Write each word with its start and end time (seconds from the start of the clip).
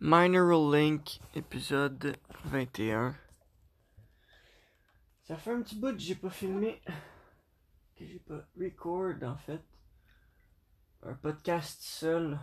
Mineral 0.00 0.70
Link, 0.70 1.18
épisode 1.34 2.16
21. 2.44 3.16
Ça 5.24 5.36
fait 5.36 5.50
un 5.50 5.60
petit 5.62 5.74
bout 5.74 5.92
que 5.92 5.98
j'ai 5.98 6.14
pas 6.14 6.30
filmé, 6.30 6.80
que 7.96 8.06
j'ai 8.06 8.20
pas 8.20 8.46
record 8.56 9.20
en 9.24 9.36
fait. 9.38 9.60
Un 11.02 11.14
podcast 11.14 11.82
seul. 11.82 12.38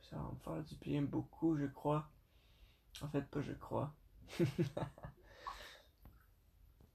Ça 0.00 0.16
va 0.16 0.30
me 0.32 0.38
faire 0.42 0.64
du 0.64 0.76
bien 0.76 1.02
beaucoup, 1.02 1.58
je 1.58 1.66
crois. 1.66 2.10
En 3.02 3.08
fait, 3.10 3.28
pas 3.28 3.42
je 3.42 3.52
crois. 3.52 3.94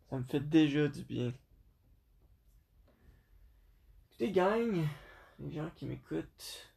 Ça 0.10 0.18
me 0.18 0.24
fait 0.24 0.40
déjà 0.40 0.88
du 0.88 1.04
bien. 1.04 1.32
Écoutez, 4.14 4.32
gang, 4.32 4.88
les 5.40 5.52
gens 5.52 5.72
qui 5.76 5.88
m'écoutent, 5.88 6.72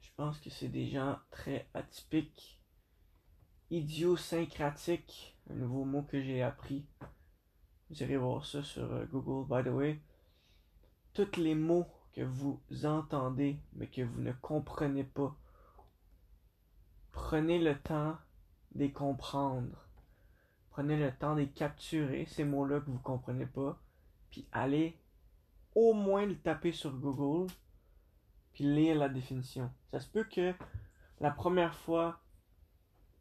je 0.00 0.08
pense 0.16 0.38
que 0.38 0.48
c'est 0.48 0.68
des 0.68 0.88
gens 0.88 1.18
très 1.30 1.68
atypiques, 1.74 2.58
idiosyncratiques, 3.68 5.36
un 5.50 5.56
nouveau 5.56 5.84
mot 5.84 6.00
que 6.00 6.22
j'ai 6.22 6.40
appris. 6.40 6.86
Vous 7.90 8.02
irez 8.02 8.16
voir 8.16 8.46
ça 8.46 8.62
sur 8.62 8.90
euh, 8.94 9.04
Google, 9.04 9.46
by 9.46 9.62
the 9.62 9.74
way. 9.74 10.00
Tous 11.12 11.36
les 11.36 11.54
mots 11.54 11.86
que 12.14 12.22
vous 12.22 12.62
entendez, 12.84 13.58
mais 13.74 13.88
que 13.88 14.00
vous 14.00 14.22
ne 14.22 14.32
comprenez 14.32 15.04
pas, 15.04 15.36
prenez 17.12 17.58
le 17.58 17.78
temps 17.78 18.16
de 18.72 18.78
les 18.78 18.90
comprendre. 18.90 19.86
Prenez 20.70 20.96
le 20.96 21.14
temps 21.14 21.36
de 21.36 21.44
capturer, 21.44 22.24
ces 22.24 22.44
mots-là 22.44 22.80
que 22.80 22.86
vous 22.86 22.94
ne 22.94 23.02
comprenez 23.02 23.44
pas, 23.44 23.78
puis 24.30 24.48
allez 24.50 24.98
au 25.74 25.92
moins 25.92 26.26
le 26.26 26.38
taper 26.38 26.72
sur 26.72 26.92
Google, 26.92 27.52
puis 28.52 28.64
lire 28.64 28.96
la 28.96 29.08
définition. 29.08 29.70
Ça 29.90 30.00
se 30.00 30.08
peut 30.08 30.24
que 30.24 30.54
la 31.20 31.30
première 31.30 31.74
fois, 31.74 32.20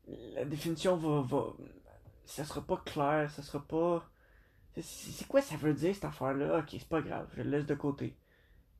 la 0.08 0.46
définition 0.46 0.98
va, 0.98 1.22
va 1.22 1.54
ça 2.26 2.46
sera 2.46 2.62
pas 2.62 2.78
clair, 2.78 3.30
ça 3.32 3.42
sera 3.42 3.66
pas. 3.66 4.10
C'est 4.82 5.28
quoi 5.28 5.42
ça 5.42 5.58
veut 5.58 5.74
dire 5.74 5.94
cette 5.96 6.06
affaire-là? 6.06 6.60
Ok, 6.60 6.70
c'est 6.72 6.88
pas 6.88 7.02
grave, 7.02 7.28
je 7.36 7.42
le 7.42 7.50
laisse 7.50 7.66
de 7.66 7.76
côté. 7.76 8.16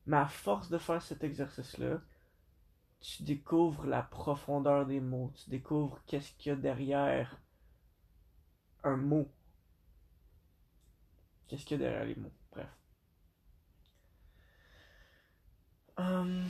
Mais 0.06 0.16
à 0.16 0.26
force 0.26 0.70
de 0.70 0.78
faire 0.78 1.02
cet 1.02 1.24
exercice-là, 1.24 2.00
tu 3.00 3.22
découvres 3.24 3.86
la 3.86 4.02
profondeur 4.02 4.86
des 4.86 5.00
mots, 5.00 5.32
tu 5.34 5.50
découvres 5.50 6.00
qu'est-ce 6.06 6.32
qu'il 6.34 6.50
y 6.50 6.52
a 6.52 6.56
derrière 6.56 7.40
un 8.84 8.96
mot. 8.96 9.28
Qu'est-ce 11.48 11.64
qu'il 11.64 11.80
y 11.80 11.84
a 11.84 11.88
derrière 11.88 12.06
les 12.06 12.14
mots? 12.14 12.32
Hum. 16.00 16.48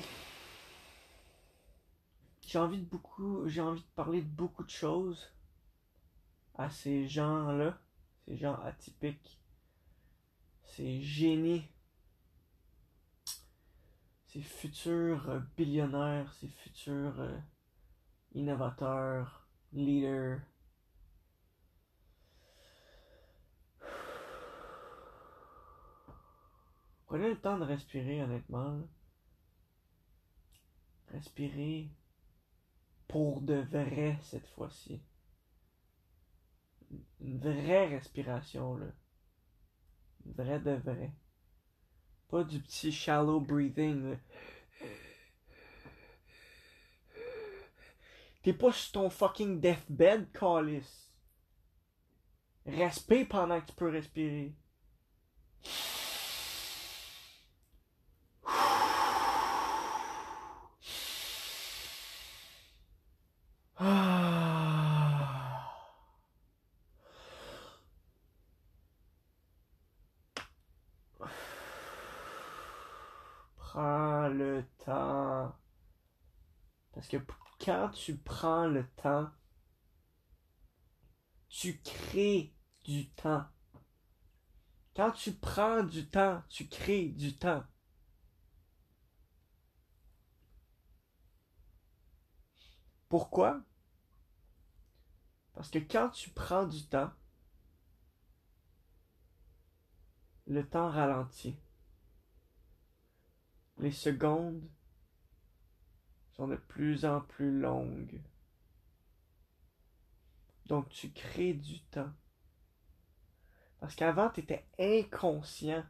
J'ai 2.46 2.58
envie 2.60 2.78
de 2.78 2.84
beaucoup, 2.84 3.48
j'ai 3.48 3.60
envie 3.60 3.80
de 3.80 3.94
parler 3.96 4.22
de 4.22 4.28
beaucoup 4.28 4.62
de 4.62 4.70
choses 4.70 5.32
à 6.54 6.70
ces 6.70 7.08
gens-là, 7.08 7.76
ces 8.24 8.36
gens 8.36 8.54
atypiques, 8.62 9.40
ces 10.62 11.02
génies, 11.02 11.66
ces 14.28 14.40
futurs 14.40 15.28
euh, 15.28 15.40
billionnaires, 15.56 16.32
ces 16.34 16.48
futurs 16.48 17.18
euh, 17.18 17.36
innovateurs, 18.34 19.48
leaders. 19.72 20.40
Prenez 27.06 27.30
le 27.30 27.40
temps 27.40 27.58
de 27.58 27.64
respirer 27.64 28.22
honnêtement. 28.22 28.80
Respirez 31.12 31.90
pour 33.08 33.40
de 33.42 33.54
vrai 33.54 34.18
cette 34.22 34.46
fois-ci. 34.48 35.02
Une 37.20 37.38
vraie 37.38 37.88
respiration 37.88 38.76
là. 38.76 38.86
Une 40.24 40.32
vraie 40.32 40.60
de 40.60 40.72
vrai. 40.72 41.12
Pas 42.28 42.44
du 42.44 42.60
petit 42.60 42.92
shallow 42.92 43.40
breathing 43.40 44.10
là. 44.10 44.16
T'es 48.42 48.54
pas 48.54 48.72
sur 48.72 48.92
ton 48.92 49.10
fucking 49.10 49.60
deathbed, 49.60 50.30
Callis. 50.32 51.10
Respire 52.66 53.28
pendant 53.28 53.60
que 53.60 53.66
tu 53.66 53.74
peux 53.74 53.90
respirer. 53.90 54.54
Ah. 63.78 65.66
Prends 73.56 74.28
le 74.28 74.64
temps. 74.84 75.54
Parce 76.92 77.08
que 77.08 77.16
p- 77.16 77.32
quand 77.64 77.79
tu 77.90 78.16
prends 78.16 78.66
le 78.66 78.88
temps, 78.96 79.30
tu 81.48 81.80
crées 81.80 82.54
du 82.84 83.10
temps. 83.10 83.46
Quand 84.94 85.12
tu 85.12 85.32
prends 85.32 85.82
du 85.82 86.08
temps, 86.08 86.42
tu 86.48 86.68
crées 86.68 87.08
du 87.08 87.36
temps. 87.36 87.64
Pourquoi? 93.08 93.62
Parce 95.54 95.70
que 95.70 95.78
quand 95.78 96.10
tu 96.10 96.30
prends 96.30 96.66
du 96.66 96.86
temps, 96.86 97.12
le 100.46 100.68
temps 100.68 100.90
ralentit. 100.90 101.58
Les 103.78 103.92
secondes 103.92 104.68
sont 106.40 106.48
de 106.48 106.56
plus 106.56 107.04
en 107.04 107.20
plus 107.20 107.60
longues. 107.60 108.18
Donc 110.64 110.88
tu 110.88 111.10
crées 111.10 111.52
du 111.52 111.82
temps. 111.90 112.10
Parce 113.78 113.94
qu'avant, 113.94 114.30
tu 114.30 114.40
étais 114.40 114.64
inconscient. 114.78 115.84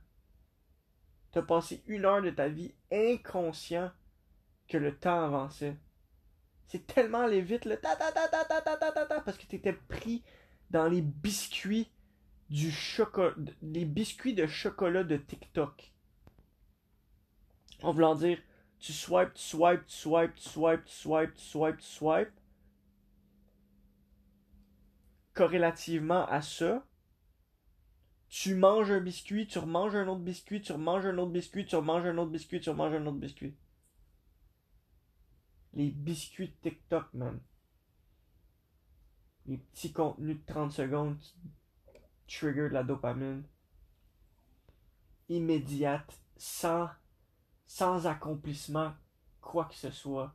Tu 1.31 1.39
as 1.39 1.43
passé 1.43 1.85
une 1.87 2.05
heure 2.05 2.21
de 2.21 2.31
ta 2.31 2.49
vie 2.49 2.75
inconscient 2.91 3.93
que 4.67 4.77
le 4.77 4.97
temps 4.99 5.25
avançait. 5.25 5.77
C'est 6.67 6.85
tellement 6.85 7.21
allé 7.21 7.43
vite, 7.43 7.65
le 7.65 7.77
ta 7.77 7.95
ta 7.95 8.11
ta 8.11 8.27
ta 8.27 8.45
ta 8.45 8.61
ta 8.61 8.77
ta 8.77 8.91
ta 8.91 9.07
ta, 9.07 9.21
parce 9.21 9.39
que 9.39 9.47
tu 9.47 9.55
étais 9.55 9.73
pris 9.73 10.25
dans 10.71 10.89
les 10.89 11.03
biscuits 11.03 11.93
du 12.49 12.73
chocolat, 12.73 13.37
les 13.63 13.85
biscuits 13.85 14.35
de 14.35 14.49
chocolat 14.49 15.05
de 15.05 15.17
TikTok. 15.17 15.93
En 17.83 17.93
voulant 17.93 18.17
dire, 18.17 18.39
tu 18.81 18.93
swipes, 18.93 19.35
tu 19.35 19.43
swipes, 19.43 19.87
tu 19.87 19.97
swipes, 19.97 20.35
tu 20.35 20.49
swipes, 20.49 20.85
tu 20.85 20.93
swipes, 20.93 21.35
tu 21.79 21.87
swipes, 21.87 22.31
tu. 22.35 22.41
Corrélativement 25.35 26.27
à 26.27 26.43
ça, 26.43 26.85
tu 28.29 28.55
manges 28.55 28.91
un 28.91 29.01
biscuit, 29.01 29.47
tu 29.47 29.59
remanges 29.59 29.95
un 29.95 30.09
autre 30.09 30.21
biscuit, 30.21 30.63
tu 30.63 30.73
remanges 30.73 31.07
un 31.07 31.19
autre 31.19 31.31
biscuit, 31.31 31.67
tu 31.67 31.77
remanges 31.77 32.07
un 32.07 32.17
autre 32.19 32.31
biscuit, 32.31 32.61
tu 32.61 32.71
remanges 32.71 32.95
un 32.95 33.07
autre 33.07 33.19
biscuit. 33.19 33.55
Les 35.75 35.91
biscuits 35.91 36.53
TikTok, 36.63 37.13
man. 37.15 37.41
Les 39.47 39.59
petits 39.59 39.93
contenus 39.93 40.39
de 40.39 40.47
30 40.47 40.73
secondes 40.73 41.19
qui 41.19 42.39
trigger 42.39 42.69
de 42.69 42.75
la 42.75 42.83
dopamine. 42.83 43.45
Immédiate, 45.29 46.21
sans, 46.37 46.89
sans 47.71 48.09
accomplissement, 48.09 48.93
quoi 49.41 49.67
que 49.67 49.77
ce 49.77 49.93
soit. 49.93 50.35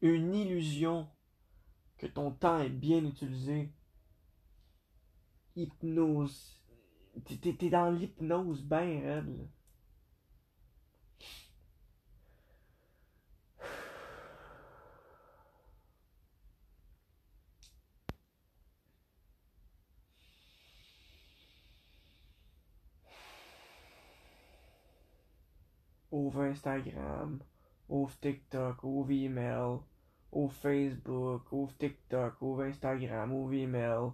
Une 0.00 0.32
illusion 0.32 1.08
que 1.98 2.06
ton 2.06 2.30
temps 2.30 2.60
est 2.60 2.70
bien 2.70 3.04
utilisé. 3.04 3.72
Hypnose. 5.56 6.62
T'es- 7.24 7.70
dans 7.70 7.90
l'hypnose 7.90 8.62
ben 8.62 9.02
raide, 9.02 9.48
ouvre 26.10 26.42
Instagram, 26.42 27.40
ouvre 27.88 28.18
TikTok, 28.20 28.84
ouvre 28.84 29.10
email, 29.10 29.78
ouvre 30.32 30.54
Facebook, 30.54 31.52
ouvre 31.52 31.76
TikTok, 31.78 32.40
ouvre 32.42 32.62
Instagram, 32.64 33.32
ouvre 33.32 33.54
email. 33.54 34.12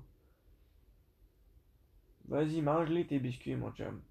Vas-y, 2.29 2.61
mange-les 2.61 3.07
tes 3.07 3.19
biscuits, 3.21 3.57
mon 3.57 3.73
chum. 3.73 4.03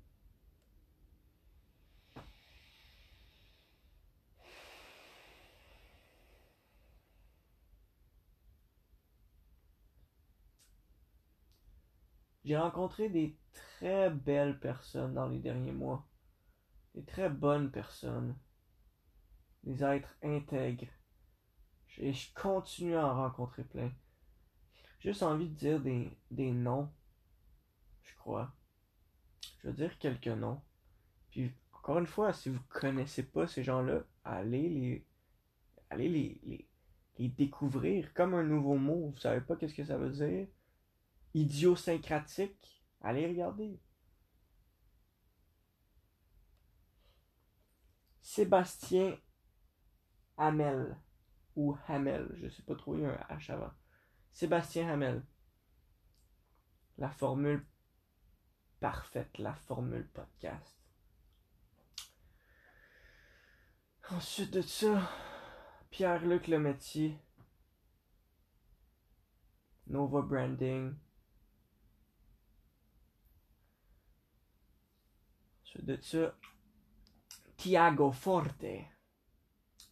J'ai 12.46 12.58
rencontré 12.58 13.10
des 13.10 13.36
très 13.54 14.10
belles 14.12 14.60
personnes 14.60 15.16
dans 15.16 15.28
les 15.28 15.40
derniers 15.40 15.72
mois. 15.72 16.06
Des 16.96 17.04
très 17.04 17.30
bonnes 17.30 17.72
personnes. 17.72 18.38
Des 19.64 19.84
êtres 19.84 20.16
intègres. 20.24 20.88
Et 21.98 22.14
je 22.14 22.34
continue 22.34 22.96
à 22.96 23.06
en 23.06 23.16
rencontrer 23.16 23.64
plein. 23.66 23.92
Juste 25.00 25.22
envie 25.22 25.50
de 25.50 25.56
dire 25.56 25.82
des, 25.82 26.52
noms. 26.52 26.90
Je 28.02 28.16
crois. 28.16 28.56
Je 29.60 29.68
vais 29.68 29.74
dire 29.74 30.00
quelques 30.00 30.28
noms. 30.28 30.62
Puis, 31.32 31.52
encore 31.74 32.00
une 32.00 32.08
fois, 32.08 32.32
si 32.32 32.50
vous 32.50 32.62
connaissez 32.70 33.24
pas 33.24 33.46
ces 33.46 33.64
gens-là, 33.64 34.04
allez 34.24 34.70
les. 34.70 35.08
Allez 35.90 36.10
les, 36.10 36.40
les, 36.44 36.70
les 37.18 37.28
découvrir 37.28 38.14
comme 38.14 38.34
un 38.34 38.44
nouveau 38.44 38.78
mot. 38.78 39.12
Vous 39.12 39.20
savez 39.20 39.42
pas 39.42 39.56
qu'est-ce 39.58 39.76
que 39.76 39.86
ça 39.86 39.98
veut 39.98 40.12
dire? 40.12 40.48
Idiosyncratique. 41.34 42.84
Allez 43.02 43.28
regarder. 43.28 43.80
Sébastien 48.36 49.18
Hamel. 50.36 50.98
Ou 51.56 51.78
Hamel. 51.88 52.30
Je 52.36 52.50
sais 52.50 52.64
pas 52.64 52.76
trop, 52.76 52.94
il 52.96 53.02
y 53.02 53.06
a 53.06 53.12
un 53.12 53.38
H 53.38 53.50
avant. 53.50 53.72
Sébastien 54.34 54.90
Hamel. 54.90 55.26
La 56.98 57.10
formule 57.10 57.66
parfaite, 58.82 59.38
la 59.38 59.56
formule 59.56 60.06
podcast. 60.10 60.78
Ensuite 64.12 64.52
de 64.52 64.62
ça, 64.62 65.10
Pierre-Luc 65.90 66.48
Lemétier. 66.48 67.18
Nova 69.88 70.22
Branding. 70.22 70.94
Ensuite 75.64 75.86
de 75.86 76.02
ça, 76.02 76.36
Tiago 77.58 78.12
Forte. 78.12 78.90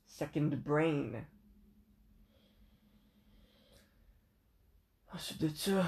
Second 0.06 0.52
Brain. 0.64 1.26
Ensuite 5.12 5.42
de 5.42 5.50
ça, 5.50 5.84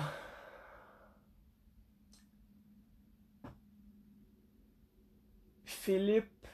Philippe. 5.86 6.48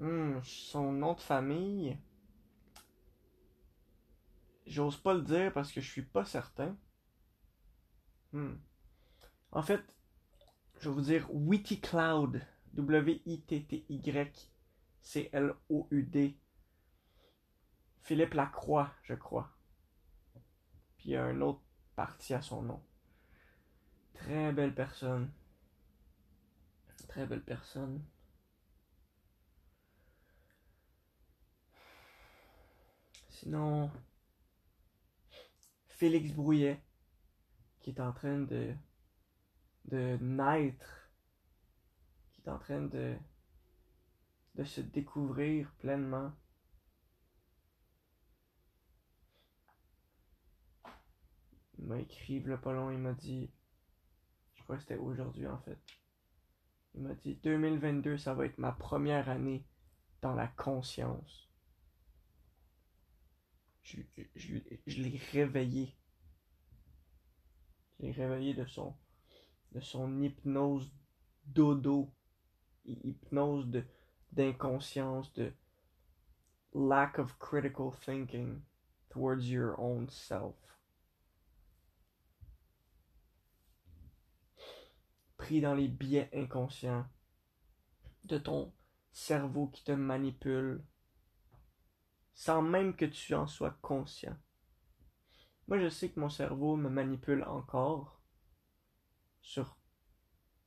Hmm, 0.00 0.40
son 0.42 0.92
nom 0.92 1.14
de 1.14 1.20
famille. 1.20 1.96
J'ose 4.66 4.96
pas 4.96 5.14
le 5.14 5.22
dire 5.22 5.52
parce 5.52 5.70
que 5.70 5.80
je 5.80 5.88
suis 5.88 6.02
pas 6.02 6.24
certain. 6.24 6.76
Hmm. 8.32 8.54
En 9.52 9.62
fait, 9.62 9.82
je 10.80 10.88
vais 10.88 10.94
vous 10.94 11.02
dire 11.02 11.26
Witty 11.32 11.80
Cloud. 11.80 12.44
W-I-T-T-Y-C-L-O-U-D. 12.74 14.36
Philippe 18.02 18.34
Lacroix, 18.34 18.90
je 19.02 19.14
crois. 19.14 19.50
Puis 20.96 21.10
il 21.10 21.12
y 21.12 21.16
un 21.16 21.40
autre 21.40 21.62
parti 21.96 22.34
à 22.34 22.42
son 22.42 22.62
nom. 22.62 22.82
Très 24.14 24.52
belle 24.52 24.74
personne. 24.74 25.32
Très 27.08 27.26
belle 27.26 27.42
personne. 27.42 28.04
Sinon, 33.28 33.90
Félix 35.88 36.32
Brouillet, 36.32 36.82
qui 37.80 37.90
est 37.90 38.00
en 38.00 38.12
train 38.12 38.38
de, 38.38 38.74
de 39.86 40.18
naître, 40.20 40.99
qui 42.40 42.48
est 42.48 42.52
en 42.52 42.58
train 42.58 42.82
de, 42.82 43.16
de 44.54 44.64
se 44.64 44.80
découvrir 44.80 45.72
pleinement. 45.78 46.32
Il 51.78 51.86
m'a 51.86 51.98
écrit 51.98 52.40
le 52.40 52.60
pas 52.60 52.72
long, 52.72 52.90
il 52.90 52.98
m'a 52.98 53.14
dit, 53.14 53.50
je 54.54 54.62
crois 54.62 54.76
que 54.76 54.82
c'était 54.82 54.96
aujourd'hui 54.96 55.46
en 55.46 55.58
fait. 55.58 55.78
Il 56.94 57.02
m'a 57.02 57.14
dit 57.14 57.36
2022, 57.36 58.18
ça 58.18 58.34
va 58.34 58.46
être 58.46 58.58
ma 58.58 58.72
première 58.72 59.28
année 59.28 59.64
dans 60.20 60.34
la 60.34 60.48
conscience. 60.48 61.48
Je, 63.82 64.02
l'ai 64.86 65.20
réveillé. 65.32 65.96
Je 67.98 68.06
l'ai 68.06 68.12
réveillé 68.12 68.54
de 68.54 68.64
son, 68.66 68.94
de 69.72 69.80
son 69.80 70.20
hypnose 70.20 70.92
dodo, 71.44 72.12
hypnose 73.04 73.68
de, 73.68 73.84
d'inconscience, 74.32 75.32
de 75.34 75.52
lack 76.72 77.18
of 77.18 77.38
critical 77.38 77.92
thinking 77.92 78.62
towards 79.10 79.50
your 79.50 79.78
own 79.78 80.08
self. 80.08 80.54
pris 85.36 85.62
dans 85.62 85.74
les 85.74 85.88
biais 85.88 86.28
inconscients 86.34 87.06
de 88.24 88.36
ton 88.36 88.74
cerveau 89.10 89.68
qui 89.68 89.82
te 89.82 89.92
manipule 89.92 90.84
sans 92.34 92.60
même 92.62 92.94
que 92.94 93.06
tu 93.06 93.34
en 93.34 93.46
sois 93.46 93.76
conscient. 93.82 94.36
Moi, 95.66 95.78
je 95.78 95.88
sais 95.88 96.10
que 96.10 96.20
mon 96.20 96.28
cerveau 96.28 96.76
me 96.76 96.88
manipule 96.88 97.42
encore 97.44 98.20
sur 99.40 99.78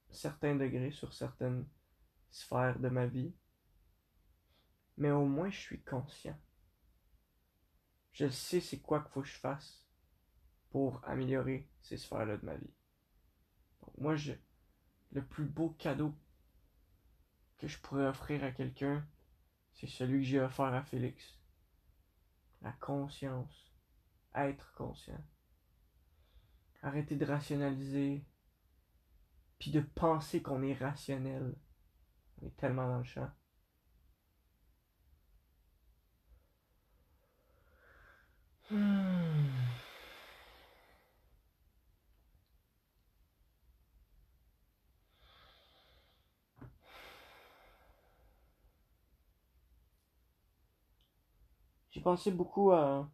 certains 0.10 0.56
degrés, 0.56 0.92
sur 0.92 1.14
certaines 1.14 1.68
sphères 2.34 2.80
de 2.80 2.90
ma 2.90 3.06
vie, 3.06 3.34
mais 4.98 5.12
au 5.12 5.26
moins 5.26 5.50
je 5.50 5.60
suis 5.60 5.82
conscient. 5.84 6.38
Je 8.12 8.28
sais 8.28 8.60
c'est 8.60 8.80
quoi 8.80 9.02
qu'il 9.02 9.12
faut 9.12 9.22
que 9.22 9.28
je 9.28 9.38
fasse 9.38 9.88
pour 10.70 11.04
améliorer 11.08 11.70
ces 11.82 11.98
sphères-là 11.98 12.38
de 12.38 12.46
ma 12.46 12.56
vie. 12.56 12.74
Donc 13.82 13.98
moi, 13.98 14.16
le 15.12 15.26
plus 15.26 15.46
beau 15.46 15.70
cadeau 15.70 16.16
que 17.58 17.68
je 17.68 17.78
pourrais 17.80 18.08
offrir 18.08 18.44
à 18.44 18.52
quelqu'un, 18.52 19.08
c'est 19.74 19.88
celui 19.88 20.22
que 20.22 20.28
j'ai 20.28 20.40
offert 20.40 20.74
à 20.74 20.84
Félix. 20.84 21.40
La 22.62 22.72
conscience. 22.74 23.72
Être 24.36 24.74
conscient. 24.74 25.24
Arrêter 26.82 27.16
de 27.16 27.26
rationaliser. 27.26 28.26
Puis 29.60 29.72
de 29.72 29.82
penser 29.82 30.42
qu'on 30.42 30.64
est 30.64 30.74
rationnel. 30.74 31.56
On 32.44 32.48
est 32.48 32.58
tellement 32.58 32.88
dans 32.88 32.98
le 32.98 33.04
champ. 33.06 33.30
Hmm. 38.70 39.48
J'ai 51.92 52.02
pensé 52.02 52.32
beaucoup 52.32 52.72
à. 52.72 53.10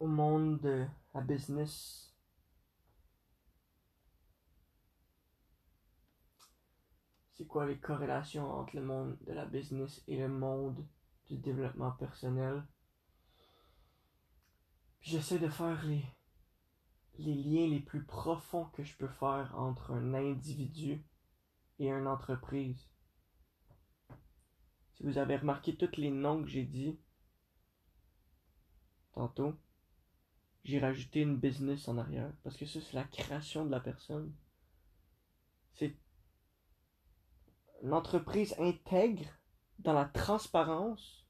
au 0.00 0.06
monde 0.06 0.60
de 0.60 0.86
la 1.14 1.20
business. 1.20 2.17
C'est 7.38 7.46
quoi 7.46 7.66
les 7.66 7.78
corrélations 7.78 8.50
entre 8.50 8.74
le 8.74 8.82
monde 8.82 9.16
de 9.20 9.32
la 9.32 9.46
business 9.46 10.02
et 10.08 10.16
le 10.16 10.28
monde 10.28 10.84
du 11.28 11.36
développement 11.36 11.92
personnel? 11.92 12.66
Puis 14.98 15.12
j'essaie 15.12 15.38
de 15.38 15.48
faire 15.48 15.80
les, 15.86 16.04
les 17.18 17.36
liens 17.36 17.68
les 17.68 17.78
plus 17.78 18.04
profonds 18.04 18.64
que 18.70 18.82
je 18.82 18.96
peux 18.96 19.06
faire 19.06 19.52
entre 19.56 19.92
un 19.92 20.14
individu 20.14 21.06
et 21.78 21.88
une 21.88 22.08
entreprise. 22.08 22.90
Si 24.94 25.04
vous 25.04 25.18
avez 25.18 25.36
remarqué 25.36 25.76
tous 25.76 25.96
les 25.96 26.10
noms 26.10 26.42
que 26.42 26.48
j'ai 26.48 26.64
dit 26.64 26.98
tantôt, 29.12 29.54
j'ai 30.64 30.80
rajouté 30.80 31.20
une 31.20 31.38
business 31.38 31.86
en 31.86 31.98
arrière. 31.98 32.32
Parce 32.42 32.56
que 32.56 32.66
ça, 32.66 32.80
c'est 32.80 32.94
la 32.94 33.04
création 33.04 33.64
de 33.64 33.70
la 33.70 33.78
personne. 33.78 34.34
C'est 35.74 35.96
l'entreprise 37.82 38.54
intègre 38.58 39.28
dans 39.78 39.92
la 39.92 40.06
transparence 40.06 41.26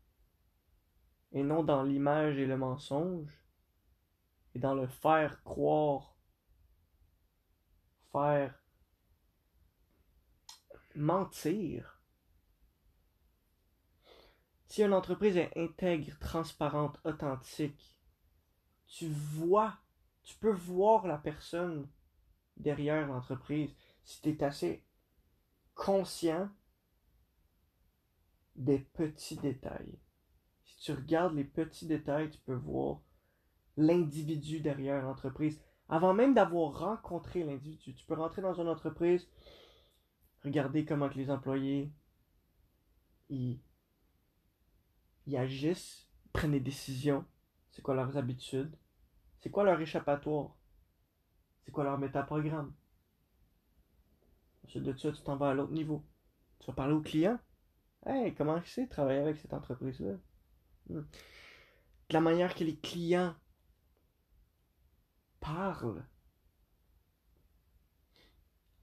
et 1.33 1.43
non 1.43 1.63
dans 1.63 1.83
l'image 1.83 2.39
et 2.39 2.47
le 2.47 2.57
mensonge 2.57 3.31
et 4.55 4.59
dans 4.59 4.75
le 4.75 4.87
faire 4.87 5.43
croire, 5.43 6.17
faire 8.13 8.55
mentir. 10.95 12.01
Si 14.67 14.83
une 14.83 14.93
entreprise 14.93 15.37
est 15.37 15.57
intègre, 15.57 16.19
transparente, 16.19 16.99
authentique, 17.05 17.99
tu 18.87 19.09
vois, 19.09 19.79
tu 20.23 20.37
peux 20.37 20.53
voir 20.53 21.07
la 21.07 21.19
personne 21.19 21.89
derrière 22.57 23.07
l'entreprise. 23.07 23.75
Si 24.05 24.21
tu 24.21 24.31
es 24.31 24.43
assez 24.43 24.85
conscient 25.79 26.51
des 28.57 28.81
petits 28.81 29.37
détails. 29.37 29.97
Si 30.65 30.77
tu 30.81 30.93
regardes 30.93 31.35
les 31.35 31.45
petits 31.45 31.87
détails, 31.87 32.31
tu 32.31 32.39
peux 32.41 32.57
voir 32.57 33.01
l'individu 33.77 34.61
derrière 34.61 35.01
l'entreprise. 35.01 35.63
Avant 35.89 36.13
même 36.13 36.35
d'avoir 36.35 36.81
rencontré 36.81 37.45
l'individu, 37.45 37.95
tu 37.95 38.05
peux 38.05 38.15
rentrer 38.15 38.43
dans 38.43 38.61
une 38.61 38.69
entreprise, 38.69 39.31
regarder 40.45 40.85
comment 40.85 41.09
que 41.09 41.15
les 41.15 41.31
employés 41.31 41.93
ils, 43.31 43.61
agissent, 45.35 46.11
prennent 46.33 46.53
des 46.53 46.61
décisions, 46.61 47.25
c'est 47.71 47.83
quoi 47.83 47.95
leurs 47.95 48.17
habitudes, 48.17 48.77
c'est 49.39 49.51
quoi 49.51 49.63
leur 49.63 49.81
échappatoire, 49.81 50.57
c'est 51.65 51.71
quoi 51.71 51.85
leur 51.85 51.99
métaprogramme? 51.99 52.75
Ensuite 54.69 54.85
de 54.85 54.99
ça, 54.99 55.11
tu 55.13 55.23
t'en 55.23 55.37
vas 55.37 55.49
à 55.49 55.55
l'autre 55.55 55.73
niveau. 55.73 56.05
Tu 56.59 56.67
vas 56.67 56.75
parler 56.75 56.93
au 56.93 57.01
client. 57.01 57.39
Hey, 58.05 58.35
comment 58.35 58.61
c'est 58.67 58.85
de 58.85 58.91
travailler 58.91 59.21
avec 59.21 59.39
cette 59.39 59.55
entreprise-là? 59.55 60.17
Hmm. 60.91 61.07
La 62.11 62.21
manière 62.21 62.55
que 62.55 62.65
les 62.65 62.77
clients 62.77 63.35
parlent. 65.41 66.05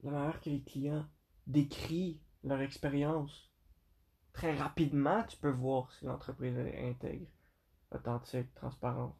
La 0.01 0.10
manière 0.10 0.42
que 0.42 0.50
les 0.50 0.63
clients 0.63 1.08
décrivent 1.46 2.20
leur 2.44 2.62
expérience. 2.62 3.51
Très 4.34 4.58
rapidement, 4.58 5.24
tu 5.25 5.38
peux 5.38 5.51
voir 5.51 5.92
si 5.92 6.06
l'entreprise 6.06 6.58
est 6.58 6.89
intègre, 6.89 7.27
authentique, 7.92 8.51
transparente. 8.56 9.15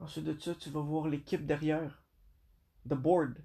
Ensuite 0.00 0.24
de 0.24 0.36
ça, 0.40 0.56
tu 0.56 0.70
vas 0.70 0.80
voir 0.80 1.06
l'équipe 1.06 1.46
derrière. 1.46 1.97
The 2.86 2.94
board. 2.94 3.42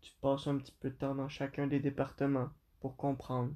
Tu 0.00 0.12
passes 0.20 0.46
un 0.46 0.58
petit 0.58 0.76
peu 0.80 0.90
de 0.90 0.96
temps 0.96 1.14
dans 1.14 1.28
chacun 1.28 1.66
des 1.66 1.80
départements 1.80 2.50
pour 2.80 2.96
comprendre 2.96 3.54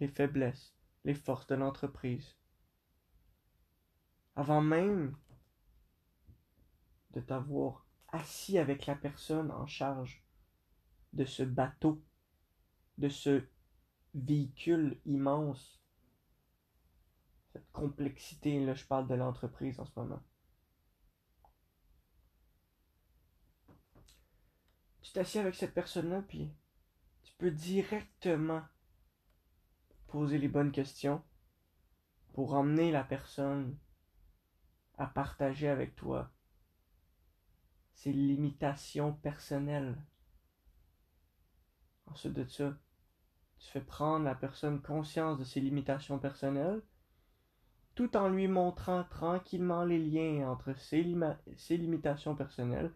les 0.00 0.08
faiblesses, 0.08 0.74
les 1.04 1.14
forces 1.14 1.46
de 1.46 1.54
l'entreprise. 1.54 2.36
Avant 4.34 4.62
même 4.62 5.16
de 7.10 7.20
t'avoir 7.20 7.86
assis 8.08 8.58
avec 8.58 8.86
la 8.86 8.96
personne 8.96 9.50
en 9.50 9.66
charge 9.66 10.24
de 11.12 11.24
ce 11.24 11.42
bateau, 11.42 12.02
de 12.98 13.08
ce 13.08 13.44
véhicule 14.14 15.00
immense, 15.04 15.82
cette 17.52 17.70
complexité, 17.72 18.64
là 18.64 18.74
je 18.74 18.86
parle 18.86 19.06
de 19.08 19.14
l'entreprise 19.14 19.78
en 19.78 19.84
ce 19.84 19.92
moment. 19.96 20.22
Tu 25.12 25.18
t'assieds 25.18 25.42
avec 25.42 25.54
cette 25.54 25.74
personne-là, 25.74 26.22
puis 26.22 26.50
tu 27.22 27.34
peux 27.36 27.50
directement 27.50 28.62
poser 30.06 30.38
les 30.38 30.48
bonnes 30.48 30.72
questions 30.72 31.22
pour 32.32 32.54
emmener 32.54 32.90
la 32.90 33.04
personne 33.04 33.76
à 34.96 35.06
partager 35.06 35.68
avec 35.68 35.94
toi 35.96 36.32
ses 37.92 38.10
limitations 38.10 39.12
personnelles. 39.12 40.02
Ensuite 42.06 42.32
de 42.32 42.46
ça, 42.46 42.74
tu 43.58 43.68
fais 43.68 43.82
prendre 43.82 44.24
la 44.24 44.34
personne 44.34 44.80
conscience 44.80 45.38
de 45.38 45.44
ses 45.44 45.60
limitations 45.60 46.18
personnelles, 46.18 46.80
tout 47.94 48.16
en 48.16 48.30
lui 48.30 48.48
montrant 48.48 49.04
tranquillement 49.04 49.84
les 49.84 49.98
liens 49.98 50.48
entre 50.48 50.72
ses, 50.78 51.04
ses 51.58 51.76
limitations 51.76 52.34
personnelles 52.34 52.94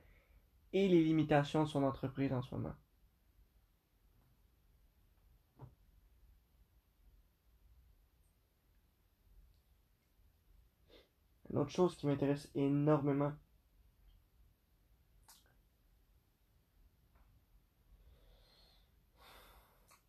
et 0.73 0.88
les 0.88 1.02
limitations 1.02 1.64
de 1.64 1.68
son 1.68 1.82
entreprise 1.85 2.32
en 2.32 2.42
ce 2.42 2.54
moment. 2.54 2.75
Une 11.50 11.58
autre 11.58 11.70
chose 11.70 11.96
qui 11.96 12.06
m'intéresse 12.06 12.50
énormément, 12.54 13.32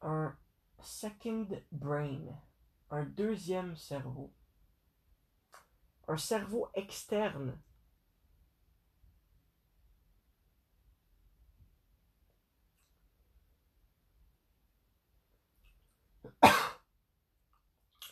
un 0.02 0.36
second 0.82 1.48
brain, 1.72 2.20
un 2.90 3.06
deuxième 3.06 3.76
cerveau, 3.76 4.34
un 6.08 6.18
cerveau 6.18 6.70
externe 6.74 7.58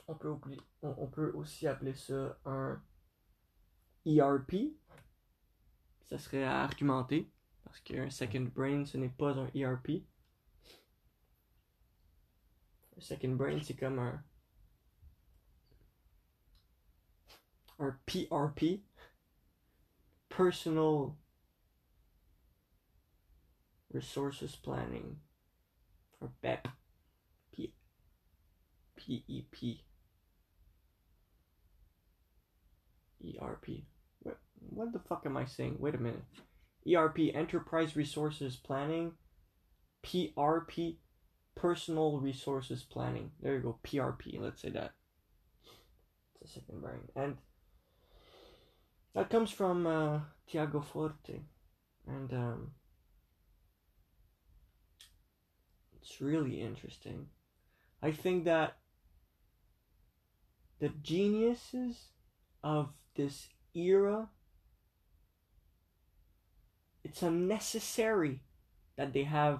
on 0.07 0.15
peut, 0.15 0.35
on 0.81 1.07
peut 1.07 1.31
aussi 1.33 1.67
appeler 1.67 1.93
ça 1.93 2.37
un 2.45 2.81
ERP. 4.05 4.75
Ça 6.03 6.17
serait 6.17 6.43
à 6.43 6.63
argumenter. 6.63 7.31
Parce 7.63 7.79
qu'un 7.79 8.09
second 8.09 8.51
brain, 8.53 8.85
ce 8.85 8.97
n'est 8.97 9.09
pas 9.09 9.33
un 9.33 9.49
ERP. 9.55 10.03
Un 12.97 13.01
second 13.01 13.35
brain, 13.35 13.59
c'est 13.61 13.75
comme 13.75 13.99
un. 13.99 14.23
Un 17.79 17.99
PRP. 18.05 18.83
Personal 20.29 21.15
Resources 23.93 24.55
Planning. 24.57 25.17
Or 26.21 26.29
PEP. 26.41 26.67
P 27.51 27.73
PEP. 28.95 29.85
ERP. 33.41 33.83
What, 34.19 34.37
what 34.69 34.93
the 34.93 34.99
fuck 34.99 35.23
am 35.25 35.37
I 35.37 35.45
saying? 35.45 35.77
Wait 35.79 35.95
a 35.95 35.99
minute. 35.99 36.23
ERP, 36.87 37.33
Enterprise 37.33 37.95
Resources 37.95 38.55
Planning. 38.55 39.13
PRP, 40.05 40.97
Personal 41.55 42.19
Resources 42.19 42.83
Planning. 42.83 43.31
There 43.41 43.55
you 43.55 43.61
go, 43.61 43.79
PRP, 43.83 44.39
let's 44.39 44.61
say 44.61 44.69
that. 44.69 44.93
It's 46.41 46.51
a 46.51 46.59
second 46.59 46.81
brain. 46.81 46.99
And 47.15 47.37
that 49.15 49.29
comes 49.29 49.49
from 49.49 49.87
uh, 49.87 50.19
Tiago 50.47 50.81
Forte. 50.81 51.39
And 52.07 52.31
um, 52.33 52.71
it's 56.01 56.21
really 56.21 56.61
interesting. 56.61 57.27
I 58.03 58.11
think 58.11 58.45
that 58.45 58.77
the 60.79 60.89
geniuses 60.89 62.09
of 62.63 62.89
this 63.15 63.49
era, 63.73 64.29
it's 67.03 67.21
unnecessary 67.21 68.41
that 68.97 69.13
they 69.13 69.23
have 69.23 69.59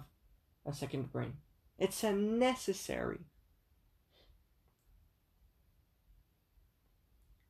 a 0.66 0.74
second 0.74 1.12
brain. 1.12 1.34
It's 1.78 2.04
unnecessary. 2.04 3.20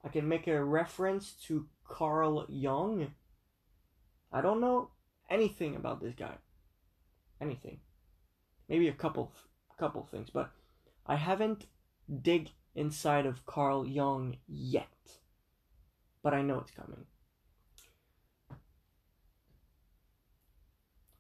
I 0.04 0.10
can 0.10 0.28
make 0.28 0.48
a 0.48 0.64
reference 0.64 1.34
to 1.48 1.68
Carl 1.84 2.46
Jung. 2.50 3.14
I 4.32 4.42
don't 4.42 4.62
know 4.62 4.92
anything 5.30 5.76
about 5.76 6.02
this 6.02 6.14
guy. 6.16 6.36
Anything. 7.42 7.80
Maybe 8.70 8.88
a 8.88 8.94
couple 8.94 9.34
couple 9.78 10.08
things, 10.10 10.30
but 10.30 10.52
I 11.06 11.16
haven't 11.16 11.66
dig 12.22 12.52
inside 12.76 13.26
of 13.26 13.46
Carl 13.46 13.86
Jung 13.86 14.38
yet. 14.48 14.88
But 16.26 16.34
I 16.34 16.42
know 16.42 16.60
it's 16.60 16.72
coming. 16.72 17.06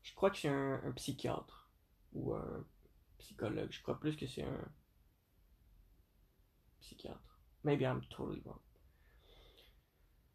Je 0.01 0.15
crois 0.15 0.31
que 0.31 0.38
c'est 0.38 0.50
un, 0.50 0.91
psychiatre 0.95 1.69
ou 2.13 2.33
un 2.33 2.65
psychologue. 3.19 3.71
Je 3.71 3.83
crois 3.83 4.00
plus 4.00 4.15
que 4.15 4.25
c'est 4.25 4.41
un 4.41 4.71
psychiatre. 6.79 7.39
Maybe 7.63 7.83
I'm 7.83 8.01
totally 8.09 8.41
wrong. 8.45 8.59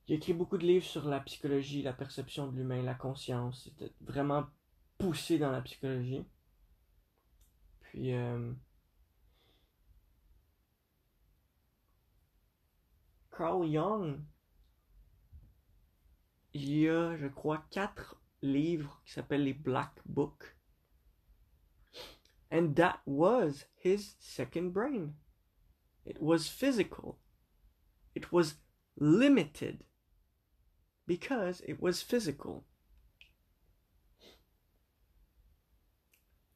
Il 0.07 0.13
a 0.13 0.17
écrit 0.17 0.35
beaucoup 0.35 0.57
de 0.57 0.67
livres 0.67 0.87
sur 0.87 1.09
la 1.09 1.19
psychologie, 1.19 1.83
la 1.83 1.93
perception 1.93 2.47
de 2.47 2.57
l'humain, 2.57 2.83
la 2.83 2.95
conscience. 2.95 3.65
C'était 3.65 3.93
vraiment 4.01 4.47
poussé 4.99 5.39
dans 5.39 5.51
la 5.51 5.63
psychologie. 5.63 6.25
Puis, 7.81 8.13
euh, 8.15 8.53
Carl 13.37 13.69
Jung, 13.69 14.21
il 16.53 16.79
y 16.79 16.89
a, 16.89 17.17
je 17.17 17.29
crois, 17.29 17.65
quatre 17.71 18.21
livres 18.43 19.01
qui 19.05 19.13
s'appellent 19.13 19.45
les 19.45 19.53
Black 19.53 19.93
Book. 20.07 20.57
And 22.51 22.75
that 22.75 23.01
was 23.07 23.67
his 23.77 24.17
second 24.19 24.73
brain. 24.73 25.15
It 26.05 26.21
was 26.21 26.49
physical. 26.49 27.19
It 28.15 28.33
was 28.33 28.55
limited 28.99 29.85
because 31.07 31.63
it 31.67 31.81
was 31.81 32.03
physical. 32.03 32.65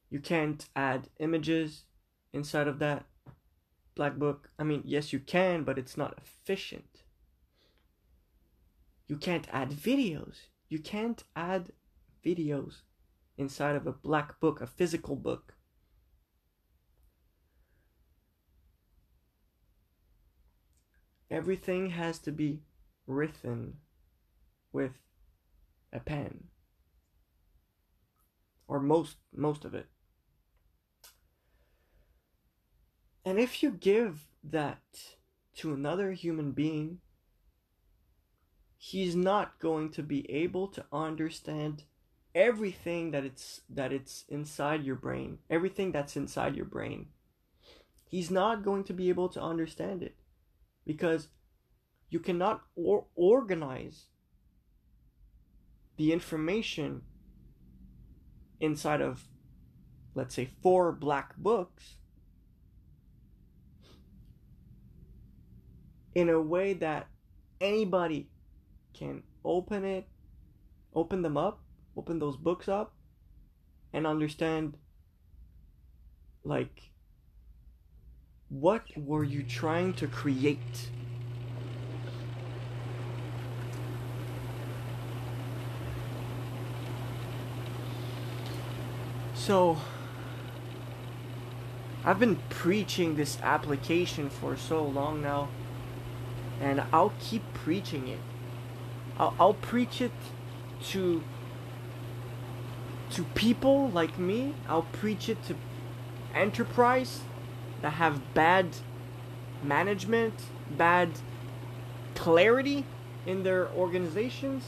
You 0.09 0.19
can't 0.19 0.67
add 0.75 1.09
images 1.19 1.85
inside 2.33 2.67
of 2.67 2.79
that 2.79 3.05
black 3.95 4.17
book. 4.17 4.49
I 4.59 4.63
mean, 4.63 4.81
yes, 4.85 5.13
you 5.13 5.19
can, 5.19 5.63
but 5.63 5.77
it's 5.77 5.97
not 5.97 6.17
efficient. 6.17 7.04
You 9.07 9.17
can't 9.17 9.47
add 9.51 9.69
videos. 9.69 10.47
You 10.69 10.79
can't 10.79 11.23
add 11.35 11.71
videos 12.25 12.81
inside 13.37 13.75
of 13.75 13.85
a 13.85 13.91
black 13.91 14.39
book, 14.39 14.61
a 14.61 14.67
physical 14.67 15.15
book. 15.15 15.53
Everything 21.29 21.89
has 21.91 22.19
to 22.19 22.31
be 22.31 22.61
written 23.07 23.77
with 24.71 24.93
a 25.91 25.99
pen. 25.99 26.45
Or 28.67 28.79
most 28.79 29.17
most 29.35 29.65
of 29.65 29.75
it. 29.75 29.87
And 33.23 33.39
if 33.39 33.61
you 33.61 33.71
give 33.71 34.27
that 34.43 34.81
to 35.57 35.73
another 35.73 36.11
human 36.11 36.51
being, 36.51 36.99
he's 38.77 39.15
not 39.15 39.59
going 39.59 39.89
to 39.91 40.03
be 40.03 40.29
able 40.29 40.67
to 40.67 40.85
understand 40.91 41.83
everything 42.33 43.11
that 43.11 43.23
it's 43.23 43.61
that 43.69 43.93
it's 43.93 44.25
inside 44.29 44.83
your 44.83 44.95
brain, 44.95 45.39
everything 45.49 45.91
that's 45.91 46.15
inside 46.15 46.55
your 46.55 46.65
brain. 46.65 47.07
He's 48.09 48.29
not 48.29 48.63
going 48.63 48.83
to 48.85 48.93
be 48.93 49.09
able 49.09 49.29
to 49.29 49.41
understand 49.41 50.03
it 50.03 50.15
because 50.85 51.29
you 52.09 52.19
cannot 52.19 52.61
or- 52.75 53.05
organize 53.15 54.05
the 55.97 56.11
information 56.11 57.01
inside 58.59 59.01
of 59.01 59.27
let's 60.13 60.35
say 60.35 60.49
four 60.61 60.91
black 60.91 61.35
books 61.37 61.95
in 66.13 66.29
a 66.29 66.39
way 66.39 66.73
that 66.73 67.07
anybody 67.59 68.29
can 68.97 69.23
open 69.43 69.83
it 69.83 70.07
open 70.93 71.21
them 71.21 71.37
up 71.37 71.59
open 71.97 72.19
those 72.19 72.37
books 72.37 72.67
up 72.67 72.93
and 73.93 74.07
understand 74.07 74.77
like 76.43 76.91
what 78.49 78.83
were 78.95 79.23
you 79.23 79.43
trying 79.43 79.93
to 79.95 80.07
create? 80.07 80.89
So 89.33 89.77
I've 92.03 92.19
been 92.19 92.37
preaching 92.49 93.15
this 93.15 93.39
application 93.41 94.29
for 94.29 94.55
so 94.55 94.83
long 94.83 95.21
now 95.21 95.49
and 96.61 96.81
I'll 96.93 97.13
keep 97.19 97.41
preaching 97.53 98.07
it 98.07 98.19
I'll, 99.17 99.33
I'll 99.39 99.53
preach 99.53 100.01
it 100.01 100.11
to 100.89 101.23
to 103.11 103.23
people 103.35 103.89
like 103.89 104.19
me. 104.19 104.53
I'll 104.67 104.87
preach 104.91 105.29
it 105.29 105.43
to 105.45 105.55
enterprise 106.33 107.21
that 107.81 107.91
have 107.91 108.33
bad 108.33 108.67
management, 109.63 110.33
bad 110.69 111.09
clarity 112.13 112.85
in 113.25 113.43
their 113.43 113.69
organizations. 113.69 114.65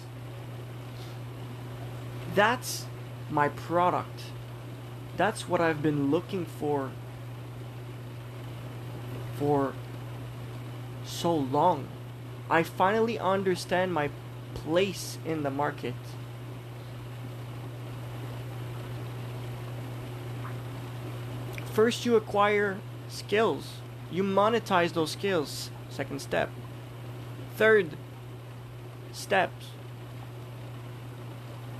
That's 2.35 2.85
my 3.29 3.49
product. 3.49 4.21
That's 5.17 5.49
what 5.49 5.59
I've 5.59 5.81
been 5.81 6.11
looking 6.11 6.45
for 6.45 6.91
for 9.35 9.73
so 11.05 11.35
long. 11.35 11.87
I 12.49 12.63
finally 12.63 13.19
understand 13.19 13.93
my 13.93 14.09
place 14.63 15.17
in 15.25 15.43
the 15.43 15.49
market. 15.51 15.95
First, 21.73 22.05
you 22.05 22.15
acquire 22.15 22.79
skills, 23.07 23.75
you 24.11 24.23
monetize 24.23 24.93
those 24.93 25.11
skills. 25.11 25.69
Second 25.89 26.21
step. 26.21 26.49
Third 27.55 27.97
steps. 29.11 29.67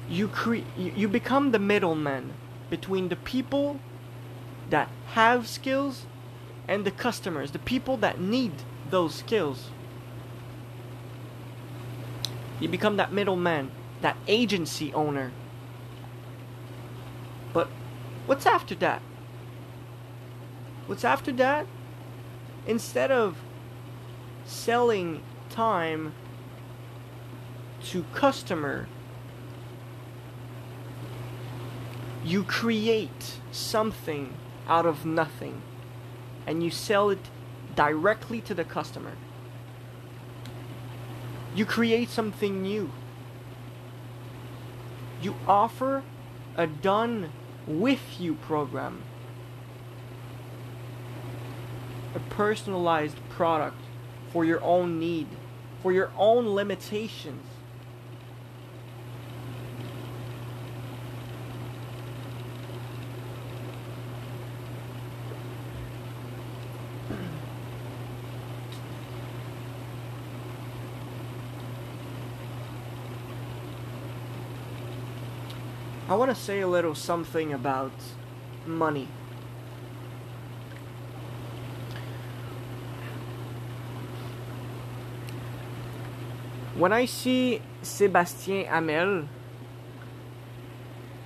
You 0.09 0.27
create 0.27 0.65
you 0.77 1.07
become 1.07 1.51
the 1.51 1.59
middleman 1.59 2.33
between 2.69 3.09
the 3.09 3.15
people 3.15 3.79
that 4.69 4.89
have 5.07 5.47
skills 5.47 6.05
and 6.67 6.85
the 6.85 6.91
customers, 6.91 7.51
the 7.51 7.59
people 7.59 7.97
that 7.97 8.19
need 8.19 8.53
those 8.89 9.15
skills. 9.15 9.69
You 12.59 12.67
become 12.67 12.97
that 12.97 13.13
middleman, 13.13 13.71
that 14.01 14.17
agency 14.27 14.93
owner. 14.93 15.31
But 17.53 17.67
what's 18.25 18.45
after 18.45 18.75
that? 18.75 19.01
What's 20.87 21.03
after 21.03 21.31
that? 21.33 21.67
Instead 22.65 23.11
of 23.11 23.37
selling 24.45 25.21
time 25.49 26.13
to 27.85 28.03
customer, 28.13 28.87
you 32.23 32.43
create 32.43 33.39
something 33.51 34.35
out 34.67 34.85
of 34.85 35.05
nothing 35.05 35.61
and 36.45 36.63
you 36.63 36.71
sell 36.71 37.09
it 37.09 37.29
directly 37.75 38.41
to 38.41 38.53
the 38.53 38.63
customer 38.63 39.13
you 41.57 41.65
create 41.65 42.07
something 42.07 42.61
new. 42.61 42.91
You 45.23 45.33
offer 45.47 46.03
a 46.55 46.67
done 46.67 47.31
with 47.65 48.19
you 48.19 48.35
program, 48.35 49.01
a 52.13 52.19
personalized 52.19 53.17
product 53.29 53.81
for 54.31 54.45
your 54.45 54.61
own 54.61 54.99
need, 54.99 55.27
for 55.81 55.91
your 55.91 56.11
own 56.15 56.53
limitations. 56.53 57.46
I 76.09 76.15
want 76.15 76.29
to 76.29 76.35
say 76.35 76.61
a 76.61 76.67
little 76.67 76.95
something 76.95 77.51
about 77.51 77.91
money. 78.65 79.09
When 86.77 86.93
I 86.93 87.07
see 87.07 87.61
Sébastien 87.81 88.65
Hamel 88.71 89.25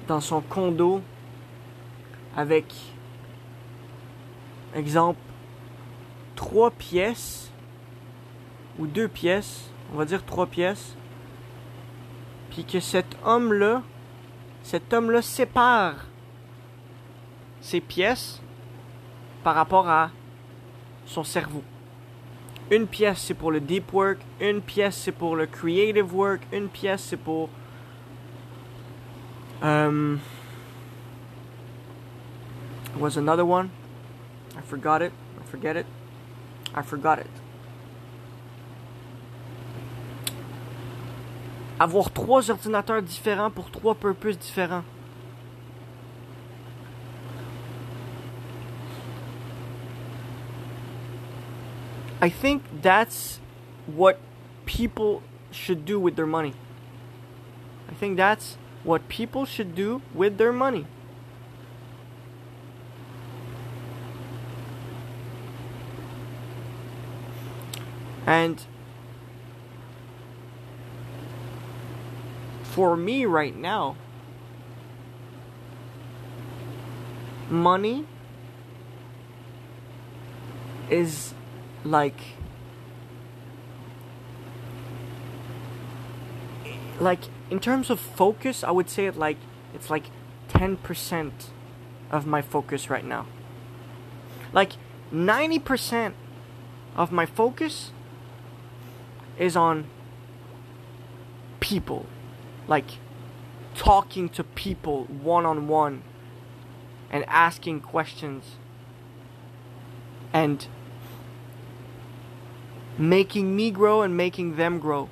dans 0.07 0.19
son 0.19 0.41
condo 0.41 1.03
avec, 2.35 2.73
exemple, 4.73 5.19
trois 6.35 6.71
pièces 6.71 7.51
ou 8.79 8.87
deux 8.87 9.07
pièces, 9.07 9.69
on 9.93 9.97
va 9.97 10.05
dire 10.05 10.25
trois 10.25 10.47
pièces, 10.47 10.95
puis 12.49 12.65
que 12.65 12.79
cet 12.79 13.15
homme-là 13.23 13.83
cet 14.71 14.93
homme-là 14.93 15.21
sépare 15.21 15.95
ses 17.59 17.81
pièces 17.81 18.41
par 19.43 19.53
rapport 19.53 19.89
à 19.89 20.11
son 21.05 21.25
cerveau. 21.25 21.61
Une 22.69 22.87
pièce 22.87 23.19
c'est 23.19 23.33
pour 23.33 23.51
le 23.51 23.59
deep 23.59 23.91
work, 23.91 24.19
une 24.39 24.61
pièce 24.61 24.95
c'est 24.95 25.11
pour 25.11 25.35
le 25.35 25.45
creative 25.45 26.15
work, 26.15 26.43
une 26.53 26.69
pièce 26.69 27.03
c'est 27.03 27.17
pour 27.17 27.49
um, 29.61 30.21
was 32.97 33.17
another 33.17 33.45
one? 33.45 33.71
I 34.57 34.61
forgot 34.61 35.01
it. 35.01 35.11
I 35.37 35.43
forget 35.51 35.75
it. 35.75 35.85
I 36.73 36.81
forgot 36.81 37.19
it. 37.19 37.40
Avoir 41.81 42.11
trois 42.11 42.51
ordinateurs 42.51 43.01
différents 43.01 43.49
pour 43.49 43.71
trois 43.71 43.95
purposes 43.95 44.37
différents. 44.37 44.83
I 52.21 52.29
think 52.29 52.61
that's 52.83 53.39
what 53.87 54.19
people 54.67 55.23
should 55.51 55.83
do 55.83 55.99
with 55.99 56.15
their 56.15 56.27
money. 56.27 56.53
I 57.89 57.95
think 57.95 58.15
that's 58.15 58.57
what 58.83 59.07
people 59.07 59.45
should 59.45 59.73
do 59.73 60.03
with 60.13 60.37
their 60.37 60.53
money. 60.53 60.85
And 68.27 68.63
for 72.71 72.97
me 72.97 73.25
right 73.25 73.55
now, 73.55 73.95
money 77.49 78.05
is 80.89 81.33
like 81.83 82.19
like 86.99 87.21
in 87.49 87.59
terms 87.59 87.89
of 87.89 87.99
focus 87.99 88.63
i 88.63 88.69
would 88.69 88.89
say 88.89 89.05
it 89.05 89.17
like 89.17 89.37
it's 89.73 89.89
like 89.89 90.05
10% 90.51 91.31
of 92.11 92.27
my 92.27 92.41
focus 92.41 92.89
right 92.89 93.05
now. 93.05 93.25
Like 94.53 94.73
90% 95.13 96.13
of 96.95 97.11
my 97.11 97.25
focus 97.25 97.91
is 99.39 99.55
on 99.55 99.85
people 101.59 102.05
like 102.71 102.99
talking 103.75 104.29
to 104.29 104.45
people 104.45 105.03
one 105.03 105.45
on 105.45 105.67
one 105.67 106.01
and 107.09 107.25
asking 107.27 107.81
questions 107.81 108.55
and 110.31 110.67
making 112.97 113.53
me 113.57 113.71
grow 113.71 114.01
and 114.01 114.15
making 114.15 114.55
them 114.55 114.79
grow 114.79 115.09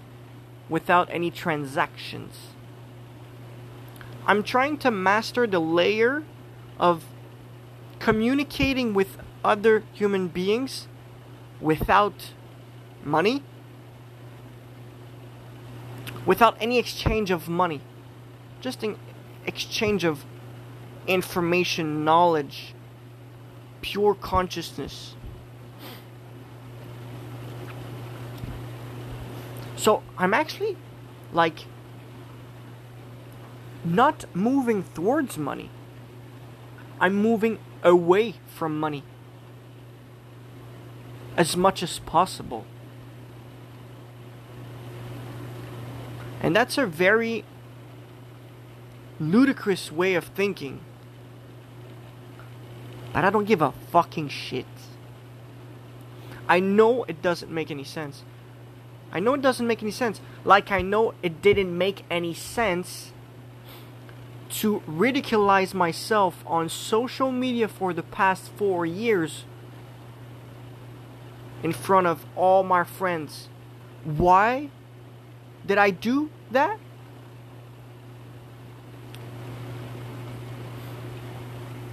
without 0.69 1.09
any 1.11 1.29
transactions. 1.29 2.33
I'm 4.25 4.41
trying 4.41 4.77
to 4.77 4.89
master 4.89 5.45
the 5.45 5.59
layer 5.59 6.23
of 6.79 7.03
communicating 7.99 8.93
with 8.93 9.17
other 9.43 9.83
human 9.91 10.29
beings 10.29 10.87
without 11.59 12.31
money, 13.03 13.43
without 16.29 16.55
any 16.61 16.77
exchange 16.77 17.31
of 17.31 17.49
money, 17.49 17.81
just 18.61 18.83
an 18.83 18.95
exchange 19.47 20.03
of 20.03 20.23
information, 21.07 22.05
knowledge, 22.05 22.75
pure 23.81 24.13
consciousness. 24.13 25.15
So 29.75 30.03
I'm 30.19 30.35
actually 30.35 30.77
like 31.33 31.65
not 33.83 34.25
moving 34.35 34.83
towards 34.93 35.35
money. 35.35 35.71
I'm 36.99 37.15
moving 37.15 37.57
away 37.81 38.35
from 38.45 38.79
money 38.79 39.03
as 41.35 41.57
much 41.57 41.81
as 41.81 41.97
possible. 41.97 42.65
And 46.49 46.55
that's 46.55 46.79
a 46.79 46.87
very 46.87 47.45
ludicrous 49.19 49.91
way 49.91 50.15
of 50.15 50.23
thinking. 50.23 50.79
But 53.13 53.23
I 53.23 53.29
don't 53.29 53.45
give 53.45 53.61
a 53.61 53.71
fucking 53.91 54.29
shit. 54.29 54.65
I 56.47 56.59
know 56.59 57.03
it 57.03 57.21
doesn't 57.21 57.51
make 57.51 57.69
any 57.69 57.83
sense. 57.83 58.23
I 59.11 59.19
know 59.19 59.35
it 59.35 59.43
doesn't 59.43 59.67
make 59.67 59.83
any 59.83 59.91
sense. 59.91 60.21
Like 60.43 60.71
I 60.71 60.81
know 60.81 61.13
it 61.21 61.39
didn't 61.43 61.77
make 61.77 62.03
any 62.09 62.33
sense 62.33 63.11
to 64.61 64.79
ridiculize 64.89 65.75
myself 65.75 66.43
on 66.47 66.67
social 66.67 67.31
media 67.31 67.67
for 67.67 67.93
the 67.93 68.01
past 68.01 68.49
four 68.57 68.87
years 68.87 69.45
in 71.61 71.73
front 71.73 72.07
of 72.07 72.25
all 72.35 72.63
my 72.63 72.83
friends. 72.83 73.49
Why 74.03 74.71
did 75.63 75.77
I 75.77 75.91
do 75.91 76.31
that? 76.51 76.79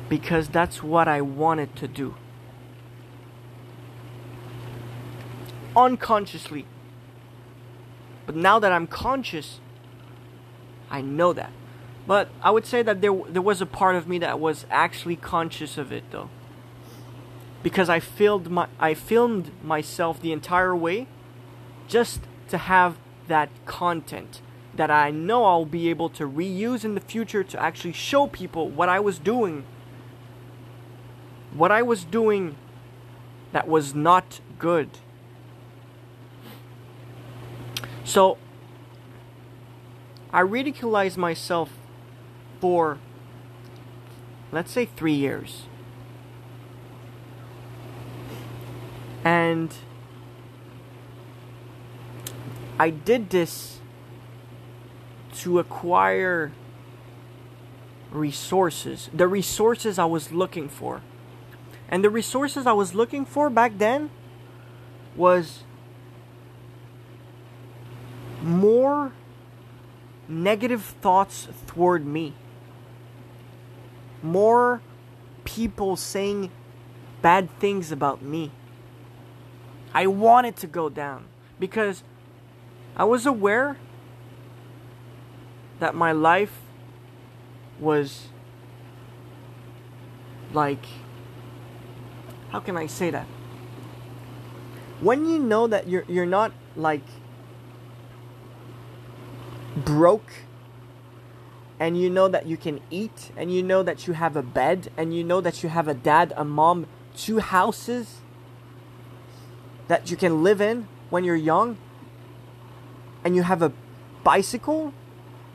Because 0.08 0.48
that's 0.48 0.82
what 0.82 1.08
I 1.08 1.20
wanted 1.20 1.74
to 1.76 1.88
do. 1.88 2.14
Unconsciously. 5.76 6.66
But 8.24 8.36
now 8.36 8.58
that 8.58 8.72
I'm 8.72 8.86
conscious, 8.86 9.60
I 10.90 11.00
know 11.00 11.32
that. 11.32 11.52
But 12.06 12.28
I 12.42 12.50
would 12.50 12.66
say 12.66 12.82
that 12.82 13.00
there 13.00 13.14
there 13.28 13.42
was 13.42 13.60
a 13.60 13.66
part 13.66 13.96
of 13.96 14.06
me 14.06 14.18
that 14.18 14.38
was 14.38 14.64
actually 14.70 15.16
conscious 15.16 15.76
of 15.76 15.92
it 15.92 16.04
though. 16.10 16.30
Because 17.62 17.88
I 17.88 17.98
filmed 17.98 18.48
my 18.48 18.68
I 18.78 18.94
filmed 18.94 19.50
myself 19.62 20.20
the 20.20 20.32
entire 20.32 20.74
way 20.74 21.08
just 21.88 22.20
to 22.48 22.58
have 22.58 22.96
that 23.26 23.50
content 23.64 24.40
that 24.76 24.90
I 24.90 25.10
know 25.10 25.44
I'll 25.44 25.64
be 25.64 25.88
able 25.88 26.08
to 26.10 26.28
reuse 26.28 26.84
in 26.84 26.94
the 26.94 27.00
future 27.00 27.42
to 27.42 27.60
actually 27.60 27.92
show 27.92 28.26
people 28.26 28.68
what 28.68 28.88
I 28.88 29.00
was 29.00 29.18
doing. 29.18 29.64
What 31.52 31.72
I 31.72 31.82
was 31.82 32.04
doing 32.04 32.56
that 33.52 33.66
was 33.66 33.94
not 33.94 34.40
good. 34.58 34.90
So 38.04 38.38
I 40.32 40.42
ridiculized 40.42 41.16
myself 41.16 41.70
for 42.60 42.98
let's 44.52 44.70
say 44.70 44.84
3 44.84 45.12
years. 45.12 45.62
And 49.24 49.74
I 52.78 52.90
did 52.90 53.30
this 53.30 53.75
to 55.36 55.58
acquire 55.58 56.52
resources, 58.10 59.10
the 59.12 59.28
resources 59.28 59.98
I 59.98 60.04
was 60.04 60.32
looking 60.32 60.68
for. 60.68 61.02
And 61.88 62.02
the 62.02 62.10
resources 62.10 62.66
I 62.66 62.72
was 62.72 62.94
looking 62.94 63.24
for 63.24 63.48
back 63.48 63.78
then 63.78 64.10
was 65.14 65.62
more 68.42 69.12
negative 70.28 70.82
thoughts 71.00 71.48
toward 71.66 72.04
me. 72.06 72.34
More 74.22 74.80
people 75.44 75.96
saying 75.96 76.50
bad 77.22 77.48
things 77.60 77.92
about 77.92 78.22
me. 78.22 78.50
I 79.94 80.06
wanted 80.06 80.56
to 80.56 80.66
go 80.66 80.88
down 80.88 81.26
because 81.58 82.02
I 82.96 83.04
was 83.04 83.26
aware 83.26 83.78
that 85.80 85.94
my 85.94 86.12
life 86.12 86.60
was 87.78 88.28
like 90.52 90.84
how 92.50 92.60
can 92.60 92.76
I 92.76 92.86
say 92.86 93.10
that? 93.10 93.26
When 95.00 95.28
you 95.28 95.38
know 95.38 95.66
that 95.66 95.88
you're 95.88 96.04
you're 96.08 96.24
not 96.24 96.52
like 96.74 97.02
broke 99.76 100.32
and 101.78 102.00
you 102.00 102.08
know 102.08 102.28
that 102.28 102.46
you 102.46 102.56
can 102.56 102.80
eat 102.90 103.30
and 103.36 103.52
you 103.52 103.62
know 103.62 103.82
that 103.82 104.06
you 104.06 104.14
have 104.14 104.36
a 104.36 104.42
bed 104.42 104.90
and 104.96 105.14
you 105.14 105.22
know 105.22 105.42
that 105.42 105.62
you 105.62 105.68
have 105.68 105.86
a 105.86 105.92
dad, 105.92 106.32
a 106.36 106.44
mom, 106.44 106.86
two 107.14 107.40
houses 107.40 108.20
that 109.88 110.10
you 110.10 110.16
can 110.16 110.42
live 110.42 110.60
in 110.60 110.88
when 111.10 111.24
you're 111.24 111.36
young 111.36 111.76
and 113.22 113.36
you 113.36 113.42
have 113.42 113.60
a 113.60 113.72
bicycle 114.24 114.94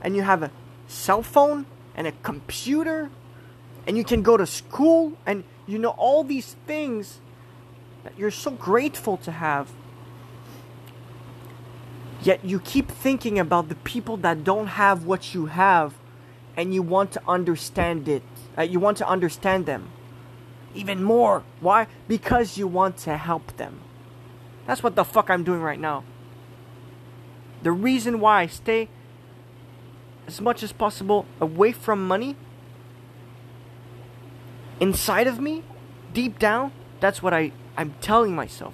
and 0.01 0.15
you 0.15 0.21
have 0.21 0.43
a 0.43 0.51
cell 0.87 1.23
phone 1.23 1.65
and 1.95 2.07
a 2.07 2.11
computer 2.23 3.09
and 3.87 3.97
you 3.97 4.03
can 4.03 4.21
go 4.21 4.37
to 4.37 4.45
school 4.45 5.13
and 5.25 5.43
you 5.67 5.77
know 5.77 5.89
all 5.97 6.23
these 6.23 6.55
things 6.65 7.19
that 8.03 8.13
you're 8.17 8.31
so 8.31 8.51
grateful 8.51 9.17
to 9.17 9.31
have 9.31 9.71
Yet 12.23 12.45
you 12.45 12.59
keep 12.59 12.89
thinking 12.89 13.39
about 13.39 13.69
the 13.69 13.75
people 13.75 14.17
that 14.17 14.43
don't 14.43 14.67
have 14.67 15.05
what 15.05 15.33
you 15.33 15.47
have 15.47 15.95
and 16.55 16.73
you 16.73 16.83
want 16.83 17.11
to 17.13 17.21
understand 17.27 18.07
it. 18.07 18.21
Uh, 18.57 18.61
you 18.61 18.79
want 18.79 18.97
to 18.97 19.07
understand 19.07 19.65
them 19.65 19.89
even 20.75 21.03
more. 21.03 21.43
Why? 21.59 21.87
Because 22.07 22.57
you 22.57 22.67
want 22.67 22.97
to 22.97 23.17
help 23.17 23.57
them. 23.57 23.79
That's 24.67 24.83
what 24.83 24.95
the 24.95 25.03
fuck 25.03 25.29
I'm 25.29 25.43
doing 25.43 25.61
right 25.61 25.79
now. 25.79 26.03
The 27.63 27.71
reason 27.71 28.19
why 28.19 28.41
I 28.41 28.47
stay 28.47 28.89
as 30.27 30.41
much 30.41 30.63
as 30.63 30.71
possible 30.71 31.25
away 31.39 31.71
from 31.71 32.07
money 32.07 32.35
inside 34.81 35.27
of 35.27 35.39
me, 35.39 35.63
deep 36.11 36.39
down, 36.39 36.71
that's 36.99 37.21
what 37.21 37.33
I, 37.33 37.51
I'm 37.77 37.93
telling 38.01 38.35
myself. 38.35 38.73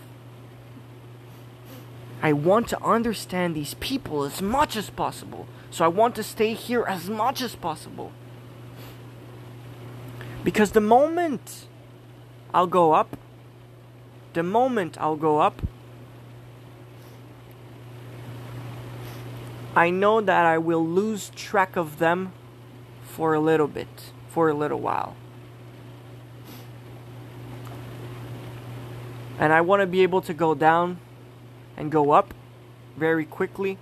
I 2.21 2.33
want 2.33 2.69
to 2.69 2.83
understand 2.83 3.55
these 3.55 3.75
people 3.75 4.23
as 4.23 4.41
much 4.41 4.75
as 4.75 4.89
possible. 4.89 5.47
So 5.69 5.86
I 5.86 5.89
want 5.89 6.15
to 6.15 6.23
stay 6.23 6.53
here 6.53 6.83
as 6.88 7.10
much 7.10 7.41
as 7.41 7.55
possible. 7.55 8.12
Because 10.43 10.71
the 10.71 10.81
moment 10.81 11.67
I'll 12.53 12.67
go 12.67 12.93
up, 12.93 13.17
the 14.33 14.43
moment 14.43 14.97
I'll 14.99 15.17
go 15.17 15.39
up, 15.39 15.62
I 19.77 19.91
know 19.91 20.21
that 20.21 20.43
I 20.43 20.57
will 20.57 20.83
lose 20.83 21.29
track 21.35 21.75
of 21.75 21.99
them 21.99 22.33
for 23.03 23.35
a 23.35 23.39
little 23.39 23.67
bit, 23.67 24.11
for 24.27 24.49
a 24.49 24.53
little 24.55 24.79
while. 24.79 25.15
And 29.37 29.53
I 29.53 29.61
want 29.61 29.81
to 29.81 29.85
be 29.85 30.01
able 30.01 30.21
to 30.21 30.33
go 30.33 30.55
down 30.55 30.99
and 31.77 31.91
go 31.91 32.09
up 32.09 32.33
very 32.97 33.23
quickly. 33.23 33.77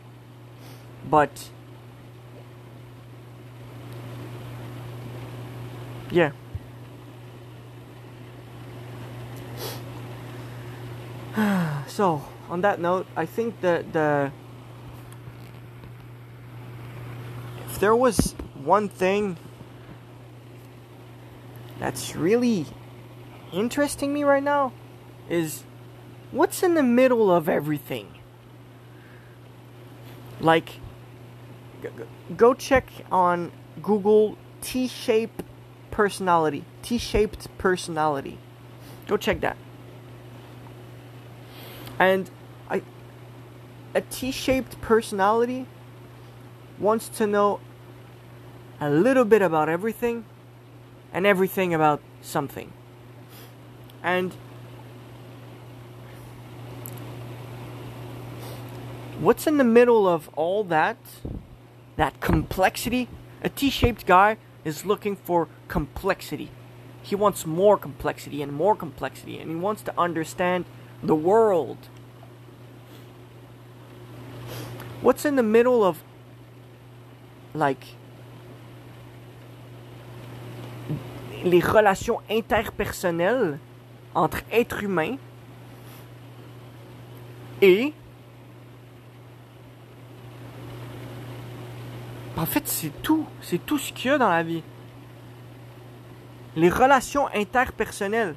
But 1.10 1.49
yeah. 6.12 6.34
so, 11.88 12.21
on 12.49 12.60
that 12.60 12.81
note, 12.81 13.08
I 13.15 13.25
think 13.25 13.62
that 13.62 13.93
the 13.93 14.34
if 17.76 17.82
there 17.82 17.96
was 17.96 18.34
one 18.64 18.88
thing 18.88 19.36
that's 21.78 22.16
really 22.16 22.66
interesting 23.52 24.14
me 24.14 24.24
right 24.24 24.42
now 24.42 24.72
is 25.30 25.66
what's 26.32 26.64
in 26.64 26.76
the 26.76 26.84
middle 26.84 27.30
of 27.30 27.50
everything? 27.50 28.08
Like, 30.40 30.80
go 32.38 32.54
check 32.54 32.88
on 33.12 33.52
Google 33.84 34.38
T 34.62 34.88
shaped 34.88 35.44
personality. 35.92 36.64
T 36.82 36.98
shaped 36.98 37.50
personality. 37.58 38.38
Go 39.06 39.18
check 39.18 39.42
that. 39.42 39.58
And 42.00 42.30
I, 42.70 42.84
a 43.94 44.00
T 44.00 44.32
shaped 44.32 44.80
personality 44.80 45.68
wants 46.80 47.10
to 47.10 47.26
know 47.28 47.60
a 48.80 48.90
little 48.90 49.26
bit 49.26 49.42
about 49.42 49.70
everything 49.70 50.26
and 51.14 51.26
everything 51.26 51.74
about 51.74 52.02
something. 52.22 52.74
And 54.04 54.34
what's 59.20 59.48
in 59.48 59.58
the 59.58 59.64
middle 59.64 60.08
of 60.08 60.30
all 60.36 60.64
that, 60.66 60.98
that 61.96 62.20
complexity? 62.20 63.08
A 63.42 63.50
T 63.50 63.70
shaped 63.70 64.06
guy 64.06 64.38
is 64.64 64.86
looking 64.86 65.16
for 65.16 65.48
complexity. 65.68 66.52
He 67.02 67.16
wants 67.16 67.46
more 67.46 67.78
complexity 67.78 68.42
and 68.42 68.52
more 68.52 68.76
complexity, 68.76 69.40
and 69.40 69.50
he 69.50 69.56
wants 69.56 69.84
to 69.84 69.94
understand 69.98 70.66
the 71.04 71.16
world. 71.16 71.78
What's 75.02 75.24
in 75.24 75.36
the 75.36 75.44
middle 75.44 75.84
of, 75.84 76.04
like, 77.56 77.96
les 81.44 81.60
relations 81.60 82.20
interpersonnelles 82.30 83.60
entre 84.13 84.39
êtres 84.52 84.84
humains 84.84 85.15
et 87.62 87.94
En 92.38 92.46
fait, 92.46 92.68
c'est 92.68 93.02
tout. 93.02 93.26
C'est 93.41 93.65
tout 93.65 93.78
ce 93.78 93.94
qu'il 93.94 94.12
y 94.12 94.13
a 94.13 94.18
dans 94.18 94.30
la 94.30 94.44
vie. 94.44 94.62
Les 96.56 96.70
relations 96.70 97.28
interpersonnelles, 97.34 98.36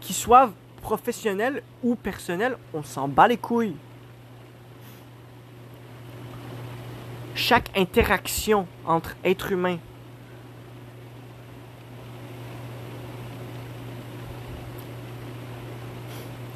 qui 0.00 0.12
soient 0.12 0.52
professionnelles 0.80 1.62
ou 1.82 1.94
personnelles, 1.94 2.56
on 2.72 2.82
s'en 2.82 3.08
bat 3.08 3.28
les 3.28 3.36
couilles. 3.36 3.76
Chaque 7.42 7.74
interaction 7.74 8.66
entre 8.84 9.16
êtres 9.24 9.52
humains. 9.52 9.78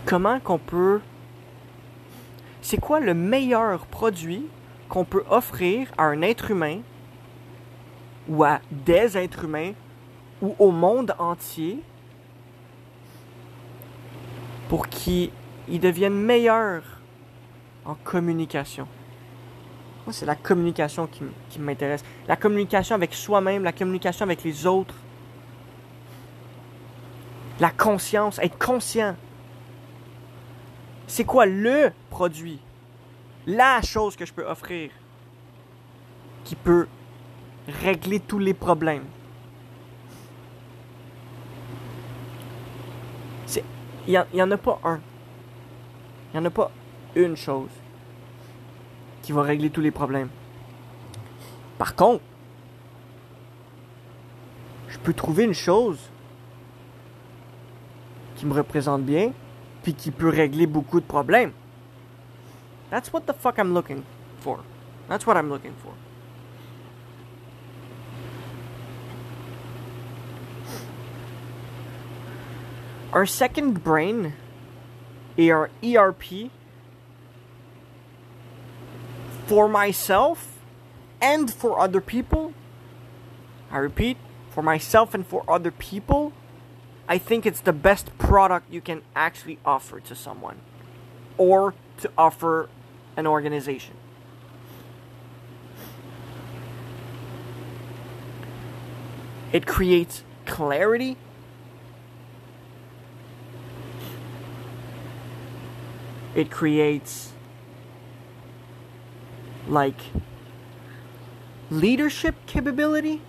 Comment 0.04 0.40
qu'on 0.40 0.58
peut... 0.58 1.00
C'est 2.60 2.76
quoi 2.76 3.00
le 3.00 3.14
meilleur 3.14 3.86
produit 3.86 4.46
qu'on 4.90 5.06
peut 5.06 5.24
offrir 5.30 5.90
à 5.96 6.02
un 6.02 6.20
être 6.20 6.50
humain 6.50 6.80
ou 8.28 8.44
à 8.44 8.60
des 8.70 9.16
êtres 9.16 9.44
humains 9.44 9.72
ou 10.42 10.54
au 10.58 10.70
monde 10.70 11.14
entier 11.18 11.78
pour 14.68 14.88
qu'ils 14.88 15.30
deviennent 15.66 16.12
meilleurs 16.12 17.00
en 17.86 17.94
communication? 17.94 18.86
C'est 20.10 20.26
la 20.26 20.36
communication 20.36 21.06
qui, 21.06 21.22
qui 21.48 21.58
m'intéresse. 21.58 22.04
La 22.28 22.36
communication 22.36 22.94
avec 22.94 23.14
soi-même, 23.14 23.64
la 23.64 23.72
communication 23.72 24.24
avec 24.24 24.44
les 24.44 24.66
autres. 24.66 24.94
La 27.58 27.70
conscience, 27.70 28.38
être 28.40 28.58
conscient. 28.58 29.16
C'est 31.06 31.24
quoi 31.24 31.46
le 31.46 31.90
produit? 32.10 32.60
La 33.46 33.80
chose 33.82 34.16
que 34.16 34.26
je 34.26 34.32
peux 34.32 34.44
offrir 34.44 34.90
qui 36.44 36.54
peut 36.54 36.86
régler 37.82 38.20
tous 38.20 38.38
les 38.38 38.54
problèmes. 38.54 39.04
Il 44.06 44.22
n'y 44.34 44.42
en 44.42 44.50
a 44.50 44.56
pas 44.58 44.78
un. 44.84 45.00
Il 46.32 46.40
n'y 46.40 46.44
en 46.44 46.48
a 46.48 46.50
pas 46.50 46.70
une 47.14 47.36
chose 47.36 47.70
qui 49.24 49.32
va 49.32 49.40
régler 49.40 49.70
tous 49.70 49.80
les 49.80 49.90
problèmes. 49.90 50.28
Par 51.78 51.94
contre, 51.94 52.22
je 54.88 54.98
peux 54.98 55.14
trouver 55.14 55.44
une 55.44 55.54
chose 55.54 55.98
qui 58.36 58.44
me 58.44 58.52
représente 58.52 59.02
bien, 59.02 59.32
puis 59.82 59.94
qui 59.94 60.10
peut 60.10 60.28
régler 60.28 60.66
beaucoup 60.66 61.00
de 61.00 61.06
problèmes. 61.06 61.52
That's 62.90 63.10
what 63.14 63.22
the 63.22 63.32
fuck 63.32 63.56
I'm 63.56 63.72
looking 63.72 64.02
for. 64.40 64.58
That's 65.08 65.26
what 65.26 65.36
I'm 65.36 65.48
looking 65.48 65.72
for. 65.82 65.94
Our 73.14 73.26
second 73.26 73.82
brain, 73.82 74.34
our 75.38 75.70
ERP, 75.82 76.50
for 79.46 79.68
myself 79.68 80.58
and 81.20 81.52
for 81.52 81.78
other 81.78 82.00
people, 82.00 82.52
I 83.70 83.78
repeat, 83.78 84.16
for 84.50 84.62
myself 84.62 85.14
and 85.14 85.26
for 85.26 85.44
other 85.48 85.70
people, 85.70 86.32
I 87.08 87.18
think 87.18 87.44
it's 87.44 87.60
the 87.60 87.72
best 87.72 88.16
product 88.18 88.72
you 88.72 88.80
can 88.80 89.02
actually 89.14 89.58
offer 89.64 90.00
to 90.00 90.14
someone 90.14 90.60
or 91.36 91.74
to 91.98 92.10
offer 92.16 92.68
an 93.16 93.26
organization. 93.26 93.94
It 99.52 99.66
creates 99.66 100.24
clarity. 100.46 101.16
It 106.34 106.50
creates 106.50 107.33
like 109.68 109.98
leadership 111.70 112.34
capability, 112.46 113.22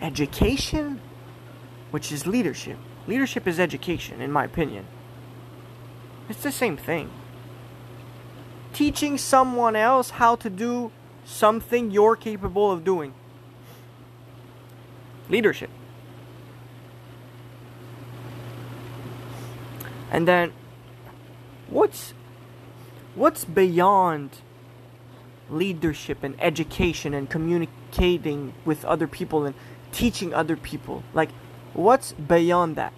education, 0.00 1.00
which 1.90 2.12
is 2.12 2.26
leadership. 2.26 2.78
Leadership 3.06 3.46
is 3.46 3.60
education, 3.60 4.20
in 4.20 4.32
my 4.32 4.44
opinion. 4.44 4.86
It's 6.28 6.42
the 6.42 6.52
same 6.52 6.76
thing 6.76 7.10
teaching 8.74 9.16
someone 9.16 9.76
else 9.76 10.10
how 10.10 10.36
to 10.36 10.50
do 10.50 10.90
something 11.24 11.90
you're 11.90 12.16
capable 12.16 12.70
of 12.70 12.84
doing. 12.84 13.14
Leadership. 15.30 15.70
And 20.10 20.28
then 20.28 20.52
what's 21.68 22.12
what's 23.14 23.44
beyond 23.44 24.30
leadership 25.50 26.22
and 26.22 26.34
education 26.40 27.14
and 27.14 27.28
communicating 27.28 28.54
with 28.64 28.84
other 28.84 29.06
people 29.06 29.44
and 29.44 29.54
teaching 29.92 30.34
other 30.34 30.56
people? 30.56 31.02
Like 31.12 31.30
what's 31.72 32.12
beyond 32.12 32.76
that? 32.76 32.92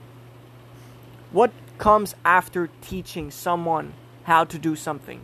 What 1.32 1.52
comes 1.78 2.14
after 2.24 2.70
teaching 2.80 3.30
someone 3.30 3.92
how 4.24 4.44
to 4.44 4.58
do 4.58 4.74
something. 4.74 5.20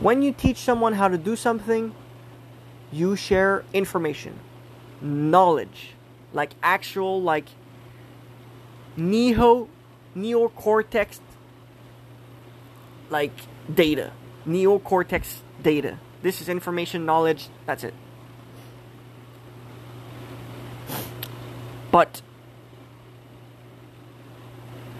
When 0.00 0.20
you 0.20 0.32
teach 0.32 0.58
someone 0.58 0.92
how 0.92 1.08
to 1.08 1.16
do 1.16 1.36
something, 1.36 1.94
you 2.92 3.16
share 3.16 3.64
information, 3.72 4.38
knowledge, 5.00 5.94
like 6.34 6.52
actual, 6.62 7.22
like 7.22 7.48
neo, 8.96 9.68
neocortex, 10.16 11.20
like 13.10 13.32
data, 13.72 14.12
neocortex 14.46 15.40
data. 15.62 15.98
This 16.22 16.40
is 16.40 16.48
information, 16.48 17.04
knowledge, 17.04 17.48
that's 17.66 17.84
it. 17.84 17.94
But 21.90 22.22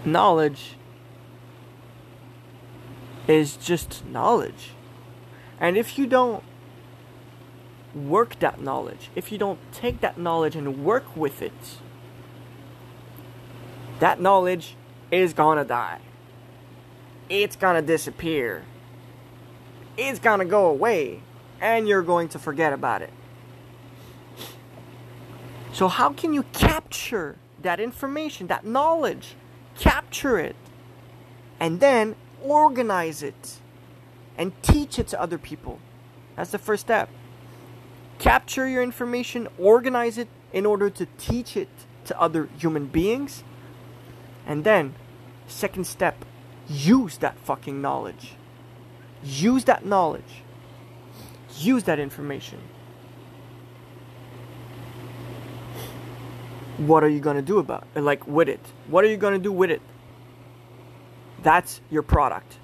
knowledge 0.05 0.76
is 3.26 3.57
just 3.57 4.05
knowledge. 4.07 4.72
And 5.59 5.76
if 5.76 5.98
you 5.98 6.07
don't 6.07 6.44
work 7.94 8.38
that 8.38 8.61
knowledge, 8.61 9.11
if 9.14 9.33
you 9.33 9.38
don't 9.38 9.59
take 9.72 10.00
that 10.00 10.18
knowledge 10.18 10.55
and 10.55 10.85
work 10.85 11.16
with 11.16 11.42
it, 11.42 11.52
that 13.98 14.20
knowledge 14.20 14.76
is 15.11 15.33
gonna 15.33 15.64
die. 15.64 16.01
It's 17.29 17.57
gonna 17.57 17.83
disappear. 17.83 18.64
It's 19.97 20.19
gonna 20.19 20.45
go 20.45 20.66
away. 20.66 21.23
And 21.61 21.88
you're 21.88 22.03
going 22.03 22.29
to 22.31 22.38
forget 22.38 22.73
about 22.73 23.03
it. 23.03 23.12
So, 25.73 25.88
how 25.88 26.11
can 26.12 26.33
you 26.33 26.42
capture 26.53 27.37
that 27.62 27.81
information, 27.81 28.47
that 28.47 28.64
knowledge? 28.64 29.37
Capture 29.79 30.38
it. 30.38 30.57
And 31.59 31.81
then 31.81 32.16
organize 32.42 33.23
it 33.23 33.59
and 34.38 34.53
teach 34.62 34.99
it 34.99 35.09
to 35.09 35.21
other 35.21 35.38
people. 35.38 35.79
That's 36.37 36.51
the 36.51 36.59
first 36.59 36.83
step. 36.83 37.09
Capture 38.19 38.69
your 38.69 38.83
information, 38.83 39.49
organize 39.59 40.19
it 40.19 40.29
in 40.53 40.64
order 40.64 40.88
to 40.90 41.07
teach 41.19 41.57
it 41.57 41.69
to 42.07 42.19
other 42.21 42.49
human 42.59 42.87
beings. 42.87 43.45
And 44.46 44.64
then, 44.64 44.94
second 45.48 45.87
step, 45.87 46.24
use 46.68 47.18
that 47.18 47.38
fucking 47.38 47.82
knowledge. 47.82 48.35
Use 49.22 49.64
that 49.64 49.85
knowledge. 49.85 50.42
Use 51.59 51.85
that 51.85 51.98
information. 51.98 52.61
What 56.78 57.02
are 57.02 57.09
you 57.09 57.20
going 57.20 57.37
to 57.37 57.42
do 57.42 57.59
about 57.59 57.87
it? 57.94 58.00
Like 58.00 58.26
with 58.26 58.48
it? 58.48 58.61
What 58.87 59.04
are 59.04 59.09
you 59.09 59.16
going 59.16 59.32
to 59.32 59.40
do 59.40 59.50
with 59.50 59.70
it? 59.70 59.80
That's 61.42 61.80
your 61.90 62.02
product. 62.02 62.59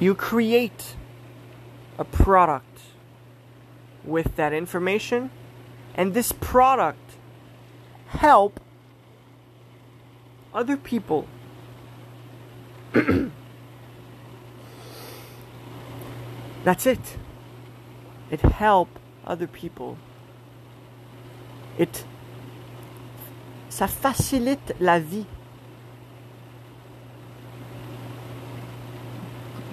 You 0.00 0.14
create 0.14 0.94
a 1.98 2.04
product 2.04 2.80
with 4.04 4.36
that 4.36 4.52
information. 4.52 5.30
And 5.94 6.14
this 6.14 6.32
product 6.32 7.16
help 8.08 8.60
other 10.54 10.76
people. 10.76 11.26
That's 16.64 16.86
it. 16.86 17.16
It 18.30 18.40
help 18.40 18.88
other 19.26 19.46
people. 19.46 19.96
It 21.78 22.04
ça 23.68 23.86
facilite 23.86 24.74
la 24.80 24.98
vie 24.98 25.26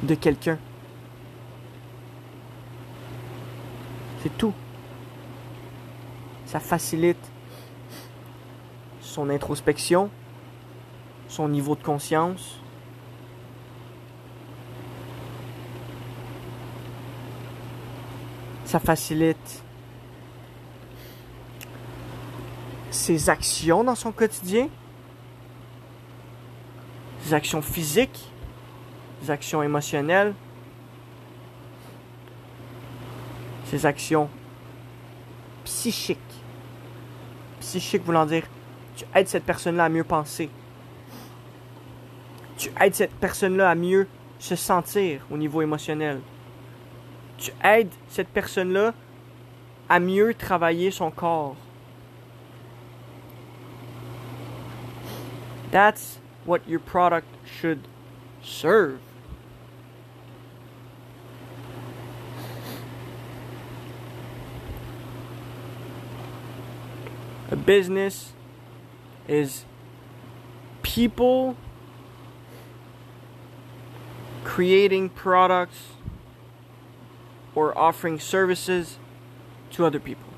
de 0.04 0.16
quelqu'un. 0.16 0.60
C'est 4.26 4.36
tout. 4.40 4.56
Ça 6.48 6.60
facilite 6.60 7.32
son 9.00 9.30
introspection, 9.30 10.10
son 11.28 11.48
niveau 11.48 11.76
de 11.76 11.84
conscience. 11.84 12.60
Ça 18.66 18.80
facilite 18.80 19.64
ses 22.90 23.30
actions 23.30 23.84
dans 23.84 23.94
son 23.94 24.12
quotidien, 24.12 24.70
ses 27.22 27.36
actions 27.36 27.62
physiques, 27.62 28.32
actions 29.30 29.62
émotionnelles, 29.62 30.34
actions 33.84 34.30
psychiques. 35.64 36.20
Psychique 37.60 38.04
voulant 38.04 38.26
dire, 38.26 38.44
tu 38.96 39.06
aides 39.16 39.28
cette 39.28 39.44
personne-là 39.44 39.86
à 39.86 39.90
mieux 39.90 40.04
penser. 40.04 40.50
Tu 42.58 42.70
aides 42.80 42.96
cette 42.96 43.16
personne-là 43.16 43.72
à 43.72 43.76
mieux 43.76 44.08
se 44.40 44.56
sentir 44.56 45.26
au 45.32 45.38
niveau 45.38 45.62
émotionnel. 45.62 46.22
Tu 47.38 47.52
aides 47.64 47.92
cette 48.08 48.30
personne-là 48.30 48.94
à 49.90 50.00
mieux 50.00 50.34
travailler 50.34 50.92
son 50.92 51.12
corps. 51.12 51.56
That's 55.72 56.20
what 56.46 56.60
your 56.68 56.80
product 56.80 57.28
should 57.44 57.80
serve. 58.42 59.00
Business 67.66 68.34
is 69.28 69.66
people 70.82 71.58
creating 74.44 75.10
products 75.10 75.90
or 77.56 77.78
offering 77.78 78.20
services 78.20 78.98
to 79.72 79.86
other 79.86 80.00
people. 80.00 80.30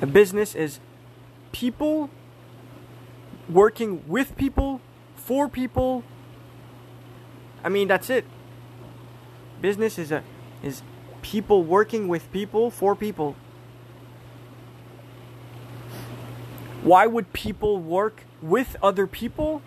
A 0.00 0.06
business 0.06 0.54
is 0.54 0.80
people 1.52 2.10
working 3.48 4.02
with 4.08 4.36
people, 4.36 4.80
for 5.16 5.48
people. 5.48 6.02
I 7.64 7.68
mean, 7.68 7.88
that's 7.88 8.10
it. 8.10 8.24
Business 9.60 9.98
is 9.98 10.10
a 10.10 10.24
is 10.62 10.82
people 11.22 11.62
working 11.62 12.08
with 12.08 12.30
people 12.32 12.70
for 12.70 12.96
people. 12.96 13.36
Why 16.82 17.06
would 17.06 17.32
people 17.32 17.78
work 17.78 18.24
with 18.40 18.76
other 18.82 19.06
people? 19.06 19.62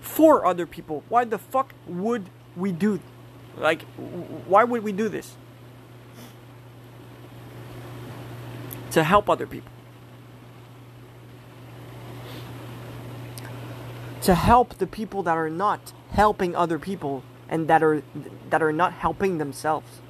For 0.00 0.46
other 0.46 0.66
people. 0.66 1.02
Why 1.08 1.24
the 1.24 1.38
fuck 1.38 1.74
would 1.86 2.30
we 2.56 2.72
do 2.72 3.00
like 3.56 3.82
why 4.46 4.64
would 4.64 4.82
we 4.82 4.92
do 4.92 5.08
this? 5.08 5.36
To 8.92 9.04
help 9.04 9.28
other 9.28 9.46
people. 9.46 9.70
To 14.22 14.34
help 14.34 14.74
the 14.74 14.86
people 14.86 15.22
that 15.24 15.36
are 15.36 15.50
not 15.50 15.92
helping 16.10 16.54
other 16.54 16.78
people 16.78 17.24
and 17.48 17.68
that 17.68 17.82
are 17.82 18.02
that 18.50 18.62
are 18.62 18.72
not 18.72 18.92
helping 18.92 19.38
themselves. 19.38 20.01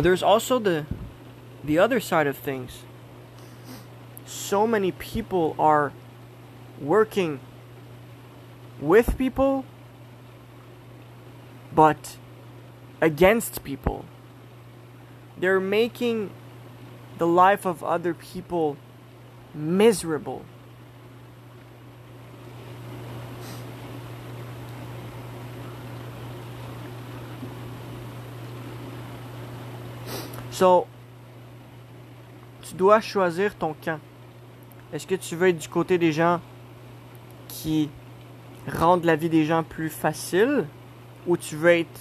But 0.00 0.04
there's 0.04 0.22
also 0.22 0.58
the 0.58 0.86
the 1.62 1.78
other 1.78 2.00
side 2.00 2.26
of 2.26 2.38
things. 2.38 2.84
So 4.24 4.66
many 4.66 4.92
people 4.92 5.54
are 5.58 5.92
working 6.80 7.38
with 8.80 9.18
people 9.18 9.66
but 11.74 12.16
against 13.02 13.62
people. 13.62 14.06
They're 15.36 15.60
making 15.60 16.30
the 17.18 17.26
life 17.26 17.66
of 17.66 17.84
other 17.84 18.14
people 18.14 18.78
miserable. 19.52 20.46
So 30.60 30.86
tu 32.60 32.74
dois 32.74 33.00
choisir 33.00 33.54
ton 33.56 33.72
camp. 33.72 33.98
Est-ce 34.92 35.06
que 35.06 35.14
tu 35.14 35.34
veux 35.34 35.48
être 35.48 35.58
du 35.58 35.70
côté 35.70 35.96
des 35.96 36.12
gens 36.12 36.38
qui 37.48 37.88
rendent 38.70 39.06
la 39.06 39.16
vie 39.16 39.30
des 39.30 39.46
gens 39.46 39.62
plus 39.62 39.88
facile 39.88 40.66
ou 41.26 41.38
tu 41.38 41.56
veux 41.56 41.70
être 41.70 42.00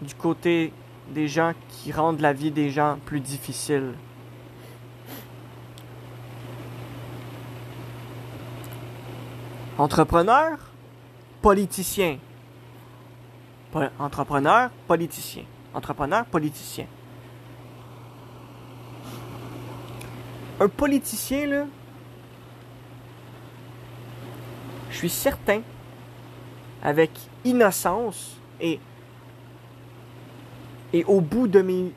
du 0.00 0.14
côté 0.14 0.72
des 1.10 1.28
gens 1.28 1.52
qui 1.68 1.92
rendent 1.92 2.20
la 2.22 2.32
vie 2.32 2.50
des 2.50 2.70
gens 2.70 2.96
plus 3.04 3.20
difficile? 3.20 3.92
Entrepreneur, 9.78 10.58
politicien. 11.40 12.18
Po- 13.70 13.80
entrepreneur, 13.98 14.70
politicien. 14.86 15.44
Entrepreneur, 15.74 16.24
politicien. 16.26 16.86
Un 20.62 20.68
politicien, 20.68 21.46
là, 21.48 21.64
je 24.92 24.96
suis 24.96 25.10
certain, 25.10 25.60
avec 26.84 27.10
innocence 27.44 28.36
et, 28.60 28.78
et 30.92 31.02
au 31.02 31.20
bout 31.20 31.48
de 31.48 31.62
mes 31.62 31.92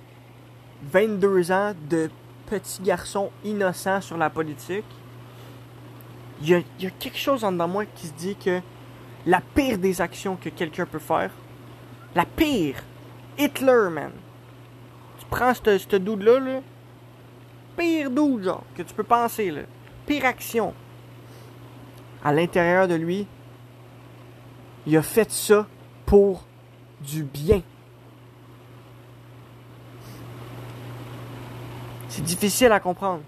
22 0.82 1.52
ans 1.52 1.74
de 1.88 2.10
petit 2.48 2.82
garçon 2.82 3.30
innocent 3.44 4.02
sur 4.02 4.18
la 4.18 4.32
politique, 4.32 4.84
il 6.42 6.50
y 6.50 6.56
a, 6.56 6.90
quelque 6.90 7.20
chose 7.20 7.44
en 7.44 7.52
dedans 7.52 7.68
de 7.68 7.74
moi 7.74 7.86
qui 7.86 8.08
se 8.08 8.14
dit 8.14 8.36
que 8.36 8.62
la 9.28 9.42
pire 9.42 9.78
des 9.78 10.02
actions 10.02 10.38
que 10.38 10.50
quelqu'un 10.50 10.88
peut 10.88 10.98
faire, 10.98 11.30
la 12.16 12.26
pire, 12.26 12.82
Hitler, 13.38 13.90
man. 13.92 14.12
Tu 15.20 15.26
prends 15.30 15.54
ce 15.54 15.78
ce 15.78 15.98
dude-là, 15.98 16.40
là, 16.40 16.62
pire 17.78 18.10
dude, 18.10 18.44
genre, 18.44 18.64
que 18.76 18.82
tu 18.84 18.94
peux 18.94 19.04
penser, 19.04 19.52
là. 19.52 19.62
Pire 20.06 20.26
action. 20.26 20.74
À 22.24 22.34
l'intérieur 22.34 22.88
de 22.88 22.96
lui, 22.96 23.28
il 24.86 24.98
a 24.98 25.02
fait 25.02 25.32
ça 25.32 25.68
pour 26.06 26.44
du 27.02 27.24
bien. 27.24 27.62
C'est 32.10 32.24
difficile 32.24 32.72
à 32.72 32.80
comprendre. 32.80 33.22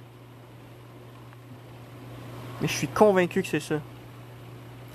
Mais 2.61 2.67
je 2.67 2.73
suis 2.73 2.87
convaincu 2.87 3.41
que 3.41 3.47
c'est 3.47 3.59
ça. 3.59 3.81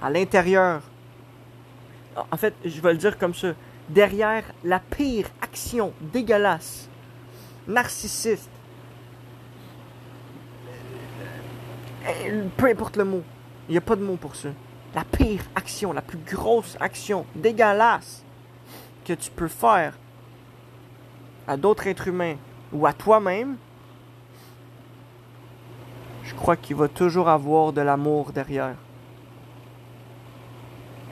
À 0.00 0.11
l'intérieur. 0.11 0.82
En 2.30 2.36
fait, 2.36 2.55
je 2.64 2.80
vais 2.80 2.92
le 2.92 2.98
dire 2.98 3.18
comme 3.18 3.34
ça. 3.34 3.53
Derrière 3.88 4.44
la 4.64 4.80
pire 4.80 5.26
action 5.40 5.92
dégueulasse, 6.00 6.88
narcissiste, 7.68 8.48
euh, 11.20 11.38
peu 12.57 12.66
importe 12.66 12.96
le 12.96 13.05
mot, 13.05 13.22
il 13.68 13.72
n'y 13.72 13.78
a 13.78 13.82
pas 13.82 13.96
de 13.96 14.03
mot 14.03 14.16
pour 14.16 14.36
ça. 14.36 14.48
La 14.94 15.05
pire 15.05 15.42
action, 15.55 15.92
la 15.92 16.03
plus 16.03 16.18
grosse 16.18 16.76
action 16.80 17.24
dégueulasse 17.34 18.24
que 19.05 19.12
tu 19.14 19.30
peux 19.30 19.48
faire 19.48 19.98
à 21.46 21.57
d'autres 21.57 21.86
êtres 21.86 22.09
humains 22.09 22.36
ou 22.72 22.86
à 22.86 22.92
toi-même, 22.92 23.57
je 26.24 26.34
crois 26.34 26.57
qu'il 26.57 26.76
va 26.76 26.88
toujours 26.88 27.28
avoir 27.28 27.72
de 27.72 27.80
l'amour 27.80 28.32
derrière. 28.32 28.76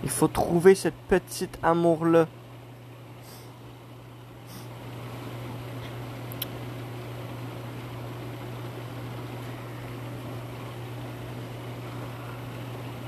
Il 0.03 0.09
faut 0.09 0.29
trouver 0.29 0.75
ce 0.75 0.89
petit 1.09 1.49
amour-là. 1.63 2.27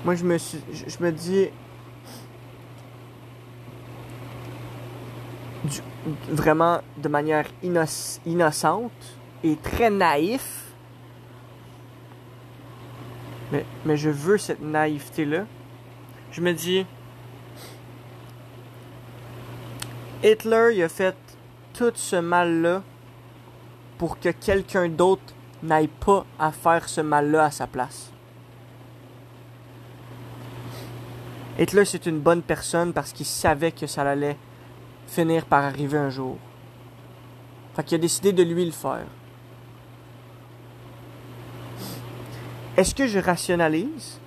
Moi, 0.05 0.17
je 0.17 0.25
me 0.25 0.37
suis, 0.37 0.59
je, 0.73 1.03
me 1.03 1.13
dis, 1.13 1.49
vraiment 6.29 6.81
de 6.97 7.09
manière 7.09 7.47
innoc- 7.63 8.19
innocente 8.27 8.91
et 9.45 9.57
très 9.57 9.91
naïf, 9.91 10.73
mais, 13.53 13.65
mais 13.85 13.97
je 13.97 14.11
veux 14.11 14.39
cette 14.39 14.61
naïveté-là. 14.61 15.45
Je 16.33 16.41
me 16.41 16.53
dis, 16.53 16.85
Hitler, 20.25 20.71
il 20.75 20.83
a 20.83 20.89
fait 20.89 21.17
tout 21.75 21.93
ce 21.95 22.17
mal-là 22.17 22.83
pour 23.99 24.19
que 24.19 24.31
quelqu'un 24.31 24.89
d'autre 24.89 25.35
n'aille 25.63 25.89
pas 25.89 26.25
à 26.39 26.51
faire 26.51 26.89
ce 26.89 27.01
mal-là 27.01 27.45
à 27.45 27.51
sa 27.51 27.67
place. 27.67 28.12
Hitler, 31.59 31.85
c'est 31.85 32.07
une 32.07 32.19
bonne 32.19 32.43
personne 32.43 32.93
parce 32.93 33.13
qu'il 33.13 33.27
savait 33.27 33.73
que 33.73 33.87
ça 33.87 34.03
allait 34.03 34.37
finir 35.07 35.45
par 35.45 35.65
arriver 35.65 35.99
un 35.99 36.11
jour. 36.11 36.39
Fait 37.75 37.85
qu'il 37.85 37.97
a 37.97 37.99
décidé 37.99 38.33
de 38.33 38.43
lui 38.43 38.65
le 38.65 38.73
faire. 38.73 39.07
Est-ce 42.77 42.95
que 42.95 43.07
je 43.07 43.19
rationalise? 43.19 44.19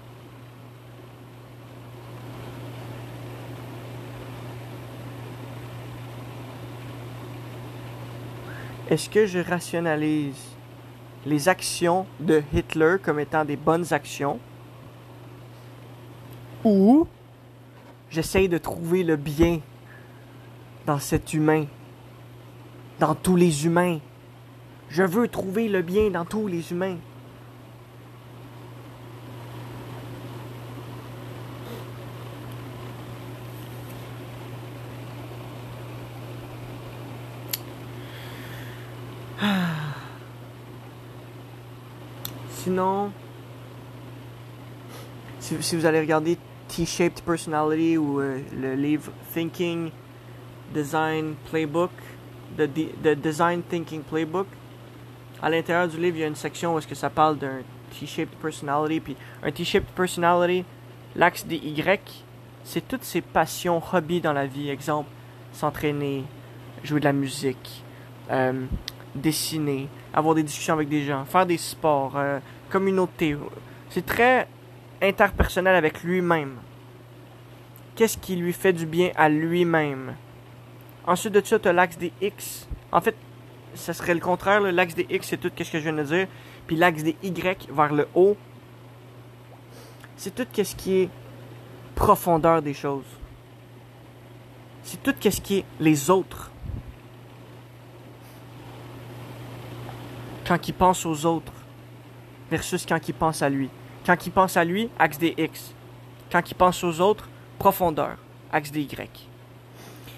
Est-ce 8.87 9.09
que 9.09 9.25
je 9.25 9.39
rationalise 9.39 10.37
les 11.25 11.49
actions 11.49 12.05
de 12.19 12.43
Hitler 12.53 12.97
comme 13.01 13.19
étant 13.19 13.43
des 13.43 13.55
bonnes 13.55 13.91
actions? 13.91 14.39
Ou 16.65 17.07
j'essaye 18.09 18.49
de 18.49 18.57
trouver 18.57 19.03
le 19.03 19.17
bien 19.17 19.61
dans 20.87 20.97
cet 20.97 21.33
humain, 21.35 21.65
dans 22.99 23.13
tous 23.13 23.35
les 23.35 23.67
humains. 23.67 23.99
Je 24.89 25.03
veux 25.03 25.27
trouver 25.27 25.69
le 25.69 25.83
bien 25.83 26.09
dans 26.09 26.25
tous 26.25 26.47
les 26.47 26.71
humains. 26.71 26.97
Sinon, 42.49 43.11
si, 45.39 45.61
si 45.61 45.75
vous 45.75 45.85
allez 45.85 45.99
regarder 45.99 46.39
T-Shaped 46.67 47.21
Personality 47.23 47.97
ou 47.97 48.19
euh, 48.19 48.39
le 48.59 48.75
livre 48.75 49.11
Thinking 49.33 49.91
Design 50.73 51.35
Playbook, 51.49 51.91
The, 52.57 53.15
Design 53.15 53.61
Thinking 53.63 54.01
Playbook, 54.01 54.47
à 55.41 55.49
l'intérieur 55.49 55.87
du 55.87 55.97
livre, 55.97 56.17
il 56.17 56.21
y 56.21 56.23
a 56.23 56.27
une 56.27 56.35
section 56.35 56.73
où 56.73 56.77
est-ce 56.79 56.87
que 56.87 56.95
ça 56.95 57.09
parle 57.09 57.37
d'un 57.37 57.59
T-Shaped 57.91 58.37
Personality. 58.41 58.99
Puis 58.99 59.17
un 59.43 59.51
T-Shaped 59.51 59.89
Personality, 59.95 60.65
l'axe 61.15 61.45
des 61.45 61.57
Y, 61.57 62.23
c'est 62.63 62.87
toutes 62.87 63.03
ses 63.03 63.21
passions, 63.21 63.81
hobbies 63.93 64.21
dans 64.21 64.33
la 64.33 64.47
vie. 64.47 64.69
Exemple, 64.69 65.09
s'entraîner, 65.53 66.23
jouer 66.83 66.99
de 66.99 67.05
la 67.05 67.13
musique, 67.13 67.83
euh, 68.31 68.65
dessiner, 69.13 69.87
avoir 70.13 70.35
des 70.35 70.43
discussions 70.43 70.73
avec 70.73 70.89
des 70.89 71.03
gens, 71.03 71.25
faire 71.25 71.45
des 71.45 71.57
sports, 71.57 72.13
euh, 72.15 72.39
communauté. 72.69 73.37
C'est 73.89 74.05
très 74.05 74.47
interpersonnel 75.05 75.75
avec 75.75 76.03
lui-même. 76.03 76.55
Qu'est-ce 77.95 78.17
qui 78.17 78.35
lui 78.35 78.53
fait 78.53 78.73
du 78.73 78.85
bien 78.85 79.11
à 79.15 79.29
lui-même? 79.29 80.15
Ensuite 81.07 81.33
de 81.33 81.41
ça, 81.45 81.59
tu 81.59 81.67
as 81.67 81.73
l'axe 81.73 81.97
des 81.97 82.11
X. 82.21 82.67
En 82.91 82.99
fait, 82.99 83.15
ça 83.73 83.93
serait 83.93 84.13
le 84.13 84.19
contraire. 84.19 84.59
L'axe 84.61 84.95
des 84.95 85.07
X, 85.09 85.27
c'est 85.27 85.37
tout 85.37 85.51
ce 85.55 85.71
que 85.71 85.79
je 85.79 85.83
viens 85.83 85.93
de 85.93 86.03
dire. 86.03 86.27
Puis 86.67 86.75
l'axe 86.75 87.03
des 87.03 87.15
Y 87.23 87.69
vers 87.71 87.93
le 87.93 88.07
haut, 88.15 88.35
c'est 90.17 90.33
tout 90.33 90.47
ce 90.51 90.75
qui 90.75 90.93
est 91.01 91.09
profondeur 91.93 92.61
des 92.61 92.73
choses. 92.73 93.05
C'est 94.83 95.01
tout 95.01 95.13
ce 95.19 95.41
qui 95.41 95.59
est 95.59 95.65
les 95.79 96.09
autres. 96.09 96.51
Quand 100.47 100.67
il 100.67 100.73
pense 100.73 101.05
aux 101.05 101.25
autres 101.25 101.53
versus 102.51 102.85
quand 102.85 103.07
il 103.07 103.13
pense 103.13 103.41
à 103.41 103.49
lui. 103.49 103.69
Quand 104.05 104.25
il 104.25 104.31
pense 104.31 104.55
à 104.57 104.63
lui, 104.63 104.89
axe 104.99 105.17
des 105.17 105.33
X. 105.37 105.73
Quand 106.31 106.49
il 106.49 106.55
pense 106.55 106.83
aux 106.83 106.99
autres, 107.01 107.27
profondeur, 107.57 108.17
axe 108.51 108.71
des 108.71 108.81
Y. 108.81 109.27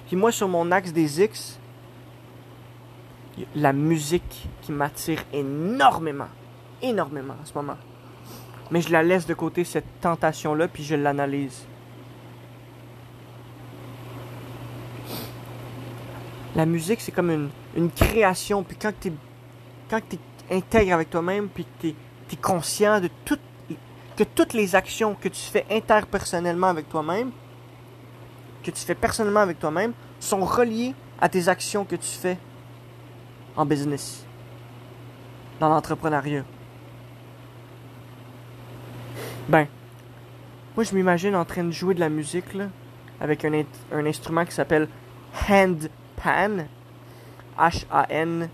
Puis 0.08 0.16
moi, 0.16 0.32
sur 0.32 0.48
mon 0.48 0.72
axe 0.72 0.92
des 0.92 1.22
X, 1.22 1.60
la 3.56 3.74
musique 3.74 4.48
qui 4.62 4.72
m'attire 4.72 5.24
énormément. 5.34 6.28
Énormément 6.82 7.36
en 7.42 7.46
ce 7.46 7.54
moment. 7.54 7.78
Mais 8.72 8.82
je 8.82 8.92
la 8.92 9.04
laisse 9.04 9.26
de 9.26 9.34
côté, 9.34 9.64
cette 9.64 10.02
tentation-là, 10.02 10.68
puis 10.68 10.84
je 10.84 10.96
l'analyse. 10.96 11.66
La 16.56 16.66
musique, 16.66 17.00
c'est 17.02 17.12
comme 17.12 17.32
une, 17.32 17.50
une 17.76 17.92
création. 17.92 18.64
Puis 18.64 18.78
quand 18.82 18.92
tu 19.00 19.10
es, 19.10 20.02
t'es 20.02 20.20
intègre 20.52 20.94
avec 20.94 21.10
toi-même, 21.10 21.48
puis 21.48 21.66
que 21.66 21.88
tu 21.88 21.88
es, 21.90 22.36
conscient 22.38 23.00
de 23.00 23.10
tout, 23.24 23.40
que 24.18 24.24
toutes 24.24 24.54
les 24.54 24.76
actions 24.76 25.16
que 25.16 25.30
tu 25.30 25.40
fais 25.42 25.66
interpersonnellement 25.70 26.68
avec 26.68 26.90
toi-même, 26.90 27.32
que 28.64 28.72
tu 28.72 28.84
fais 28.84 28.96
personnellement 28.96 29.42
avec 29.42 29.60
toi-même, 29.60 29.94
sont 30.20 30.44
reliées 30.44 30.96
à 31.22 31.30
tes 31.30 31.48
actions 31.48 31.86
que 31.86 31.96
tu 31.96 32.10
fais 32.10 32.38
en 33.56 33.66
business, 33.66 34.26
dans 35.60 35.70
l'entrepreneuriat. 35.70 36.44
Ben, 39.48 39.68
moi 40.76 40.84
je 40.84 40.94
m'imagine 40.96 41.36
en 41.36 41.46
train 41.46 41.64
de 41.64 41.72
jouer 41.72 41.94
de 41.94 42.00
la 42.00 42.10
musique 42.10 42.54
là, 42.56 42.66
avec 43.22 43.46
un, 43.46 43.64
un 43.92 44.06
instrument 44.06 44.44
qui 44.46 44.52
s'appelle 44.52 44.90
handpan, 45.48 46.66
H-A-N-D-P-A-N. 47.58 48.52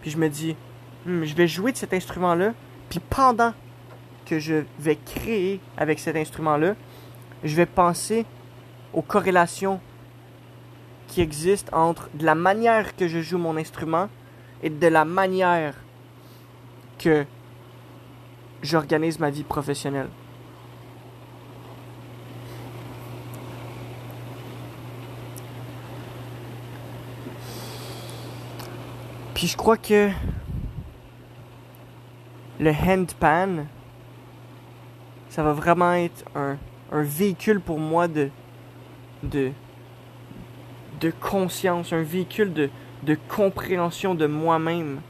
Puis 0.00 0.10
je 0.10 0.18
me 0.18 0.28
dis, 0.28 0.54
hmm, 1.06 1.24
je 1.24 1.34
vais 1.34 1.48
jouer 1.48 1.72
de 1.72 1.78
cet 1.78 1.92
instrument-là, 1.94 2.52
puis 2.94 3.02
pendant 3.10 3.52
que 4.24 4.38
je 4.38 4.62
vais 4.78 4.94
créer 4.94 5.60
avec 5.76 5.98
cet 5.98 6.14
instrument-là, 6.14 6.76
je 7.42 7.56
vais 7.56 7.66
penser 7.66 8.24
aux 8.92 9.02
corrélations 9.02 9.80
qui 11.08 11.20
existent 11.20 11.76
entre 11.76 12.08
de 12.14 12.24
la 12.24 12.36
manière 12.36 12.94
que 12.94 13.08
je 13.08 13.20
joue 13.20 13.38
mon 13.38 13.56
instrument 13.56 14.08
et 14.62 14.70
de 14.70 14.86
la 14.86 15.04
manière 15.04 15.74
que 17.00 17.26
j'organise 18.62 19.18
ma 19.18 19.30
vie 19.30 19.42
professionnelle. 19.42 20.08
Puis 29.34 29.48
je 29.48 29.56
crois 29.56 29.78
que 29.78 30.10
le 32.60 32.70
handpan, 32.70 33.66
ça 35.28 35.42
va 35.42 35.52
vraiment 35.52 35.92
être 35.92 36.24
un, 36.34 36.56
véhicule 36.92 37.60
pour 37.60 37.80
moi 37.80 38.06
de, 38.06 38.30
de, 39.24 39.50
conscience, 41.20 41.92
un 41.92 42.02
véhicule 42.02 42.52
de, 42.52 42.70
de 43.02 43.16
compréhension 43.28 44.14
de 44.14 44.26
moi-même. 44.26 45.00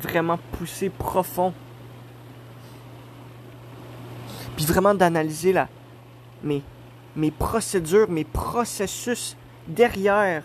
Vraiment 0.00 0.38
poussé 0.52 0.88
profond. 0.88 1.52
Puis 4.56 4.64
vraiment 4.64 4.94
d'analyser 4.94 5.52
la, 5.52 5.68
mes, 6.42 6.62
mes 7.14 7.30
procédures, 7.30 8.08
mes 8.08 8.24
processus 8.24 9.36
derrière 9.68 10.44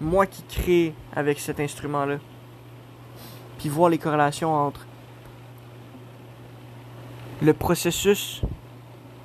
moi 0.00 0.26
qui 0.26 0.42
crée 0.44 0.94
avec 1.14 1.40
cet 1.40 1.58
instrument-là. 1.58 2.18
Les 3.64 3.98
corrélations 3.98 4.54
entre 4.54 4.86
le 7.40 7.54
processus 7.54 8.42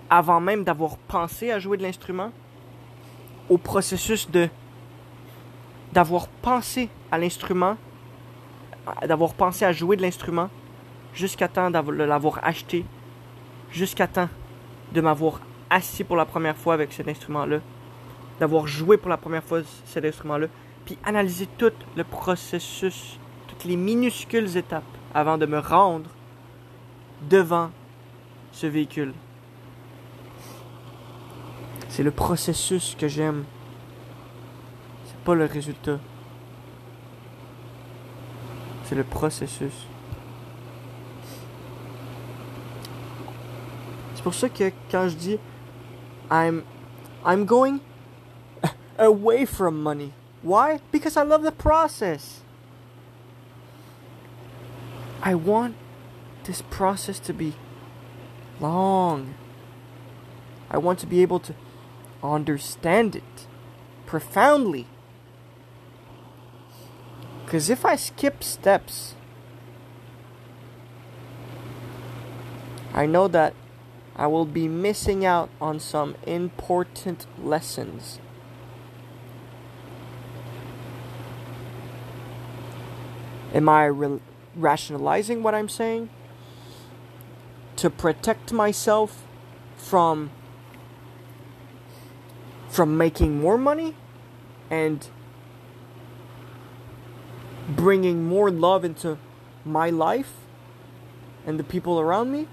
avant 0.09 0.39
même 0.39 0.63
d'avoir 0.63 0.97
pensé 0.97 1.51
à 1.51 1.59
jouer 1.59 1.75
de 1.75 1.83
l'instrument 1.83 2.31
au 3.49 3.57
processus 3.57 4.29
de 4.31 4.47
d'avoir 5.91 6.27
pensé 6.27 6.87
à 7.11 7.17
l'instrument, 7.17 7.75
d'avoir 9.05 9.33
pensé 9.33 9.65
à 9.65 9.73
jouer 9.73 9.97
de 9.97 10.03
l'instrument 10.03 10.49
jusqu'à 11.13 11.47
temps 11.47 11.69
de 11.69 12.03
l'avoir 12.03 12.39
acheté, 12.43 12.85
jusqu'à 13.71 14.07
temps 14.07 14.29
de 14.93 15.01
m'avoir 15.01 15.41
assis 15.69 16.03
pour 16.03 16.15
la 16.15 16.25
première 16.25 16.55
fois 16.55 16.75
avec 16.75 16.93
cet 16.93 17.07
instrument-là, 17.07 17.59
d'avoir 18.39 18.67
joué 18.67 18.97
pour 18.97 19.09
la 19.09 19.17
première 19.17 19.43
fois 19.43 19.61
cet 19.85 20.05
instrument-là, 20.05 20.47
puis 20.85 20.97
analyser 21.03 21.47
tout 21.57 21.73
le 21.95 22.03
processus, 22.03 23.19
les 23.65 23.75
minuscules 23.75 24.57
étapes 24.57 24.83
avant 25.13 25.37
de 25.37 25.45
me 25.45 25.59
rendre 25.59 26.09
devant 27.29 27.71
ce 28.51 28.67
véhicule. 28.67 29.13
C'est 31.89 32.03
le 32.03 32.11
processus 32.11 32.95
que 32.97 33.07
j'aime. 33.07 33.45
C'est 35.05 35.17
pas 35.23 35.35
le 35.35 35.45
résultat. 35.45 35.99
C'est 38.85 38.95
le 38.95 39.03
processus. 39.03 39.85
C'est 44.15 44.23
pour 44.23 44.33
ça 44.33 44.49
que 44.49 44.71
quand 44.91 45.07
je 45.09 45.15
dis 45.15 45.39
I'm 46.29 47.45
going 47.45 47.79
away 48.97 49.45
from 49.45 49.81
money. 49.81 50.11
Why? 50.43 50.79
Because 50.91 51.17
I 51.17 51.23
love 51.23 51.43
the 51.43 51.51
process. 51.51 52.41
I 55.21 55.35
want 55.35 55.75
this 56.45 56.61
process 56.69 57.19
to 57.19 57.33
be 57.33 57.53
long. 58.59 59.35
I 60.69 60.77
want 60.77 60.99
to 60.99 61.07
be 61.07 61.21
able 61.21 61.39
to 61.41 61.53
understand 62.23 63.15
it 63.15 63.47
profoundly. 64.05 64.87
Because 67.43 67.69
if 67.69 67.83
I 67.83 67.95
skip 67.95 68.43
steps, 68.43 69.15
I 72.93 73.05
know 73.05 73.27
that 73.27 73.53
I 74.15 74.27
will 74.27 74.45
be 74.45 74.67
missing 74.67 75.25
out 75.25 75.49
on 75.59 75.79
some 75.79 76.15
important 76.27 77.25
lessons. 77.41 78.19
Am 83.53 83.67
I 83.67 83.85
re- 83.85 84.19
rationalizing 84.55 85.43
what 85.43 85.55
I'm 85.55 85.69
saying? 85.69 86.09
To 87.77 87.89
protect 87.89 88.51
myself 88.51 89.23
from 89.77 90.31
from 92.67 92.97
making 92.97 93.41
more 93.41 93.57
money 93.57 93.95
and 94.69 95.09
bringing 97.67 98.25
more 98.25 98.51
love 98.51 98.85
into 98.85 99.17
my 99.65 99.89
life 99.89 100.33
and 101.45 101.59
the 101.59 101.63
people 101.63 101.99
around 101.99 102.31
me? 102.31 102.47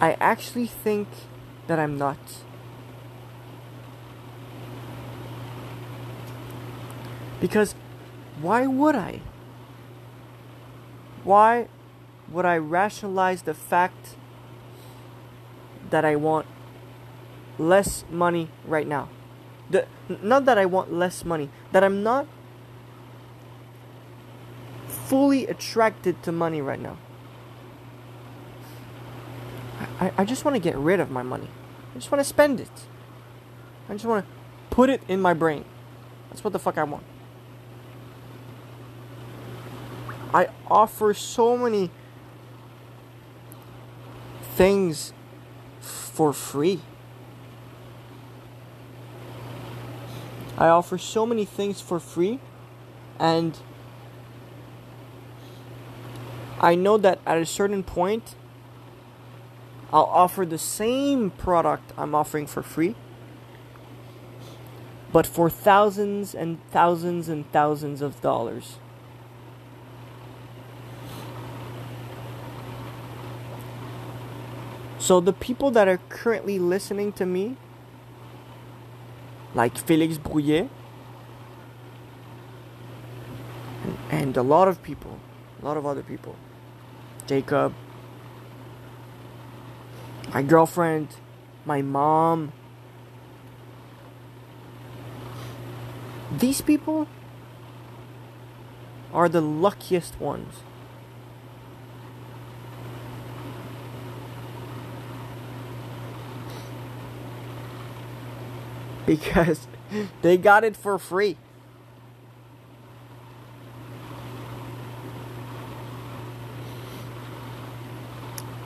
I 0.00 0.16
actually 0.18 0.66
think 0.66 1.08
that 1.66 1.78
I'm 1.78 1.98
not. 1.98 2.18
Because 7.40 7.74
why 8.40 8.66
would 8.66 8.94
I? 8.94 9.20
Why 11.24 11.68
would 12.28 12.44
I 12.44 12.56
rationalize 12.56 13.42
the 13.42 13.54
fact 13.54 14.16
that 15.90 16.04
I 16.04 16.16
want 16.16 16.46
less 17.58 18.04
money 18.10 18.48
right 18.64 18.86
now? 18.86 19.08
The, 19.70 19.86
not 20.22 20.44
that 20.44 20.58
I 20.58 20.66
want 20.66 20.92
less 20.92 21.24
money, 21.24 21.50
that 21.72 21.84
I'm 21.84 22.02
not 22.02 22.26
fully 24.86 25.46
attracted 25.46 26.22
to 26.22 26.32
money 26.32 26.60
right 26.60 26.80
now. 26.80 26.96
I, 29.98 30.12
I 30.18 30.24
just 30.24 30.44
want 30.44 30.54
to 30.54 30.60
get 30.60 30.76
rid 30.76 31.00
of 31.00 31.10
my 31.10 31.22
money. 31.22 31.48
I 31.94 31.98
just 31.98 32.10
want 32.10 32.20
to 32.20 32.24
spend 32.24 32.60
it. 32.60 32.70
I 33.88 33.94
just 33.94 34.04
want 34.04 34.24
to 34.24 34.32
put 34.74 34.88
it 34.88 35.02
in 35.08 35.20
my 35.20 35.34
brain. 35.34 35.64
That's 36.28 36.44
what 36.44 36.52
the 36.52 36.58
fuck 36.58 36.78
I 36.78 36.84
want. 36.84 37.04
I 40.32 40.48
offer 40.70 41.12
so 41.12 41.56
many 41.56 41.90
things 44.54 45.12
for 45.80 46.32
free. 46.32 46.80
I 50.56 50.68
offer 50.68 50.98
so 50.98 51.24
many 51.24 51.44
things 51.44 51.80
for 51.80 51.98
free, 51.98 52.38
and 53.18 53.58
I 56.60 56.74
know 56.74 56.98
that 56.98 57.18
at 57.24 57.38
a 57.38 57.46
certain 57.46 57.82
point, 57.82 58.34
I'll 59.92 60.04
offer 60.04 60.44
the 60.44 60.58
same 60.58 61.30
product 61.30 61.92
I'm 61.96 62.14
offering 62.14 62.46
for 62.46 62.62
free, 62.62 62.94
but 65.10 65.26
for 65.26 65.48
thousands 65.48 66.34
and 66.34 66.58
thousands 66.70 67.28
and 67.28 67.50
thousands 67.50 68.02
of 68.02 68.20
dollars. 68.20 68.76
So 75.10 75.18
the 75.18 75.32
people 75.32 75.72
that 75.72 75.88
are 75.88 75.98
currently 76.08 76.60
listening 76.60 77.10
to 77.14 77.26
me, 77.26 77.56
like 79.56 79.76
Felix 79.76 80.18
Brouillet, 80.18 80.68
and, 83.82 83.98
and 84.08 84.36
a 84.36 84.42
lot 84.42 84.68
of 84.68 84.84
people, 84.84 85.18
a 85.60 85.64
lot 85.64 85.76
of 85.76 85.84
other 85.84 86.04
people, 86.04 86.36
Jacob, 87.26 87.74
my 90.32 90.42
girlfriend, 90.42 91.16
my 91.64 91.82
mom. 91.82 92.52
These 96.38 96.60
people 96.60 97.08
are 99.12 99.28
the 99.28 99.40
luckiest 99.40 100.20
ones. 100.20 100.62
Because 109.06 109.66
they 110.22 110.36
got 110.36 110.62
it 110.62 110.76
for 110.76 110.98
free. 110.98 111.36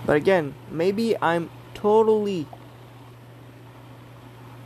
But 0.06 0.16
again, 0.16 0.54
maybe 0.70 1.16
I'm 1.20 1.50
totally 1.72 2.46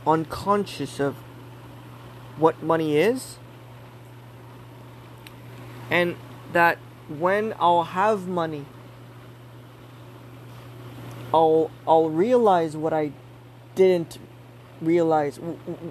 unconscious 0.05 0.99
of 0.99 1.15
what 2.37 2.61
money 2.61 2.97
is. 2.97 3.37
And 5.89 6.17
that 6.53 6.77
when 7.07 7.53
I'll 7.59 7.83
have 7.83 8.27
money, 8.27 8.65
I'll 11.33 11.71
I'll 11.87 12.09
realize 12.09 12.75
what 12.75 12.93
I 12.93 13.11
didn't 13.75 14.19
realize, 14.81 15.37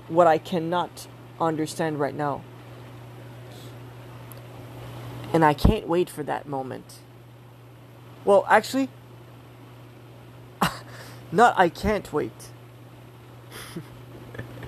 what 0.09 0.27
I 0.27 0.39
cannot 0.39 1.07
understand 1.41 2.01
right 2.01 2.15
now. 2.15 2.43
And 5.33 5.45
I 5.45 5.55
can't 5.55 5.87
wait 5.87 6.09
for 6.09 6.23
that 6.23 6.49
moment. 6.49 7.01
Well, 8.25 8.47
actually, 8.49 8.89
not 11.33 11.59
I 11.59 11.69
can't 11.69 12.11
wait. 12.13 12.51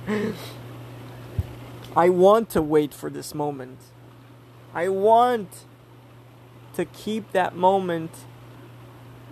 I 1.97 2.09
want 2.09 2.51
to 2.51 2.62
wait 2.62 2.95
for 2.95 3.11
this 3.11 3.35
moment. 3.35 3.79
I 4.73 4.89
want 4.89 5.64
to 6.75 6.85
keep 6.85 7.33
that 7.33 7.57
moment 7.57 8.12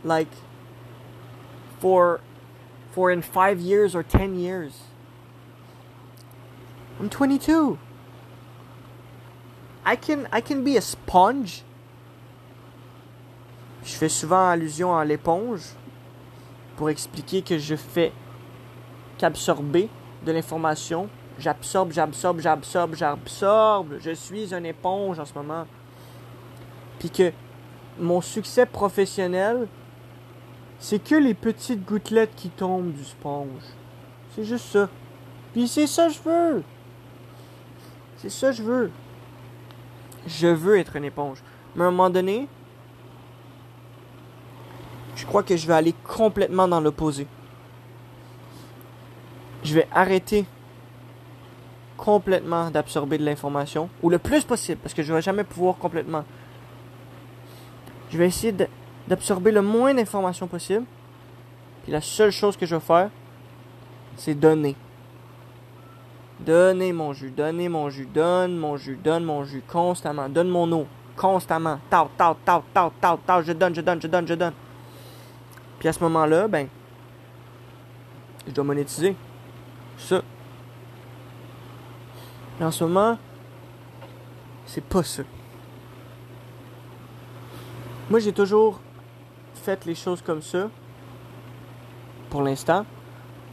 like 0.03 0.29
for 1.79 2.21
in 3.07 3.23
5 3.23 3.61
years 3.61 3.95
or 3.95 4.03
10 4.03 4.39
years. 4.39 4.73
I'm 6.99 7.09
22. 7.09 7.79
I 9.85 9.97
can 9.97 10.27
I 10.33 10.41
can 10.41 10.65
be 10.65 10.77
a 10.77 10.81
sponge. 10.81 11.63
Je 13.85 13.95
fais 13.95 14.09
souvent 14.09 14.49
allusion 14.49 14.95
à 14.95 15.05
l'éponge 15.05 15.63
pour 16.77 16.91
expliquer 16.91 17.43
que 17.43 17.57
je 17.57 17.77
fais 17.77 18.13
qu'absorber 19.17 19.89
de 20.27 20.33
l'information. 20.33 21.09
J'absorbe, 21.39 21.93
j'absorbe, 21.93 22.41
j'absorbe, 22.41 22.95
j'absorbe. 22.97 23.95
Je 24.01 24.11
suis 24.11 24.53
une 24.53 24.67
éponge 24.67 25.21
en 25.21 25.25
ce 25.25 25.33
moment. 25.35 25.67
Puis 26.99 27.11
que 27.11 27.33
mon 27.99 28.21
succès 28.21 28.67
professionnel, 28.67 29.69
c'est 30.79 31.03
que 31.03 31.15
les 31.15 31.35
petites 31.35 31.85
gouttelettes 31.85 32.35
qui 32.37 32.49
tombent 32.51 32.93
du 32.93 33.05
sponge. 33.05 33.63
C'est 34.35 34.45
juste 34.45 34.67
ça. 34.67 34.89
Puis 35.53 35.67
c'est 35.67 35.87
ça 35.87 36.09
que 36.09 36.13
je 36.15 36.21
veux. 36.23 36.63
C'est 38.19 38.31
ça 38.31 38.51
que 38.51 38.57
je 38.57 38.63
veux. 38.63 38.91
Je 40.27 40.47
veux 40.47 40.79
être 40.79 40.97
une 40.97 41.05
éponge. 41.05 41.43
Mais 41.75 41.85
à 41.85 41.89
un 41.89 41.91
moment 41.91 42.11
donné, 42.11 42.49
je 45.17 45.27
crois 45.27 45.43
que 45.43 45.57
je 45.57 45.67
vais 45.67 45.75
aller 45.75 45.95
complètement 46.05 46.69
dans 46.69 46.81
l'opposé. 46.81 47.27
Je 49.65 49.75
vais 49.75 49.89
arrêter 49.93 50.47
complètement 51.97 52.71
d'absorber 52.71 53.19
de 53.19 53.25
l'information, 53.25 53.91
ou 54.03 54.09
le 54.09 54.19
plus 54.19 54.45
possible, 54.45 54.81
parce 54.81 54.95
que 54.95 55.03
je 55.03 55.11
ne 55.11 55.17
vais 55.17 55.23
jamais 55.23 55.43
pouvoir 55.43 55.77
complètement. 55.77 56.25
Je 58.11 58.17
vais 58.17 58.29
essayer 58.29 58.53
d'absorber 59.09 59.51
le 59.51 59.63
moins 59.63 59.95
d'informations 59.95 60.47
possible, 60.47 60.85
puis 61.83 61.93
la 61.93 62.03
seule 62.03 62.31
chose 62.31 62.57
que 62.57 62.67
je 62.67 62.75
vais 62.75 62.81
faire, 62.81 63.11
c'est 64.17 64.35
donner. 64.35 64.77
Donner 66.41 66.93
mon 66.93 67.13
jus, 67.15 67.31
donner 67.31 67.69
mon 67.69 67.89
jus, 67.89 68.07
donne 68.07 68.57
mon 68.57 68.77
jus, 68.77 68.99
donne 69.03 69.25
mon 69.25 69.45
jus 69.45 69.63
constamment, 69.67 70.29
donne 70.29 70.49
mon 70.49 70.71
eau 70.73 70.87
constamment. 71.17 71.81
Tau, 71.91 72.09
tau, 72.17 72.37
tau, 72.45 72.63
tau, 72.73 72.93
tau, 73.01 73.19
tau, 73.27 73.43
je 73.43 73.53
donne, 73.53 73.75
je 73.75 73.81
donne, 73.81 74.01
je 74.01 74.07
donne, 74.07 74.29
je 74.29 74.35
donne. 74.35 74.53
Puis 75.79 75.89
à 75.89 75.93
ce 75.93 76.01
moment-là, 76.05 76.47
ben, 76.47 76.69
je 78.47 78.53
dois 78.53 78.65
monétiser 78.65 79.17
ça. 79.97 80.23
Mais 82.61 82.67
en 82.67 82.71
ce 82.71 82.85
moment, 82.85 83.19
c'est 84.67 84.85
pas 84.85 85.03
ça. 85.03 85.23
Moi, 88.11 88.21
j'ai 88.21 88.33
toujours 88.33 88.81
fait 89.69 89.85
les 89.85 89.95
choses 89.95 90.23
comme 90.23 90.41
ça. 90.41 90.71
Pour 92.31 92.41
l'instant, 92.41 92.87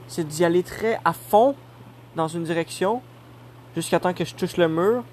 c'est 0.08 0.26
d'y 0.26 0.46
aller 0.46 0.64
très 0.64 0.98
à 1.04 1.12
fond 1.12 1.56
dans 2.16 2.30
une 2.30 2.46
direction 2.46 3.02
jusqu'à 3.76 4.00
temps 4.00 4.14
que 4.14 4.24
je 4.24 4.34
touche 4.34 4.56
le 4.56 4.70
mur. 4.70 5.04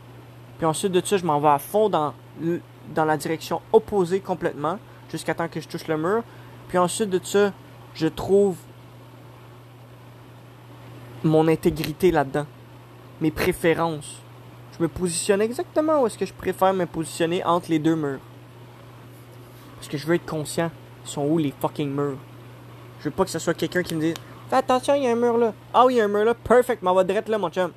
Puis 0.59 0.67
ensuite 0.67 0.93
de 0.93 1.05
ça, 1.05 1.17
je 1.17 1.25
m'en 1.25 1.41
vais 1.41 1.49
à 1.49 1.59
fond 1.59 1.89
dans, 1.89 2.15
dans 2.95 3.05
la 3.05 3.17
direction 3.17 3.61
opposée 3.73 4.21
complètement 4.21 4.79
jusqu'à 5.11 5.35
temps 5.35 5.49
que 5.49 5.61
je 5.61 5.67
touche 5.67 5.89
le 5.89 5.99
mur. 5.99 6.23
Puis 6.69 6.79
ensuite 6.79 7.11
de 7.11 7.19
ça, 7.21 7.53
je 7.95 8.07
trouve 8.07 8.57
mon 11.25 11.49
intégrité 11.49 12.13
là-dedans, 12.13 12.47
mes 13.21 13.33
préférences. 13.33 14.23
Je 14.79 14.85
me 14.85 14.87
positionne 14.87 15.41
exactement 15.41 16.01
où 16.01 16.07
est-ce 16.07 16.17
que 16.17 16.27
je 16.27 16.33
préfère 16.33 16.73
me 16.73 16.87
positionner 16.87 17.45
entre 17.45 17.71
les 17.71 17.81
deux 17.81 17.97
murs. 17.97 18.21
Parce 19.79 19.89
que 19.89 19.99
je 19.99 20.07
veux 20.07 20.15
être 20.15 20.27
conscient, 20.27 20.71
sont 21.05 21.27
où 21.27 21.39
les 21.39 21.53
fucking 21.61 21.91
murs? 21.91 22.19
Je 23.01 23.05
veux 23.05 23.11
pas 23.11 23.25
que 23.25 23.31
ce 23.31 23.39
soit 23.39 23.55
quelqu'un 23.55 23.83
qui 23.83 23.95
me 23.95 24.01
dise 24.01 24.15
Fais 24.49 24.57
attention, 24.57 24.95
il 24.95 25.05
y 25.05 25.07
a 25.07 25.13
un 25.13 25.17
mur 25.17 25.39
là. 25.39 25.55
Ah 25.73 25.87
oui, 25.87 25.95
il 25.95 25.97
y 25.97 26.01
a 26.01 26.05
un 26.05 26.09
mur 26.09 26.25
là, 26.25 26.35
perfect, 26.35 26.83
m'en 26.83 26.95
va 26.95 27.05
direct 27.05 27.29
là, 27.29 27.39
mon 27.39 27.51
chum. 27.51 27.73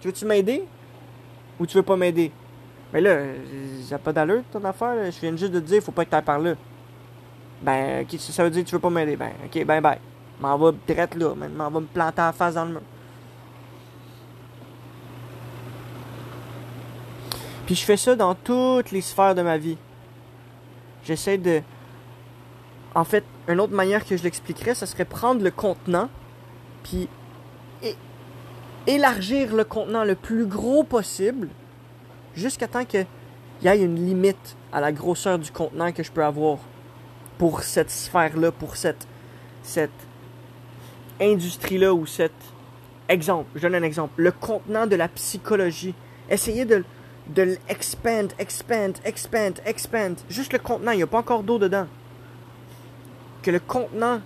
Tu 0.00 0.08
veux-tu 0.08 0.24
m'aider? 0.24 0.64
Ou 1.58 1.66
tu 1.66 1.76
veux 1.76 1.82
pas 1.82 1.96
m'aider? 1.96 2.30
Mais 2.92 3.00
là, 3.00 3.18
j'ai 3.88 3.98
pas 3.98 4.12
d'allure 4.12 4.42
ton 4.50 4.64
affaire, 4.64 5.10
je 5.10 5.20
viens 5.20 5.36
juste 5.36 5.52
de 5.52 5.60
te 5.60 5.66
dire, 5.66 5.82
faut 5.82 5.92
pas 5.92 6.04
que 6.04 6.16
tu 6.16 6.22
par 6.22 6.38
là. 6.38 6.54
Ben, 7.60 8.02
ok, 8.02 8.18
ça 8.20 8.44
veut 8.44 8.50
dire 8.50 8.62
que 8.62 8.68
tu 8.68 8.74
veux 8.74 8.80
pas 8.80 8.90
m'aider. 8.90 9.16
Ben, 9.16 9.32
ok, 9.44 9.64
bye 9.64 9.80
bye. 9.80 9.98
M'en 10.40 10.56
va 10.56 10.72
direct 10.86 11.16
là, 11.16 11.34
m'en 11.34 11.70
va 11.70 11.80
me 11.80 11.86
planter 11.86 12.22
en 12.22 12.32
face 12.32 12.54
dans 12.54 12.64
le 12.64 12.70
mur. 12.70 12.82
Puis 17.66 17.74
je 17.74 17.84
fais 17.84 17.98
ça 17.98 18.16
dans 18.16 18.34
toutes 18.34 18.92
les 18.92 19.02
sphères 19.02 19.34
de 19.34 19.42
ma 19.42 19.58
vie. 19.58 19.76
J'essaie 21.04 21.36
de. 21.36 21.60
En 22.98 23.04
fait, 23.04 23.22
une 23.46 23.60
autre 23.60 23.74
manière 23.74 24.04
que 24.04 24.16
je 24.16 24.24
l'expliquerais, 24.24 24.74
ce 24.74 24.84
serait 24.84 25.04
prendre 25.04 25.40
le 25.40 25.52
contenant, 25.52 26.08
puis 26.82 27.08
élargir 28.88 29.54
le 29.54 29.62
contenant 29.62 30.02
le 30.02 30.16
plus 30.16 30.46
gros 30.46 30.82
possible, 30.82 31.46
jusqu'à 32.34 32.66
temps 32.66 32.84
qu'il 32.84 33.06
y 33.62 33.68
ait 33.68 33.80
une 33.80 34.04
limite 34.04 34.56
à 34.72 34.80
la 34.80 34.90
grosseur 34.90 35.38
du 35.38 35.52
contenant 35.52 35.92
que 35.92 36.02
je 36.02 36.10
peux 36.10 36.24
avoir 36.24 36.58
pour 37.38 37.62
cette 37.62 37.92
sphère-là, 37.92 38.50
pour 38.50 38.74
cette, 38.74 39.06
cette 39.62 39.90
industrie-là 41.20 41.94
ou 41.94 42.04
cette... 42.04 42.32
Exemple, 43.08 43.46
je 43.54 43.62
donne 43.62 43.76
un 43.76 43.84
exemple. 43.84 44.14
Le 44.16 44.32
contenant 44.32 44.88
de 44.88 44.96
la 44.96 45.06
psychologie. 45.06 45.94
Essayez 46.28 46.64
de, 46.64 46.82
de 47.28 47.42
l'expand, 47.42 48.26
expand, 48.40 48.98
expand, 49.04 49.60
expand. 49.64 50.16
Juste 50.28 50.52
le 50.52 50.58
contenant, 50.58 50.90
il 50.90 50.96
n'y 50.96 51.04
a 51.04 51.06
pas 51.06 51.18
encore 51.18 51.44
d'eau 51.44 51.60
dedans. 51.60 51.86
Le 53.50 53.60
contenant, 53.60 54.20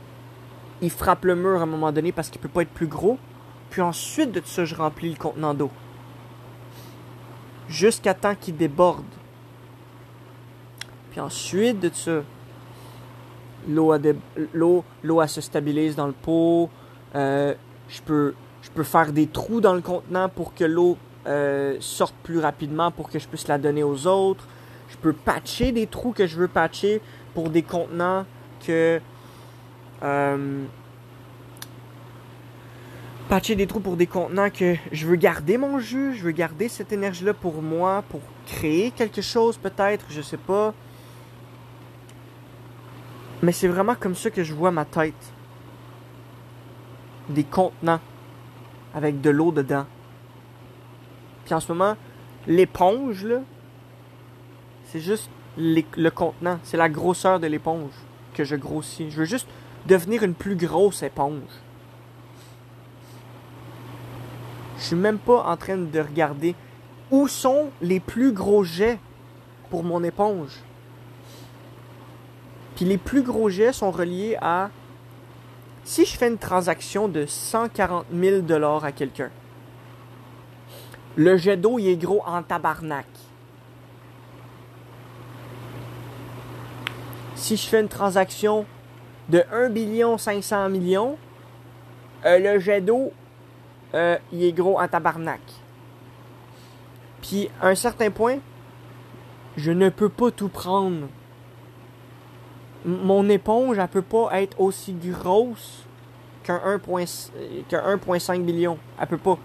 il 0.80 0.90
frappe 0.90 1.24
le 1.24 1.36
mur 1.36 1.60
à 1.60 1.62
un 1.62 1.66
moment 1.66 1.92
donné 1.92 2.10
parce 2.10 2.28
qu'il 2.28 2.40
peut 2.40 2.48
pas 2.48 2.62
être 2.62 2.70
plus 2.70 2.88
gros. 2.88 3.18
Puis 3.70 3.80
ensuite 3.80 4.32
de 4.32 4.42
ça, 4.44 4.64
je 4.64 4.74
remplis 4.74 5.10
le 5.10 5.16
contenant 5.16 5.54
d'eau. 5.54 5.70
Jusqu'à 7.68 8.14
temps 8.14 8.34
qu'il 8.34 8.56
déborde. 8.56 9.04
Puis 11.12 11.20
ensuite 11.20 11.78
de 11.78 11.90
ça, 11.94 12.22
l'eau, 13.68 13.94
l'eau, 14.52 14.84
l'eau 15.04 15.26
se 15.28 15.40
stabilise 15.40 15.94
dans 15.94 16.08
le 16.08 16.12
pot. 16.12 16.68
Euh, 17.14 17.54
je, 17.88 18.02
peux, 18.02 18.34
je 18.60 18.70
peux 18.70 18.82
faire 18.82 19.12
des 19.12 19.28
trous 19.28 19.60
dans 19.60 19.74
le 19.74 19.82
contenant 19.82 20.28
pour 20.28 20.52
que 20.52 20.64
l'eau 20.64 20.98
euh, 21.28 21.76
sorte 21.78 22.14
plus 22.24 22.40
rapidement 22.40 22.90
pour 22.90 23.08
que 23.08 23.20
je 23.20 23.28
puisse 23.28 23.46
la 23.46 23.58
donner 23.58 23.84
aux 23.84 24.08
autres. 24.08 24.48
Je 24.88 24.96
peux 24.96 25.12
patcher 25.12 25.70
des 25.70 25.86
trous 25.86 26.10
que 26.10 26.26
je 26.26 26.36
veux 26.36 26.48
patcher 26.48 27.00
pour 27.34 27.50
des 27.50 27.62
contenants 27.62 28.26
que... 28.66 29.00
Euh, 30.02 30.64
patcher 33.28 33.54
des 33.54 33.66
trous 33.66 33.80
pour 33.80 33.96
des 33.96 34.06
contenants 34.06 34.50
que 34.50 34.74
je 34.90 35.06
veux 35.06 35.16
garder 35.16 35.56
mon 35.56 35.78
jus, 35.78 36.14
je 36.16 36.24
veux 36.24 36.32
garder 36.32 36.68
cette 36.68 36.92
énergie-là 36.92 37.34
pour 37.34 37.62
moi, 37.62 38.04
pour 38.08 38.20
créer 38.46 38.90
quelque 38.90 39.22
chose 39.22 39.56
peut-être, 39.56 40.04
je 40.10 40.20
sais 40.20 40.36
pas. 40.36 40.74
Mais 43.42 43.52
c'est 43.52 43.68
vraiment 43.68 43.94
comme 43.94 44.14
ça 44.14 44.30
que 44.30 44.44
je 44.44 44.54
vois 44.54 44.70
ma 44.70 44.84
tête. 44.84 45.14
des 47.28 47.44
contenants 47.44 48.00
avec 48.94 49.20
de 49.20 49.30
l'eau 49.30 49.52
dedans. 49.52 49.86
Puis 51.44 51.54
en 51.54 51.60
ce 51.60 51.72
moment, 51.72 51.96
l'éponge, 52.46 53.24
là, 53.24 53.40
c'est 54.86 55.00
juste 55.00 55.30
le 55.56 56.10
contenant. 56.10 56.58
C'est 56.64 56.76
la 56.76 56.88
grosseur 56.88 57.40
de 57.40 57.46
l'éponge 57.46 57.92
que 58.34 58.44
je 58.44 58.56
grossis. 58.56 59.10
Je 59.10 59.18
veux 59.18 59.24
juste 59.24 59.48
devenir 59.86 60.22
une 60.22 60.34
plus 60.34 60.56
grosse 60.56 61.02
éponge. 61.02 61.42
Je 64.78 64.84
suis 64.84 64.96
même 64.96 65.18
pas 65.18 65.44
en 65.44 65.56
train 65.56 65.76
de 65.76 66.00
regarder 66.00 66.54
où 67.10 67.28
sont 67.28 67.70
les 67.80 68.00
plus 68.00 68.32
gros 68.32 68.64
jets 68.64 68.98
pour 69.70 69.84
mon 69.84 70.02
éponge. 70.02 70.58
Puis 72.74 72.84
les 72.84 72.98
plus 72.98 73.22
gros 73.22 73.48
jets 73.48 73.72
sont 73.72 73.90
reliés 73.90 74.36
à 74.40 74.70
si 75.84 76.04
je 76.04 76.16
fais 76.16 76.28
une 76.28 76.38
transaction 76.38 77.08
de 77.08 77.26
140 77.26 78.06
000 78.12 78.40
dollars 78.40 78.84
à 78.84 78.92
quelqu'un. 78.92 79.30
Le 81.16 81.36
jet 81.36 81.56
d'eau, 81.56 81.78
il 81.78 81.88
est 81.88 81.96
gros 81.96 82.22
en 82.24 82.42
tabarnak. 82.42 83.06
Si 87.34 87.56
je 87.56 87.66
fais 87.66 87.80
une 87.80 87.88
transaction 87.88 88.64
de 89.28 89.44
1 89.52 89.70
billion 89.70 90.18
500 90.18 90.68
millions, 90.68 91.16
euh, 92.24 92.38
le 92.38 92.58
jet 92.58 92.80
d'eau, 92.80 93.12
euh, 93.94 94.16
il 94.32 94.44
est 94.44 94.52
gros 94.52 94.80
en 94.80 94.88
tabarnak. 94.88 95.40
Puis, 97.20 97.50
à 97.60 97.68
un 97.68 97.74
certain 97.74 98.10
point, 98.10 98.38
je 99.56 99.70
ne 99.70 99.88
peux 99.88 100.08
pas 100.08 100.30
tout 100.30 100.48
prendre. 100.48 101.08
mon 102.84 103.28
éponge, 103.28 103.78
elle 103.78 103.86
peut 103.88 104.02
pas 104.02 104.40
être 104.40 104.60
aussi 104.60 104.92
grosse 104.92 105.84
qu'un 106.42 106.58
1.5 106.58 108.42
billion. 108.42 108.76
Elle 109.00 109.06
peut 109.06 109.18
pas. 109.18 109.38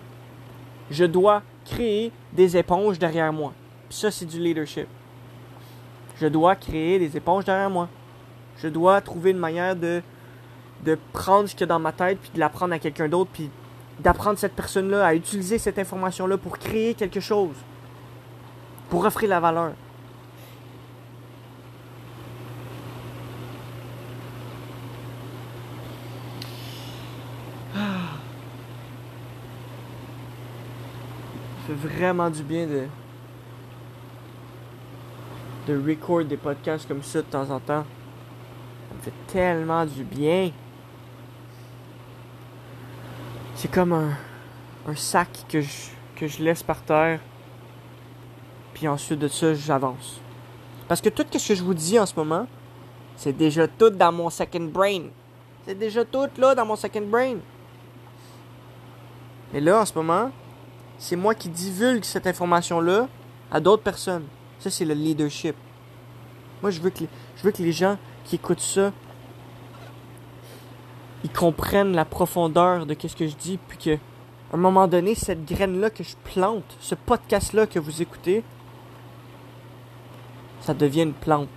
Je 0.89 1.05
dois 1.05 1.43
créer 1.65 2.11
des 2.33 2.57
éponges 2.57 2.97
derrière 2.97 3.31
moi. 3.31 3.53
Puis 3.89 3.99
ça, 3.99 4.09
c'est 4.09 4.25
du 4.25 4.39
leadership. 4.39 4.87
Je 6.19 6.27
dois 6.27 6.55
créer 6.55 6.97
des 6.97 7.15
éponges 7.15 7.45
derrière 7.45 7.69
moi. 7.69 7.89
Je 8.61 8.67
dois 8.67 9.01
trouver 9.01 9.31
une 9.31 9.37
manière 9.37 9.75
de, 9.75 10.01
prendre 11.13 11.47
ce 11.47 11.53
qu'il 11.53 11.61
y 11.61 11.63
a 11.63 11.67
dans 11.67 11.79
ma 11.79 11.91
tête, 11.91 12.19
puis 12.19 12.31
de 12.33 12.39
l'apprendre 12.39 12.73
à 12.73 12.79
quelqu'un 12.79 13.07
d'autre, 13.07 13.29
puis 13.33 13.49
d'apprendre 13.99 14.37
cette 14.37 14.53
personne-là 14.53 15.05
à 15.05 15.13
utiliser 15.13 15.57
cette 15.57 15.79
information-là 15.79 16.37
pour 16.37 16.57
créer 16.57 16.93
quelque 16.93 17.19
chose, 17.19 17.55
pour 18.89 19.05
offrir 19.05 19.29
la 19.29 19.39
valeur. 19.39 19.71
Ah. 27.75 27.79
Ça 31.67 31.73
fait 31.75 31.87
vraiment 31.87 32.29
du 32.29 32.43
bien 32.43 32.65
de 32.65 32.83
de 35.67 35.77
record 35.85 36.23
des 36.23 36.37
podcasts 36.37 36.87
comme 36.87 37.03
ça 37.03 37.21
de 37.21 37.27
temps 37.27 37.49
en 37.51 37.59
temps. 37.59 37.83
Tellement 39.27 39.85
du 39.85 40.03
bien. 40.03 40.51
C'est 43.55 43.71
comme 43.71 43.93
un, 43.93 44.11
un 44.87 44.95
sac 44.95 45.29
que 45.49 45.61
je, 45.61 46.43
laisse 46.43 46.63
par 46.63 46.81
terre. 46.81 47.19
Puis 48.73 48.87
ensuite 48.87 49.19
de 49.19 49.27
ça, 49.27 49.53
j'avance. 49.53 50.19
Parce 50.87 51.01
que 51.01 51.09
tout 51.09 51.25
ce 51.37 51.47
que 51.47 51.55
je 51.55 51.63
vous 51.63 51.73
dis 51.73 51.99
en 51.99 52.05
ce 52.05 52.15
moment, 52.15 52.47
c'est 53.15 53.35
déjà 53.35 53.67
tout 53.67 53.89
dans 53.89 54.11
mon 54.11 54.29
second 54.29 54.65
brain. 54.65 55.07
C'est 55.65 55.77
déjà 55.77 56.05
tout 56.05 56.29
là 56.37 56.55
dans 56.55 56.65
mon 56.65 56.75
second 56.75 57.05
brain. 57.07 57.37
Mais 59.51 59.59
là, 59.59 59.81
en 59.81 59.85
ce 59.85 59.93
moment, 59.93 60.31
c'est 60.97 61.15
moi 61.15 61.35
qui 61.35 61.49
divulgue 61.49 62.03
cette 62.03 62.27
information-là 62.27 63.07
à 63.51 63.59
d'autres 63.59 63.83
personnes. 63.83 64.25
Ça, 64.59 64.69
c'est 64.69 64.85
le 64.85 64.93
leadership. 64.93 65.55
Moi, 66.61 66.71
je 66.71 66.79
veux 66.79 66.89
que, 66.89 67.03
je 67.35 67.43
veux 67.43 67.51
que 67.51 67.61
les 67.61 67.71
gens 67.71 67.97
qui 68.27 68.35
écoutent 68.35 68.59
ça 68.59 68.91
ils 71.23 71.31
comprennent 71.31 71.93
la 71.93 72.05
profondeur 72.05 72.85
de 72.85 72.95
ce 72.99 73.15
que 73.15 73.27
je 73.27 73.35
dis, 73.35 73.57
puis 73.67 73.77
que, 73.77 73.95
à 73.95 74.55
un 74.55 74.57
moment 74.57 74.87
donné, 74.87 75.15
cette 75.15 75.45
graine-là 75.45 75.89
que 75.89 76.03
je 76.03 76.15
plante, 76.23 76.77
ce 76.79 76.95
podcast-là 76.95 77.67
que 77.67 77.79
vous 77.79 78.01
écoutez, 78.01 78.43
ça 80.61 80.73
devient 80.73 81.03
une 81.03 81.13
plante. 81.13 81.49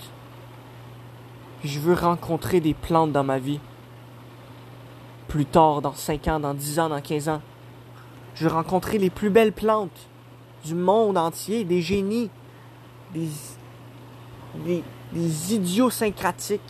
Puis 1.60 1.68
je 1.68 1.78
veux 1.78 1.94
rencontrer 1.94 2.60
des 2.60 2.74
plantes 2.74 3.12
dans 3.12 3.24
ma 3.24 3.38
vie. 3.38 3.60
Plus 5.28 5.46
tard, 5.46 5.82
dans 5.82 5.94
5 5.94 6.26
ans, 6.28 6.40
dans 6.40 6.54
10 6.54 6.80
ans, 6.80 6.88
dans 6.88 7.00
15 7.00 7.28
ans. 7.28 7.42
Je 8.34 8.48
veux 8.48 8.54
rencontrer 8.54 8.98
les 8.98 9.10
plus 9.10 9.30
belles 9.30 9.52
plantes 9.52 10.08
du 10.64 10.74
monde 10.74 11.16
entier, 11.16 11.64
des 11.64 11.80
génies, 11.80 12.30
des, 13.14 13.28
des, 14.64 14.82
des 15.12 15.54
idiots 15.54 15.90
syncratiques, 15.90 16.60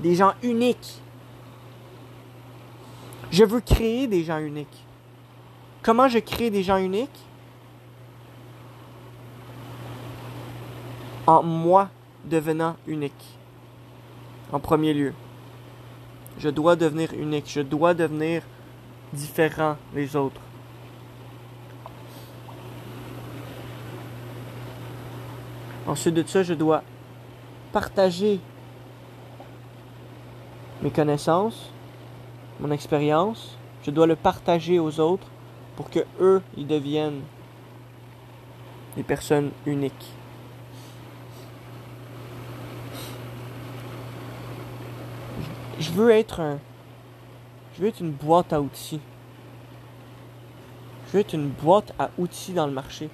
des 0.00 0.14
gens 0.14 0.34
uniques. 0.42 1.00
Je 3.30 3.44
veux 3.44 3.60
créer 3.60 4.06
des 4.06 4.24
gens 4.24 4.38
uniques. 4.38 4.84
Comment 5.82 6.08
je 6.08 6.18
crée 6.18 6.50
des 6.50 6.62
gens 6.62 6.78
uniques? 6.78 7.24
En 11.26 11.42
moi 11.42 11.90
devenant 12.24 12.76
unique. 12.86 13.38
En 14.50 14.60
premier 14.60 14.94
lieu. 14.94 15.12
Je 16.38 16.48
dois 16.48 16.74
devenir 16.74 17.12
unique. 17.12 17.48
Je 17.48 17.60
dois 17.60 17.92
devenir 17.92 18.42
différent 19.12 19.76
des 19.94 20.16
autres. 20.16 20.40
Ensuite 25.88 26.14
de 26.14 26.22
ça, 26.22 26.42
je 26.42 26.52
dois 26.52 26.82
partager 27.72 28.40
mes 30.82 30.90
connaissances, 30.90 31.72
mon 32.60 32.70
expérience, 32.70 33.56
je 33.84 33.90
dois 33.90 34.06
le 34.06 34.14
partager 34.14 34.78
aux 34.78 35.00
autres 35.00 35.26
pour 35.76 35.88
que 35.88 36.00
eux, 36.20 36.42
ils 36.58 36.66
deviennent 36.66 37.22
des 38.96 39.02
personnes 39.02 39.50
uniques. 39.64 40.12
Je 45.78 45.90
veux 45.92 46.10
être 46.10 46.40
un. 46.40 46.58
Je 47.74 47.82
veux 47.82 47.88
être 47.88 48.00
une 48.00 48.12
boîte 48.12 48.52
à 48.52 48.60
outils. 48.60 49.00
Je 51.06 51.12
veux 51.12 51.20
être 51.20 51.32
une 51.32 51.48
boîte 51.48 51.94
à 51.98 52.10
outils 52.18 52.52
dans 52.52 52.66
le 52.66 52.72
marché. 52.72 53.08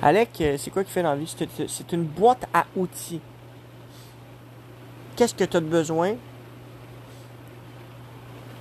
Alec, 0.00 0.40
euh, 0.40 0.56
c'est 0.58 0.70
quoi 0.70 0.84
qu'il 0.84 0.92
fait 0.92 1.02
dans 1.02 1.10
la 1.10 1.16
vie? 1.16 1.34
C'est 1.66 1.92
une 1.92 2.04
boîte 2.04 2.46
à 2.54 2.66
outils. 2.76 3.20
Qu'est-ce 5.16 5.34
que 5.34 5.44
tu 5.44 5.56
as 5.56 5.60
besoin? 5.60 6.14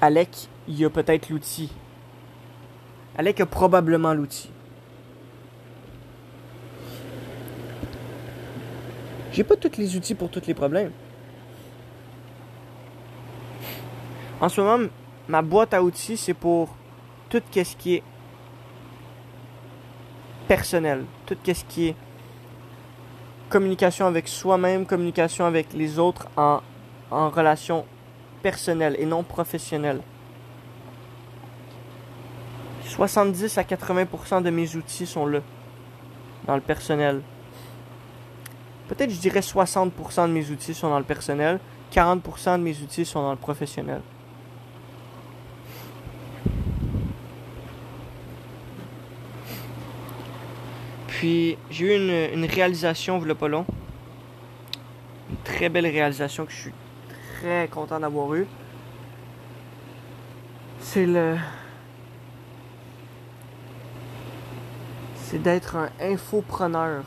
Alec, 0.01 0.29
il 0.67 0.83
a 0.83 0.89
peut-être 0.89 1.29
l'outil. 1.29 1.71
Alec 3.17 3.39
a 3.39 3.45
probablement 3.45 4.13
l'outil. 4.13 4.49
J'ai 9.31 9.43
pas 9.43 9.55
tous 9.55 9.77
les 9.77 9.95
outils 9.95 10.15
pour 10.15 10.31
tous 10.31 10.47
les 10.47 10.55
problèmes. 10.55 10.91
En 14.41 14.49
ce 14.49 14.61
moment, 14.61 14.87
ma 15.27 15.43
boîte 15.43 15.75
à 15.75 15.83
outils, 15.83 16.17
c'est 16.17 16.33
pour 16.33 16.75
tout 17.29 17.41
ce 17.53 17.75
qui 17.75 17.95
est 17.95 18.03
personnel, 20.47 21.05
tout 21.35 21.53
ce 21.53 21.63
qui 21.65 21.87
est 21.89 21.95
communication 23.49 24.05
avec 24.05 24.27
soi-même, 24.27 24.85
communication 24.85 25.45
avec 25.45 25.73
les 25.73 25.99
autres 25.99 26.27
en, 26.35 26.61
en 27.11 27.29
relation 27.29 27.85
personnelle 28.41 28.95
et 28.99 29.05
non 29.05 29.23
professionnelle. 29.23 30.01
70 32.85 33.57
à 33.57 33.63
80% 33.63 34.41
de 34.41 34.49
mes 34.49 34.75
outils 34.75 35.05
sont 35.05 35.25
là, 35.25 35.39
dans 36.45 36.55
le 36.55 36.61
personnel. 36.61 37.21
Peut-être 38.87 39.11
je 39.11 39.19
dirais 39.19 39.41
60% 39.41 40.27
de 40.27 40.33
mes 40.33 40.49
outils 40.49 40.73
sont 40.73 40.89
dans 40.89 40.99
le 40.99 41.05
personnel, 41.05 41.59
40% 41.93 42.57
de 42.57 42.63
mes 42.63 42.77
outils 42.81 43.05
sont 43.05 43.21
dans 43.21 43.31
le 43.31 43.37
professionnel. 43.37 44.01
Puis 51.17 51.57
j'ai 51.71 51.85
eu 51.85 51.95
une, 51.95 52.43
une 52.43 52.45
réalisation, 52.45 53.19
le 53.19 53.33
pas 53.33 53.47
long. 53.47 53.65
Une 55.31 55.37
très 55.37 55.67
belle 55.67 55.87
réalisation 55.87 56.45
que 56.45 56.51
je 56.51 56.57
suis 56.57 56.73
très 57.39 57.67
content 57.69 57.99
d'avoir 57.99 58.35
eue. 58.35 58.45
C'est 60.79 61.07
le. 61.07 61.35
C'est 65.15 65.41
d'être 65.41 65.75
un 65.75 65.89
infopreneur. 65.99 67.05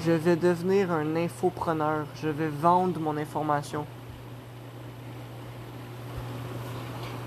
Je 0.00 0.10
vais 0.10 0.34
devenir 0.34 0.90
un 0.90 1.14
infopreneur. 1.14 2.06
Je 2.20 2.30
vais 2.30 2.48
vendre 2.48 2.98
mon 2.98 3.16
information. 3.16 3.86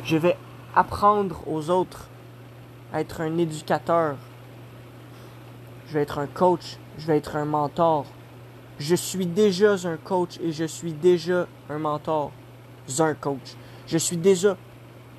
Je 0.03 0.18
vais 0.18 0.36
apprendre 0.76 1.47
aux 1.47 1.70
autres 1.70 2.11
être 3.00 3.22
un 3.22 3.38
éducateur. 3.38 4.18
Je 5.88 5.94
vais 5.94 6.02
être 6.02 6.20
un 6.20 6.28
coach. 6.28 6.78
Je 6.98 7.08
vais 7.08 7.18
être 7.18 7.36
un 7.36 7.46
mentor. 7.46 8.06
Je 8.80 8.96
suis 8.96 9.26
déjà 9.26 9.76
un 9.86 9.98
coach 9.98 10.38
et 10.42 10.52
je 10.52 10.66
suis 10.66 10.94
déjà 10.94 11.48
un 11.70 11.78
mentor. 11.78 12.32
Un 13.00 13.14
coach. 13.14 13.56
Je 13.88 13.98
suis 13.98 14.18
déjà. 14.18 14.58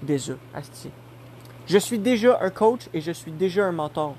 Déjà. 0.02 0.34
Asti. 0.54 0.90
Je 1.66 1.78
suis 1.78 1.98
déjà 1.98 2.38
un 2.42 2.50
coach 2.50 2.88
et 2.92 3.00
je 3.00 3.12
suis 3.12 3.32
déjà 3.32 3.66
un 3.66 3.72
mentor. 3.72 4.16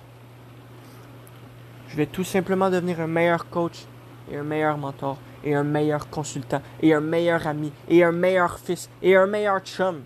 Je 1.89 1.97
vais 1.97 2.06
tout 2.06 2.24
simplement 2.24 2.70
devenir 2.70 3.01
un 3.01 3.08
meilleur 3.08 3.49
coach 3.49 3.86
et 4.32 4.38
un 4.38 4.43
meilleur 4.43 4.78
mentor 4.78 5.18
et 5.43 5.54
un 5.54 5.64
meilleur 5.64 6.10
consultant 6.10 6.62
et 6.82 6.93
un 6.93 7.01
meilleur 7.01 7.45
ami 7.45 7.72
et 7.89 8.04
un 8.04 8.12
meilleur 8.12 8.58
fils 8.58 8.89
et 9.01 9.16
un 9.16 9.28
meilleur 9.28 9.60
chum. 9.60 10.01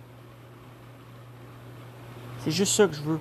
C'est 2.39 2.51
juste 2.51 2.73
ça 2.73 2.87
que 2.87 2.95
je 2.95 3.01
veux. 3.01 3.19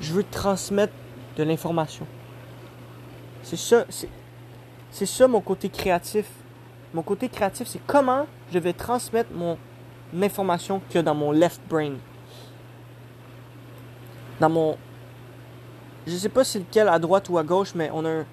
Je 0.00 0.12
veux 0.12 0.24
transmettre 0.24 0.92
de 1.36 1.42
l'information. 1.42 2.06
C'est 3.42 3.56
ça, 3.56 3.84
c'est, 4.90 5.06
ça 5.06 5.28
mon 5.28 5.40
côté 5.40 5.68
créatif. 5.68 6.26
Mon 6.94 7.02
côté 7.02 7.28
créatif, 7.28 7.66
c'est 7.68 7.80
comment 7.86 8.26
je 8.52 8.58
vais 8.58 8.72
transmettre 8.72 9.30
mon 9.32 9.58
information 10.20 10.80
qu'il 10.88 10.96
y 10.96 10.98
a 10.98 11.02
dans 11.02 11.14
mon 11.14 11.32
left 11.32 11.60
brain. 11.68 11.94
Dans 14.40 14.50
mon. 14.50 14.76
Je 16.06 16.16
sais 16.16 16.28
pas 16.28 16.44
c'est 16.44 16.60
lequel, 16.60 16.88
à 16.88 16.98
droite 16.98 17.28
ou 17.28 17.38
à 17.38 17.42
gauche, 17.42 17.74
mais 17.74 17.90
on 17.92 18.04
a, 18.06 18.24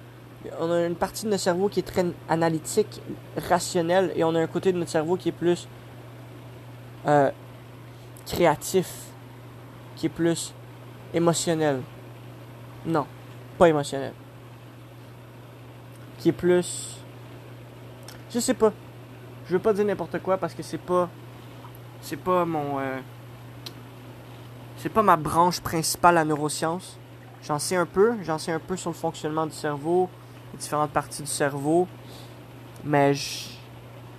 on 0.60 0.70
a 0.70 0.86
une 0.86 0.94
partie 0.94 1.24
de 1.24 1.30
notre 1.30 1.42
cerveau 1.42 1.68
qui 1.68 1.80
est 1.80 1.82
très 1.82 2.06
analytique, 2.28 3.02
rationnelle, 3.36 4.12
et 4.16 4.24
on 4.24 4.34
a 4.34 4.40
un 4.40 4.46
côté 4.46 4.72
de 4.72 4.78
notre 4.78 4.90
cerveau 4.90 5.16
qui 5.16 5.28
est 5.28 5.32
plus 5.32 5.68
euh, 7.06 7.30
créatif, 8.26 8.88
qui 9.96 10.06
est 10.06 10.10
plus 10.10 10.54
émotionnel. 11.12 11.82
Non, 12.84 13.06
pas 13.58 13.68
émotionnel. 13.68 14.12
Qui 16.18 16.30
est 16.30 16.32
plus. 16.32 16.98
Je 18.32 18.38
sais 18.38 18.54
pas. 18.54 18.72
Je 19.46 19.52
veux 19.52 19.58
pas 19.58 19.72
dire 19.72 19.84
n'importe 19.84 20.18
quoi 20.20 20.36
parce 20.38 20.54
que 20.54 20.62
c'est 20.62 20.78
pas. 20.78 21.08
C'est 22.00 22.16
pas 22.16 22.44
mon. 22.44 22.78
Euh, 22.78 22.98
c'est 24.76 24.88
pas 24.88 25.02
ma 25.02 25.16
branche 25.16 25.60
principale 25.60 26.18
à 26.18 26.24
neurosciences. 26.24 26.98
J'en 27.42 27.58
sais 27.58 27.76
un 27.76 27.86
peu. 27.86 28.14
J'en 28.22 28.38
sais 28.38 28.52
un 28.52 28.58
peu 28.58 28.76
sur 28.76 28.90
le 28.90 28.96
fonctionnement 28.96 29.46
du 29.46 29.54
cerveau, 29.54 30.08
les 30.52 30.58
différentes 30.58 30.90
parties 30.90 31.22
du 31.22 31.28
cerveau. 31.28 31.88
Mais 32.84 33.14
je... 33.14 33.48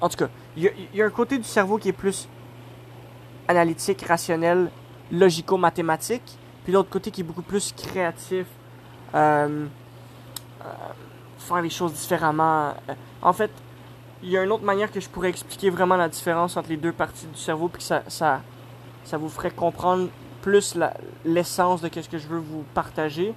En 0.01 0.09
tout 0.09 0.17
cas, 0.17 0.29
il 0.55 0.71
y, 0.93 1.01
a 1.01 1.05
un 1.05 1.09
côté 1.09 1.37
du 1.37 1.43
cerveau 1.43 1.77
qui 1.77 1.89
est 1.89 1.93
plus 1.93 2.27
analytique, 3.47 4.01
rationnel, 4.01 4.69
logico-mathématique. 5.11 6.37
Puis 6.67 6.73
l'autre 6.73 6.89
côté 6.89 7.11
qui 7.11 7.21
est 7.21 7.23
beaucoup 7.23 7.43
plus 7.43 7.71
créatif. 7.71 8.45
Euh, 9.15 9.67
euh, 10.65 10.65
faire 11.37 11.61
les 11.61 11.69
choses 11.69 11.93
différemment. 11.93 12.73
En 13.21 13.31
fait, 13.31 13.49
il 14.21 14.31
y 14.31 14.37
a 14.37 14.43
une 14.43 14.51
autre 14.51 14.65
manière 14.65 14.91
que 14.91 14.99
je 14.99 15.07
pourrais 15.07 15.29
expliquer 15.29 15.69
vraiment 15.69 15.95
la 15.95 16.09
différence 16.09 16.57
entre 16.57 16.67
les 16.67 16.75
deux 16.75 16.91
parties 16.91 17.25
du 17.27 17.39
cerveau, 17.39 17.69
puis 17.69 17.77
que 17.77 17.85
ça, 17.85 18.03
ça, 18.09 18.41
ça 19.05 19.17
vous 19.17 19.29
ferait 19.29 19.51
comprendre 19.51 20.09
plus 20.41 20.77
l'essence 21.23 21.79
de 21.79 21.89
ce 21.89 22.09
que 22.09 22.17
je 22.17 22.27
veux 22.27 22.39
vous 22.39 22.65
partager. 22.73 23.33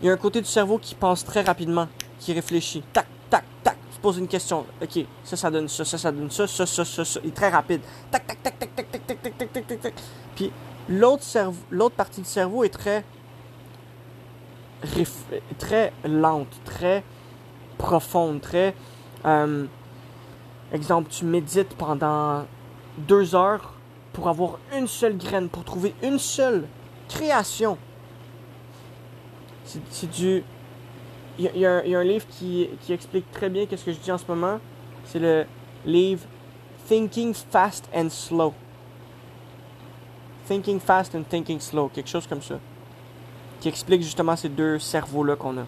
Il 0.00 0.06
y 0.06 0.08
a 0.08 0.12
un 0.12 0.18
côté 0.18 0.40
du 0.40 0.46
cerveau 0.46 0.78
qui 0.78 0.94
pense 0.94 1.24
très 1.24 1.42
rapidement, 1.42 1.88
qui 2.20 2.32
réfléchit. 2.32 2.84
Tac, 2.92 3.08
tac, 3.28 3.42
tac. 3.64 3.76
Tu 3.92 3.98
poses 3.98 4.18
une 4.18 4.28
question. 4.28 4.64
Ok, 4.80 5.04
ça, 5.24 5.36
ça 5.36 5.50
donne 5.50 5.68
ça, 5.68 5.84
ça, 5.84 5.98
ça 5.98 6.12
donne 6.12 6.30
ça, 6.30 6.46
ça, 6.46 6.64
ça, 6.64 6.84
ça, 6.84 7.04
ça. 7.04 7.18
Il 7.24 7.30
est 7.30 7.34
très 7.34 7.48
rapide. 7.48 7.80
Tac, 8.08 8.24
tac, 8.24 8.40
tac, 8.40 8.56
tac, 8.56 8.76
tac, 8.76 8.90
tac, 8.92 9.04
tac, 9.04 9.20
tac, 9.20 9.36
tac, 9.36 9.52
tac, 9.52 9.66
tac, 9.66 9.80
tac. 9.80 9.94
Puis 10.36 10.52
l'autre 10.90 11.24
l'autre 11.70 11.94
partie 11.94 12.20
du 12.20 12.26
cerveau 12.26 12.64
est 12.64 12.70
très, 12.70 13.04
très 15.58 15.92
lente, 16.04 16.60
très 16.64 17.02
profonde, 17.78 18.40
très 18.40 18.74
euh, 19.24 19.66
exemple, 20.72 21.10
tu 21.10 21.24
médites 21.24 21.74
pendant 21.76 22.44
deux 22.98 23.34
heures 23.34 23.74
pour 24.12 24.28
avoir 24.28 24.58
une 24.76 24.86
seule 24.86 25.16
graine, 25.16 25.48
pour 25.48 25.64
trouver 25.64 25.94
une 26.02 26.18
seule 26.18 26.66
création. 27.08 27.78
C'est 29.64 30.10
du. 30.10 30.42
Il 31.38 31.56
y, 31.56 31.64
a, 31.64 31.78
un 31.78 32.04
livre 32.04 32.26
qui, 32.28 32.68
qui 32.82 32.92
explique 32.92 33.30
très 33.30 33.48
bien 33.48 33.64
ce 33.70 33.82
que 33.82 33.92
je 33.92 33.98
dis 33.98 34.12
en 34.12 34.18
ce 34.18 34.26
moment. 34.28 34.58
C'est 35.04 35.20
le 35.20 35.46
livre 35.86 36.26
Thinking 36.86 37.32
Fast 37.32 37.88
and 37.94 38.10
Slow. 38.10 38.52
Thinking 40.50 40.80
Fast 40.80 41.14
and 41.14 41.22
Thinking 41.28 41.60
Slow, 41.60 41.88
quelque 41.90 42.08
chose 42.08 42.26
comme 42.26 42.42
ça. 42.42 42.58
Qui 43.60 43.68
explique 43.68 44.02
justement 44.02 44.34
ces 44.34 44.48
deux 44.48 44.80
cerveaux-là 44.80 45.36
qu'on 45.36 45.56
a. 45.58 45.64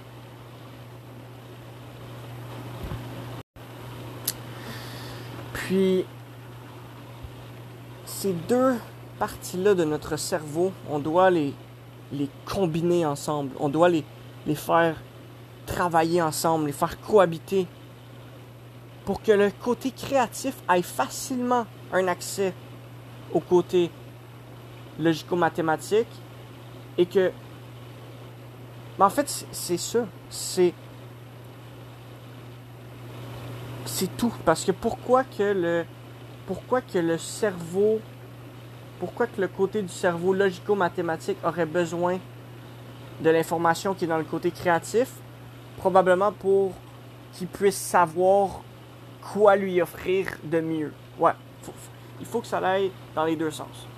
Puis, 5.53 6.05
ces 8.05 8.33
deux 8.33 8.75
parties-là 9.21 9.75
de 9.75 9.85
notre 9.85 10.17
cerveau, 10.17 10.73
on 10.91 10.99
doit 10.99 11.31
les, 11.31 11.55
les 12.11 12.29
combiner 12.45 13.07
ensemble. 13.07 13.53
On 13.61 13.69
doit 13.69 13.89
les, 13.89 14.05
les 14.49 14.57
faire 14.57 14.97
travailler 15.65 16.21
ensemble, 16.21 16.67
les 16.67 16.73
faire 16.73 17.01
cohabiter 17.01 17.69
pour 19.05 19.23
que 19.23 19.31
le 19.31 19.53
côté 19.63 19.93
créatif 19.93 20.57
ait 20.69 20.83
facilement 20.83 21.67
un 21.93 22.09
accès 22.09 22.53
au 23.33 23.39
côté 23.39 23.89
logico-mathématique 24.99 26.09
et 26.99 27.07
que 27.07 27.33
mais 28.99 29.05
en 29.05 29.11
fait 29.11 29.47
c'est 29.51 29.79
ça 29.79 30.01
c'est 30.29 30.75
c'est 33.93 34.17
tout. 34.17 34.33
Parce 34.45 34.65
que 34.65 34.73
pourquoi 34.73 35.25
que 35.25 35.43
le. 35.43 35.85
Pourquoi 36.47 36.81
que 36.81 36.99
le 36.99 37.19
cerveau. 37.19 38.01
Pourquoi 38.99 39.27
que 39.27 39.41
le 39.41 39.49
côté 39.49 39.83
du 39.83 39.89
cerveau 39.89 40.33
logico-mathématique 40.33 41.39
aurait 41.45 41.67
besoin 41.67 42.19
de 43.21 43.31
l'information 43.31 43.95
qui 43.95 44.05
est 44.05 44.09
dans 44.09 44.19
le 44.19 44.25
côté 44.25 44.51
créatif? 44.51 45.13
Probablement 45.77 46.33
pour 46.33 46.73
qu'il 47.33 47.49
puisse 47.49 47.77
savoir 47.77 48.61
quoi 49.33 49.57
lui 49.57 49.83
offrir 49.83 50.29
de 50.45 50.61
mieux. 50.61 50.93
Ouais, 51.19 51.33
il 52.21 52.27
faut 52.27 52.41
que 52.41 52.47
ça 52.47 52.59
aille 52.59 52.93
dans 53.15 53.25
les 53.25 53.35
deux 53.35 53.51
sens. 53.51 53.89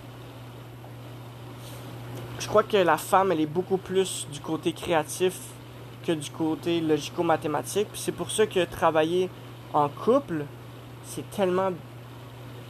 Je 2.45 2.49
crois 2.51 2.62
que 2.62 2.76
la 2.76 2.99
femme, 2.99 3.32
elle 3.32 3.40
est 3.40 3.47
beaucoup 3.47 3.78
plus 3.78 4.28
du 4.30 4.38
côté 4.38 4.74
créatif 4.74 5.34
que 6.05 6.12
du 6.12 6.30
côté 6.30 6.82
logico-mathématique. 6.82 7.88
C'est 7.95 8.12
pour 8.12 8.30
ça 8.30 8.47
que 8.47 8.62
travailler 8.66 9.30
en 9.72 9.88
couple, 9.88 10.45
c'est 11.07 11.28
tellement, 11.30 11.70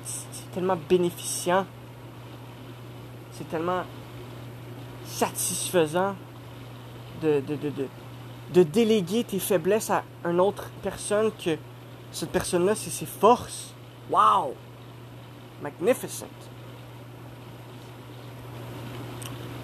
c'est 0.04 0.48
tellement 0.52 0.78
bénéficiant, 0.88 1.66
c'est 3.32 3.50
tellement 3.50 3.82
satisfaisant 5.06 6.14
de, 7.20 7.40
de, 7.40 7.56
de, 7.56 7.70
de, 7.70 7.86
de 8.54 8.62
déléguer 8.62 9.24
tes 9.24 9.40
faiblesses 9.40 9.90
à 9.90 10.04
une 10.24 10.38
autre 10.38 10.70
personne 10.82 11.32
que 11.32 11.58
cette 12.12 12.30
personne-là, 12.30 12.76
c'est 12.76 12.90
ses 12.90 13.06
forces. 13.06 13.74
Wow! 14.08 14.54
Magnificent! 15.60 16.53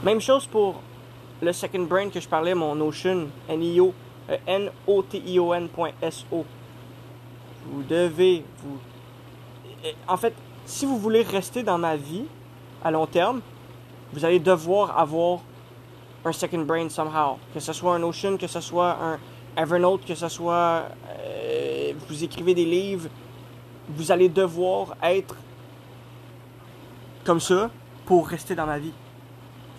Même 0.02 0.20
chose 0.20 0.46
pour 0.46 0.80
le 1.42 1.52
second 1.52 1.82
brain 1.82 2.08
que 2.08 2.20
je 2.20 2.28
parlais, 2.28 2.54
mon 2.54 2.74
Notion, 2.74 3.28
N-I-O, 3.48 3.92
N-O-T-I-O-N.S-O 4.46 6.44
vous 7.66 7.82
devez 7.82 8.44
vous. 8.62 8.78
En 10.08 10.16
fait, 10.16 10.34
si 10.66 10.86
vous 10.86 10.98
voulez 10.98 11.22
rester 11.22 11.62
dans 11.62 11.78
ma 11.78 11.96
vie 11.96 12.24
à 12.82 12.90
long 12.90 13.06
terme, 13.06 13.40
vous 14.12 14.24
allez 14.24 14.40
devoir 14.40 14.98
avoir 14.98 15.40
un 16.24 16.32
second 16.32 16.62
brain 16.62 16.88
somehow. 16.88 17.38
Que 17.54 17.60
ce 17.60 17.72
soit 17.72 17.94
un 17.94 18.02
Ocean, 18.02 18.36
que 18.36 18.46
ce 18.46 18.60
soit 18.60 18.96
un 19.00 19.18
Evernote, 19.56 20.04
que 20.04 20.14
ce 20.14 20.28
soit 20.28 20.84
euh, 21.08 21.92
vous 22.08 22.24
écrivez 22.24 22.54
des 22.54 22.64
livres, 22.64 23.08
vous 23.88 24.12
allez 24.12 24.28
devoir 24.28 24.96
être 25.02 25.36
comme 27.24 27.40
ça 27.40 27.70
pour 28.06 28.28
rester 28.28 28.54
dans 28.54 28.66
ma 28.66 28.78
vie. 28.78 28.92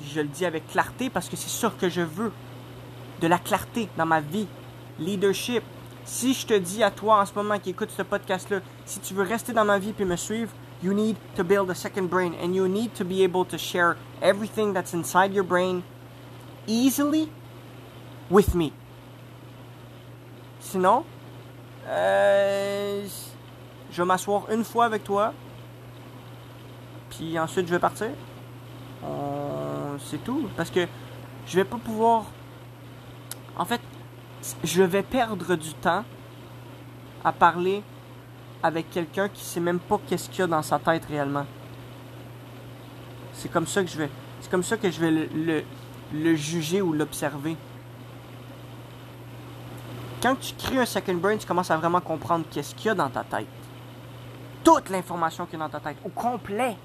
Je 0.10 0.22
le 0.22 0.28
dis 0.28 0.46
avec 0.46 0.68
clarté 0.68 1.10
parce 1.10 1.30
que 1.30 1.36
c'est 1.36 1.50
ça 1.50 1.72
que 1.80 1.90
je 1.90 2.02
veux. 2.02 2.32
De 3.22 3.28
la 3.28 3.38
clarté 3.38 3.90
dans 3.98 4.06
ma 4.06 4.20
vie. 4.20 4.48
Leadership, 5.00 5.64
si 6.06 6.34
je 6.34 6.46
te 6.46 6.54
dis 6.54 6.84
à 6.84 6.92
toi 6.92 7.22
en 7.22 7.26
ce 7.26 7.34
moment 7.36 7.60
qui 7.60 7.72
écoute 7.72 7.92
ce 7.96 8.02
podcast-là, 8.02 8.60
si 8.86 9.00
tu 9.00 9.14
veux 9.14 9.24
rester 9.24 9.54
dans 9.54 9.66
ma 9.66 9.80
vie 9.80 9.94
et 9.98 10.06
me 10.06 10.16
suivre, 10.16 10.52
you 10.84 10.94
need 10.94 11.16
to 11.36 11.44
build 11.44 11.70
a 11.70 11.76
second 11.76 12.08
brain 12.08 12.34
and 12.44 12.54
you 12.54 12.68
need 12.68 12.94
to 12.94 13.06
be 13.06 13.24
able 13.24 13.46
to 13.46 13.58
share 13.58 13.96
everything 14.22 14.74
that's 14.74 14.94
inside 14.94 15.34
your 15.34 15.46
brain 15.46 15.84
easily 16.68 17.30
with 18.30 18.56
me. 18.56 18.72
Sinon, 20.60 21.04
euh, 21.88 23.06
je 23.92 24.02
vais 24.02 24.06
m'asseoir 24.06 24.50
une 24.52 24.64
fois 24.64 24.86
avec 24.86 25.04
toi, 25.04 25.34
puis 27.10 27.38
ensuite 27.38 27.68
je 27.68 27.72
vais 27.72 27.80
partir. 27.80 28.10
C'est 30.00 30.24
tout. 30.24 30.48
Parce 30.56 30.70
que 30.70 30.88
je 31.48 31.56
vais 31.56 31.66
pas 31.66 31.78
pouvoir. 31.78 32.26
En 33.58 33.66
fait, 33.66 33.82
je 34.64 34.84
vais 34.84 35.04
perdre 35.04 35.56
du 35.56 35.74
temps 35.74 36.04
à 37.24 37.32
parler 37.32 37.84
avec 38.64 38.90
quelqu'un 38.90 39.30
qui 39.30 39.44
sait 39.44 39.60
même 39.60 39.80
pas 39.80 40.00
qu'est-ce 40.08 40.30
qu'il 40.30 40.40
y 40.40 40.44
a 40.44 40.48
dans 40.48 40.62
sa 40.62 40.80
tête 40.80 41.06
réellement. 41.06 41.46
C'est 43.34 43.52
comme 43.52 43.68
ça 43.68 43.84
que 43.84 43.90
je 43.90 43.98
vais. 43.98 44.10
C'est 44.40 44.50
comme 44.50 44.64
ça 44.64 44.78
que 44.78 44.90
je 44.90 45.00
vais 45.00 45.12
le, 45.12 45.64
le, 46.14 46.36
juger 46.36 46.82
ou 46.82 46.94
l'observer. 46.94 47.56
Quand 50.22 50.36
tu 50.40 50.54
crées 50.54 50.80
un 50.80 50.86
second 50.86 51.16
brain, 51.16 51.38
tu 51.38 51.48
commences 51.48 51.72
à 51.72 51.78
vraiment 51.78 52.02
comprendre 52.02 52.46
qu'est-ce 52.50 52.76
qu'il 52.76 52.88
y 52.88 52.90
a 52.90 52.96
dans 52.96 53.10
ta 53.10 53.24
tête. 53.24 53.48
Toute 54.64 54.90
l'information 54.90 55.46
qu'il 55.46 55.58
y 55.58 55.62
a 55.62 55.66
dans 55.66 55.72
ta 55.72 55.80
tête, 55.80 55.98
au 56.06 56.10
complet. 56.10 56.76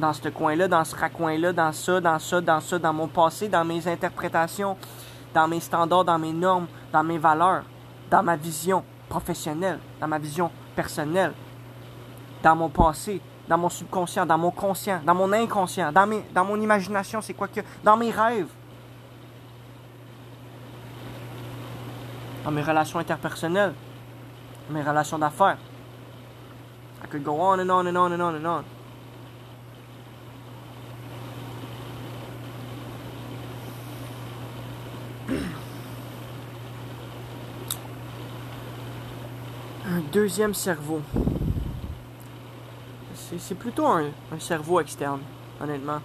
Dans 0.00 0.14
ce 0.14 0.30
coin-là, 0.30 0.66
dans 0.66 0.82
ce 0.82 0.96
raccoin-là, 0.96 1.52
dans 1.52 1.72
ça, 1.72 2.00
dans 2.00 2.18
ça, 2.18 2.40
dans 2.40 2.60
ça, 2.60 2.78
dans 2.78 2.92
mon 2.92 3.06
passé, 3.06 3.48
dans 3.48 3.64
mes 3.66 3.86
interprétations, 3.86 4.74
dans 5.34 5.46
mes 5.46 5.60
standards, 5.60 6.06
dans 6.06 6.18
mes 6.18 6.32
normes, 6.32 6.66
dans 6.90 7.04
mes 7.04 7.18
valeurs, 7.18 7.64
dans 8.10 8.22
ma 8.22 8.34
vision 8.34 8.82
professionnelle, 9.10 9.78
dans 10.00 10.08
ma 10.08 10.18
vision 10.18 10.50
personnelle, 10.74 11.34
dans 12.42 12.56
mon 12.56 12.70
passé, 12.70 13.20
dans 13.46 13.58
mon 13.58 13.68
subconscient, 13.68 14.24
dans 14.24 14.38
mon 14.38 14.50
conscient, 14.50 15.00
dans 15.04 15.14
mon 15.14 15.30
inconscient, 15.34 15.92
dans, 15.92 16.06
mes, 16.06 16.24
dans 16.32 16.46
mon 16.46 16.58
imagination, 16.58 17.20
c'est 17.20 17.34
quoi 17.34 17.48
que. 17.48 17.60
Dans 17.84 17.96
mes 17.98 18.10
rêves. 18.10 18.48
Dans 22.42 22.50
mes 22.50 22.62
relations 22.62 23.00
interpersonnelles. 23.00 23.74
Mes 24.70 24.82
relations 24.82 25.18
d'affaires. 25.18 25.58
I 27.04 27.06
could 27.06 27.22
go 27.22 27.38
on 27.38 27.58
and 27.60 27.68
on 27.68 27.86
and 27.86 27.96
on 27.96 28.12
and 28.12 28.20
on 28.22 28.34
and 28.34 28.46
on. 28.46 28.64
Un 39.86 40.00
deuxième 40.12 40.54
cerveau. 40.54 41.02
C'est 43.38 43.54
plutôt 43.54 43.86
un, 43.86 44.10
cerveau 44.38 44.80
externe, 44.80 45.20
honnêtement. 45.60 46.00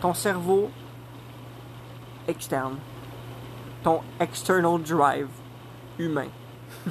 Ton 0.00 0.14
cerveau 0.14 0.70
externe. 2.26 2.76
Ton 3.84 4.00
external 4.18 4.82
drive 4.82 5.28
humain. 5.98 6.28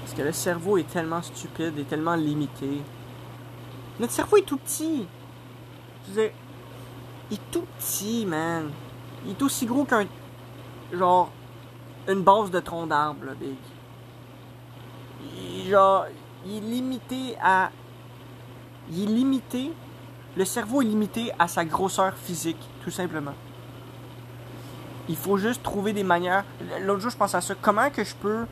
Parce 0.00 0.14
que 0.16 0.22
le 0.22 0.32
cerveau 0.32 0.78
est 0.78 0.90
tellement 0.90 1.20
stupide 1.22 1.78
et 1.78 1.84
tellement 1.84 2.14
limité. 2.14 2.80
Notre 4.00 4.12
cerveau 4.12 4.38
est 4.38 4.46
tout 4.46 4.56
petit. 4.58 5.06
Je 6.08 6.30
il 7.30 7.34
est 7.36 7.50
tout 7.50 7.64
petit, 7.78 8.26
man. 8.26 8.70
Il 9.24 9.32
est 9.32 9.42
aussi 9.42 9.66
gros 9.66 9.84
qu'un. 9.84 10.06
Genre. 10.92 11.30
Une 12.06 12.22
base 12.22 12.50
de 12.50 12.60
tronc 12.60 12.86
d'arbre, 12.86 13.24
là, 13.24 13.32
big. 13.34 13.56
genre. 15.68 16.06
Il 16.46 16.56
est 16.56 16.60
limité 16.60 17.36
à. 17.42 17.70
Il 18.90 19.04
est 19.04 19.12
limité. 19.12 19.72
Le 20.36 20.44
cerveau 20.44 20.82
est 20.82 20.86
limité 20.86 21.30
à 21.38 21.48
sa 21.48 21.64
grosseur 21.64 22.14
physique, 22.16 22.58
tout 22.82 22.90
simplement. 22.90 23.34
Il 25.08 25.16
faut 25.16 25.36
juste 25.36 25.62
trouver 25.62 25.92
des 25.92 26.02
manières. 26.02 26.44
L'autre 26.80 27.00
jour, 27.00 27.10
je 27.10 27.16
pense 27.16 27.34
à 27.34 27.40
ça. 27.40 27.54
Comment 27.54 27.90
que 27.90 28.04
je 28.04 28.14
peux 28.14 28.46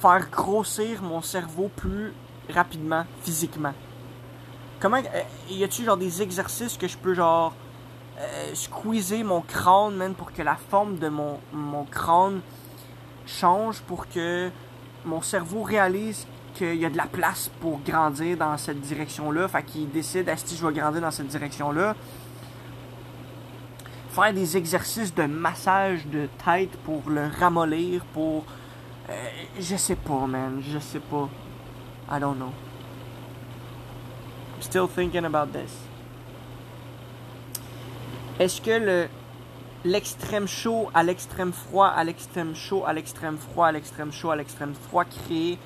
faire 0.00 0.30
grossir 0.30 1.02
mon 1.02 1.20
cerveau 1.20 1.70
plus 1.76 2.12
rapidement, 2.48 3.04
physiquement? 3.22 3.74
Comment. 4.80 4.98
Euh, 4.98 5.22
y 5.50 5.64
a-tu 5.64 5.84
genre 5.84 5.96
des 5.96 6.22
exercices 6.22 6.76
que 6.76 6.88
je 6.88 6.96
peux 6.96 7.14
genre. 7.14 7.54
Euh, 8.18 8.54
squeezer 8.54 9.22
mon 9.24 9.42
crâne, 9.42 9.94
même, 9.94 10.14
pour 10.14 10.32
que 10.32 10.40
la 10.40 10.56
forme 10.56 10.96
de 10.96 11.10
mon, 11.10 11.38
mon 11.52 11.84
crâne 11.84 12.40
change, 13.26 13.82
pour 13.82 14.08
que 14.08 14.50
mon 15.04 15.20
cerveau 15.20 15.62
réalise 15.62 16.26
qu'il 16.54 16.76
y 16.76 16.86
a 16.86 16.90
de 16.90 16.96
la 16.96 17.06
place 17.06 17.50
pour 17.60 17.80
grandir 17.80 18.38
dans 18.38 18.56
cette 18.56 18.80
direction-là. 18.80 19.48
Fait 19.48 19.62
qu'il 19.62 19.90
décide, 19.90 20.32
si 20.36 20.56
je 20.56 20.66
vais 20.66 20.72
grandir 20.72 21.02
dans 21.02 21.10
cette 21.10 21.28
direction-là? 21.28 21.94
Faire 24.10 24.32
des 24.32 24.56
exercices 24.56 25.14
de 25.14 25.24
massage 25.24 26.06
de 26.06 26.26
tête 26.42 26.74
pour 26.84 27.02
le 27.10 27.28
ramollir, 27.38 28.02
pour. 28.14 28.44
Euh, 29.10 29.12
je 29.60 29.76
sais 29.76 29.96
pas, 29.96 30.26
man. 30.26 30.62
Je 30.66 30.78
sais 30.78 31.00
pas. 31.00 31.28
I 32.10 32.18
don't 32.18 32.36
know. 32.36 32.52
Still 34.60 34.88
thinking 34.88 35.24
about 35.24 35.52
this. 35.52 35.72
Est-ce 38.38 38.60
que 38.60 38.70
le 38.70 39.08
l'extrême 39.84 40.48
chaud 40.48 40.90
à 40.94 41.02
l'extrême 41.02 41.52
froid, 41.52 41.86
à 41.86 42.02
l'extrême 42.04 42.54
chaud, 42.54 42.84
à 42.84 42.92
l'extrême 42.92 43.38
froid, 43.38 43.68
à 43.68 43.72
l'extrême 43.72 44.12
chaud, 44.12 44.30
à 44.30 44.36
l'extrême 44.36 44.74
froid 44.74 45.04
crée 45.04 45.58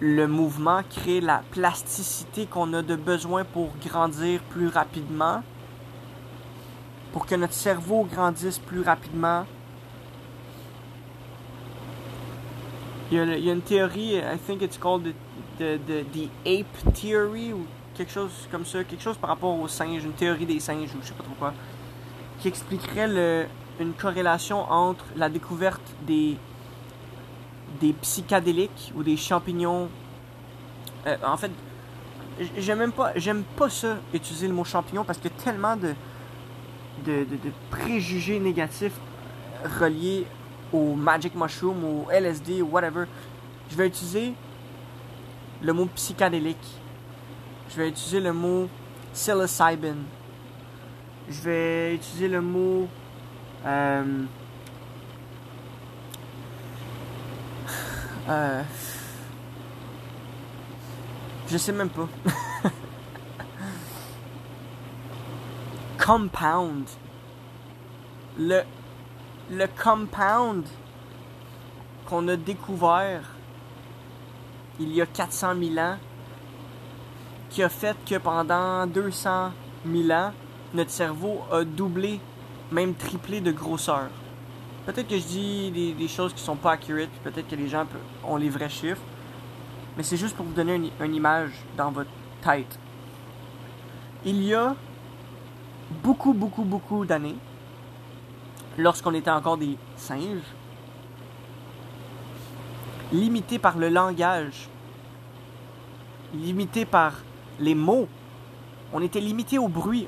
le 0.00 0.26
mouvement, 0.26 0.82
crée 0.88 1.20
la 1.20 1.42
plasticité 1.50 2.46
qu'on 2.46 2.72
a 2.74 2.82
de 2.82 2.94
besoin 2.94 3.44
pour 3.44 3.70
grandir 3.84 4.40
plus 4.50 4.68
rapidement, 4.68 5.42
pour 7.12 7.26
que 7.26 7.34
notre 7.34 7.54
cerveau 7.54 8.04
grandisse 8.04 8.58
plus 8.58 8.82
rapidement? 8.82 9.44
Il 13.10 13.16
y 13.16 13.20
a, 13.20 13.24
il 13.24 13.44
y 13.44 13.50
a 13.50 13.54
une 13.54 13.62
théorie, 13.62 14.16
I 14.18 14.38
think 14.46 14.60
it's 14.60 14.76
called 14.76 15.14
de, 15.58 15.78
de, 15.86 16.02
The 16.02 16.28
Ape 16.46 16.94
Theory 16.94 17.52
ou 17.52 17.66
quelque 17.96 18.12
chose 18.12 18.48
comme 18.50 18.64
ça, 18.64 18.84
quelque 18.84 19.02
chose 19.02 19.16
par 19.16 19.30
rapport 19.30 19.58
aux 19.58 19.68
singes, 19.68 20.04
une 20.04 20.12
théorie 20.12 20.46
des 20.46 20.60
singes 20.60 20.94
ou 20.94 20.98
je 21.02 21.08
sais 21.08 21.14
pas 21.14 21.24
trop 21.24 21.34
quoi, 21.38 21.52
qui 22.40 22.48
expliquerait 22.48 23.48
une 23.80 23.92
corrélation 23.92 24.60
entre 24.70 25.04
la 25.16 25.28
découverte 25.28 25.82
des, 26.06 26.36
des 27.80 27.92
psychédéliques 27.94 28.92
ou 28.96 29.02
des 29.02 29.16
champignons. 29.16 29.88
Euh, 31.06 31.16
en 31.24 31.36
fait, 31.36 31.50
j'aime 32.56 32.78
même 32.78 32.92
pas, 32.92 33.12
j'aime 33.16 33.42
pas 33.56 33.68
ça, 33.68 33.98
utiliser 34.14 34.48
le 34.48 34.54
mot 34.54 34.64
champignon 34.64 35.04
parce 35.04 35.18
a 35.18 35.28
tellement 35.30 35.76
de, 35.76 35.94
de, 37.04 37.24
de 37.24 37.52
préjugés 37.70 38.38
négatifs 38.38 38.98
reliés 39.80 40.26
au 40.72 40.94
magic 40.94 41.34
mushroom, 41.34 41.84
au 41.84 42.10
LSD, 42.10 42.62
ou 42.62 42.66
whatever. 42.66 43.04
Je 43.70 43.76
vais 43.76 43.86
utiliser 43.86 44.34
le 45.62 45.72
mot 45.72 45.86
psychédélique. 45.94 46.80
Je 47.70 47.76
vais 47.76 47.88
utiliser 47.88 48.20
le 48.20 48.32
mot 48.32 48.68
psilocybin. 49.12 49.96
Je 51.28 51.40
vais 51.42 51.94
utiliser 51.94 52.28
le 52.28 52.40
mot 52.40 52.88
euh, 53.66 54.24
euh, 58.28 58.62
je 61.48 61.56
sais 61.58 61.72
même 61.72 61.88
pas. 61.88 62.08
compound. 65.98 66.86
Le, 68.38 68.62
le 69.50 69.66
compound 69.82 70.66
qu'on 72.06 72.28
a 72.28 72.36
découvert 72.36 73.22
il 74.80 74.92
y 74.94 75.02
a 75.02 75.06
400 75.06 75.54
000 75.60 75.78
ans 75.78 75.96
qui 77.50 77.62
a 77.62 77.68
fait 77.68 77.96
que 78.04 78.16
pendant 78.16 78.86
200 78.86 79.50
000 79.86 80.10
ans, 80.10 80.32
notre 80.74 80.90
cerveau 80.90 81.40
a 81.50 81.64
doublé, 81.64 82.20
même 82.70 82.94
triplé 82.94 83.40
de 83.40 83.52
grosseur. 83.52 84.08
Peut-être 84.86 85.08
que 85.08 85.18
je 85.18 85.26
dis 85.26 85.94
des, 85.94 86.08
choses 86.08 86.32
qui 86.32 86.42
sont 86.42 86.56
pas 86.56 86.72
accurate, 86.72 87.10
peut-être 87.24 87.48
que 87.48 87.56
les 87.56 87.68
gens 87.68 87.86
ont 88.24 88.36
les 88.36 88.48
vrais 88.48 88.68
chiffres, 88.68 89.02
mais 89.96 90.02
c'est 90.02 90.16
juste 90.16 90.36
pour 90.36 90.46
vous 90.46 90.52
donner 90.52 90.74
une, 90.76 90.90
une 91.00 91.14
image 91.14 91.52
dans 91.76 91.90
votre 91.90 92.10
tête. 92.42 92.78
Il 94.24 94.42
y 94.42 94.54
a 94.54 94.74
beaucoup, 96.02 96.32
beaucoup, 96.32 96.64
beaucoup 96.64 97.04
d'années, 97.04 97.36
lorsqu'on 98.76 99.14
était 99.14 99.30
encore 99.30 99.58
des 99.58 99.76
singes, 99.96 100.42
limité 103.12 103.58
par 103.58 103.78
le 103.78 103.88
langage, 103.88 104.68
limité 106.34 106.84
par 106.84 107.12
les 107.58 107.74
mots. 107.74 108.08
On 108.92 109.02
était 109.02 109.20
limité 109.20 109.58
au 109.58 109.68
bruit. 109.68 110.06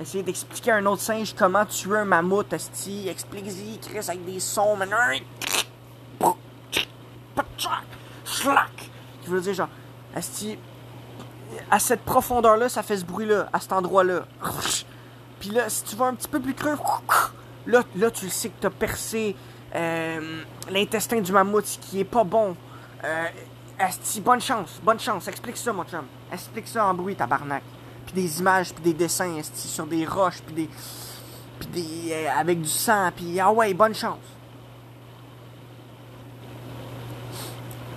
Essayer 0.00 0.22
d'expliquer 0.22 0.70
à 0.72 0.76
un 0.76 0.86
autre 0.86 1.02
singe 1.02 1.34
comment 1.34 1.64
tuer 1.66 1.98
un 1.98 2.04
mammouth, 2.04 2.52
esti. 2.52 3.08
Explique-y, 3.08 3.78
Chris, 3.78 4.06
avec 4.08 4.24
des 4.24 4.40
sons, 4.40 4.76
maintenant. 4.76 4.96
Slack. 8.24 8.90
Je 9.26 9.30
veux 9.30 9.40
dire, 9.40 9.54
genre, 9.54 9.68
esti, 10.16 10.58
à 11.70 11.78
cette 11.78 12.02
profondeur-là, 12.02 12.68
ça 12.68 12.82
fait 12.82 12.96
ce 12.96 13.04
bruit-là, 13.04 13.48
à 13.52 13.60
cet 13.60 13.72
endroit-là. 13.72 14.24
Puis 15.40 15.48
là, 15.50 15.68
si 15.70 15.82
tu 15.84 15.96
vas 15.96 16.06
un 16.06 16.14
petit 16.14 16.28
peu 16.28 16.38
plus 16.38 16.54
creux, 16.54 16.76
Là, 17.66 17.82
là 17.96 18.10
tu 18.10 18.24
le 18.26 18.30
sais 18.30 18.48
que 18.48 18.60
t'as 18.60 18.70
percé 18.70 19.36
euh, 19.74 20.42
l'intestin 20.70 21.20
du 21.20 21.32
mammouth 21.32 21.78
qui 21.80 22.00
est 22.00 22.04
pas 22.04 22.24
bon. 22.24 22.56
Euh, 23.04 23.26
esti, 23.78 24.20
bonne 24.20 24.40
chance, 24.40 24.80
bonne 24.82 25.00
chance. 25.00 25.28
Explique 25.28 25.56
ça, 25.56 25.72
mon 25.72 25.84
chum. 25.84 26.04
Explique 26.32 26.68
ça 26.68 26.86
en 26.86 26.94
bruit, 26.94 27.16
tabarnak. 27.16 27.62
Puis 28.06 28.14
des 28.14 28.40
images, 28.40 28.72
puis 28.72 28.82
des 28.82 28.94
dessins, 28.94 29.36
esti, 29.36 29.68
sur 29.68 29.86
des 29.86 30.06
roches, 30.06 30.40
puis 30.44 30.54
des... 30.54 30.70
Puis 31.58 31.68
des... 31.68 32.12
euh, 32.12 32.38
avec 32.38 32.60
du 32.60 32.68
sang, 32.68 33.10
puis 33.14 33.38
ah 33.40 33.52
ouais, 33.52 33.72
bonne 33.74 33.94
chance. 33.94 34.18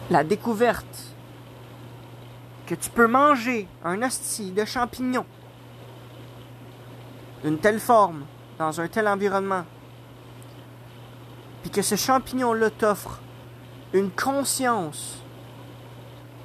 La 0.09 0.23
découverte 0.23 1.13
que 2.67 2.75
tu 2.75 2.89
peux 2.89 3.07
manger 3.07 3.67
un 3.83 4.01
hostie 4.01 4.51
de 4.51 4.65
champignons 4.65 5.25
d'une 7.43 7.57
telle 7.57 7.79
forme, 7.79 8.23
dans 8.57 8.79
un 8.79 8.87
tel 8.87 9.07
environnement, 9.07 9.65
puis 11.61 11.71
que 11.71 11.81
ce 11.81 11.95
champignon-là 11.95 12.69
t'offre 12.69 13.19
une 13.93 14.09
conscience 14.09 15.21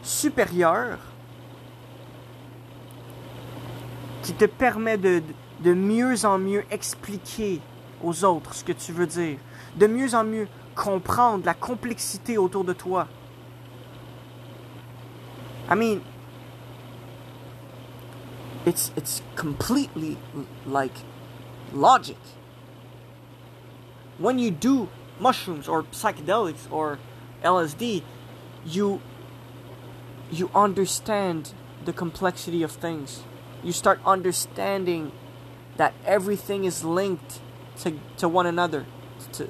supérieure 0.02 0.98
qui 4.22 4.32
te 4.34 4.44
permet 4.44 4.98
de, 4.98 5.22
de 5.60 5.74
mieux 5.74 6.24
en 6.24 6.38
mieux 6.38 6.64
expliquer 6.70 7.60
aux 8.02 8.24
autres 8.24 8.54
ce 8.54 8.64
que 8.64 8.72
tu 8.72 8.92
veux 8.92 9.06
dire, 9.06 9.38
de 9.76 9.86
mieux 9.86 10.14
en 10.14 10.24
mieux 10.24 10.48
comprendre 10.74 11.44
la 11.44 11.54
complexité 11.54 12.38
autour 12.38 12.64
de 12.64 12.72
toi. 12.72 13.06
I 15.70 15.74
mean, 15.74 16.00
it's 18.68 18.92
it's 18.96 19.22
completely 19.34 20.18
like 20.66 20.92
logic. 21.72 22.18
When 24.18 24.38
you 24.38 24.50
do 24.50 24.90
mushrooms 25.18 25.66
or 25.68 25.84
psychedelics 25.84 26.70
or 26.70 26.98
LSD, 27.42 28.02
you 28.66 29.00
you 30.30 30.50
understand 30.54 31.54
the 31.84 31.94
complexity 31.94 32.62
of 32.62 32.72
things. 32.72 33.22
You 33.64 33.72
start 33.72 34.00
understanding 34.04 35.12
that 35.78 35.94
everything 36.04 36.64
is 36.64 36.84
linked 36.84 37.40
to 37.78 37.98
to 38.18 38.28
one 38.28 38.46
another. 38.46 38.84
To 39.32 39.48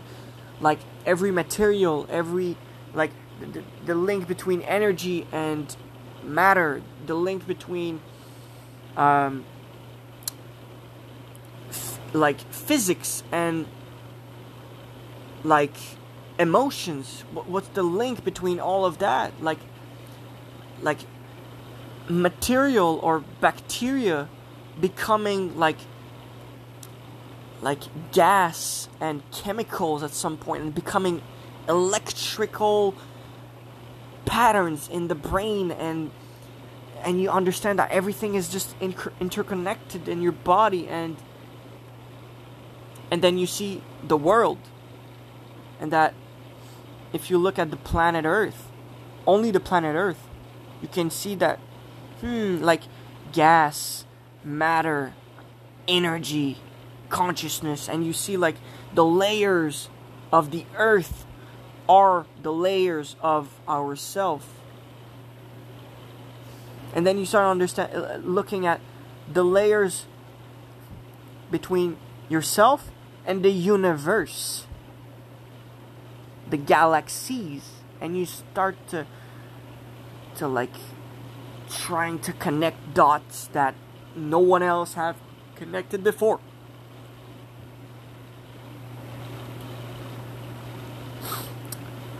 like 0.61 0.79
every 1.05 1.33
material, 1.33 2.07
every 2.09 2.57
like 2.95 3.11
the, 3.41 3.65
the 3.85 3.95
link 3.97 4.29
between 4.29 4.63
energy 4.63 5.27
and 5.33 5.77
matter, 6.23 6.83
the 7.07 7.15
link 7.15 7.47
between 7.49 8.01
um, 8.99 9.45
f- 11.71 11.99
like 12.13 12.41
physics 12.53 13.23
and 13.33 13.67
like 15.45 15.75
emotions. 16.39 17.25
What, 17.33 17.49
what's 17.49 17.69
the 17.69 17.83
link 17.83 18.25
between 18.25 18.61
all 18.61 18.85
of 18.85 18.99
that? 18.99 19.43
Like, 19.43 19.61
like 20.83 20.99
material 22.09 23.01
or 23.03 23.21
bacteria 23.41 24.29
becoming 24.81 25.59
like 25.59 25.77
like 27.61 27.83
gas 28.13 28.89
and 29.01 29.23
chemicals 29.33 30.03
at 30.03 30.13
some 30.13 30.37
point 30.37 30.63
and 30.63 30.75
becoming 30.75 31.21
electrical 31.69 32.95
patterns 34.25 34.89
in 34.89 35.09
the 35.09 35.15
brain 35.15 35.71
and 35.73 36.11
and 37.05 37.21
you 37.21 37.31
understand 37.31 37.79
that 37.79 37.91
everything 37.91 38.35
is 38.35 38.49
just 38.49 38.75
inter- 38.81 39.13
interconnected 39.21 40.09
in 40.09 40.23
your 40.23 40.33
body 40.33 40.89
and 40.89 41.17
and 43.11 43.23
then 43.23 43.39
you 43.39 43.47
see 43.47 43.83
the 44.07 44.19
world. 44.19 44.59
And 45.81 45.91
that 45.93 46.13
if 47.13 47.31
you 47.31 47.39
look 47.39 47.59
at 47.59 47.71
the 47.71 47.77
planet 47.77 48.25
earth 48.25 48.71
only 49.27 49.51
the 49.51 49.61
planet 49.61 49.95
earth 49.95 50.29
you 50.83 50.89
can 50.89 51.11
see 51.11 51.35
that 51.35 51.59
hmm 52.21 52.59
like 52.63 52.83
gas 53.33 54.05
matter 54.45 55.15
energy 55.87 56.59
consciousness 57.09 57.89
and 57.89 58.05
you 58.05 58.13
see 58.13 58.37
like 58.37 58.57
the 58.95 59.05
layers 59.05 59.89
of 60.33 60.51
the 60.51 60.65
earth 60.77 61.25
are 61.89 62.27
the 62.43 62.53
layers 62.53 63.17
of 63.23 63.59
ourself 63.69 64.58
and 66.95 67.07
then 67.07 67.19
you 67.19 67.27
start 67.27 67.47
understand 67.47 67.95
uh, 67.95 68.17
looking 68.17 68.67
at 68.67 68.81
the 69.33 69.45
layers 69.45 70.07
between 71.51 71.97
yourself 72.29 72.91
and 73.27 73.45
the 73.45 73.51
universe 73.51 74.67
the 76.51 76.57
galaxies. 76.57 77.71
And 78.01 78.17
you 78.17 78.27
start 78.27 78.77
to 78.89 79.07
to 80.37 80.47
like 80.47 80.75
trying 81.69 82.19
to 82.21 82.33
connect 82.33 82.95
dots 82.95 83.49
that 83.49 83.75
no 84.15 84.39
one 84.39 84.63
else 84.63 84.95
have 84.95 85.17
connected 85.57 86.05
before. 86.05 86.41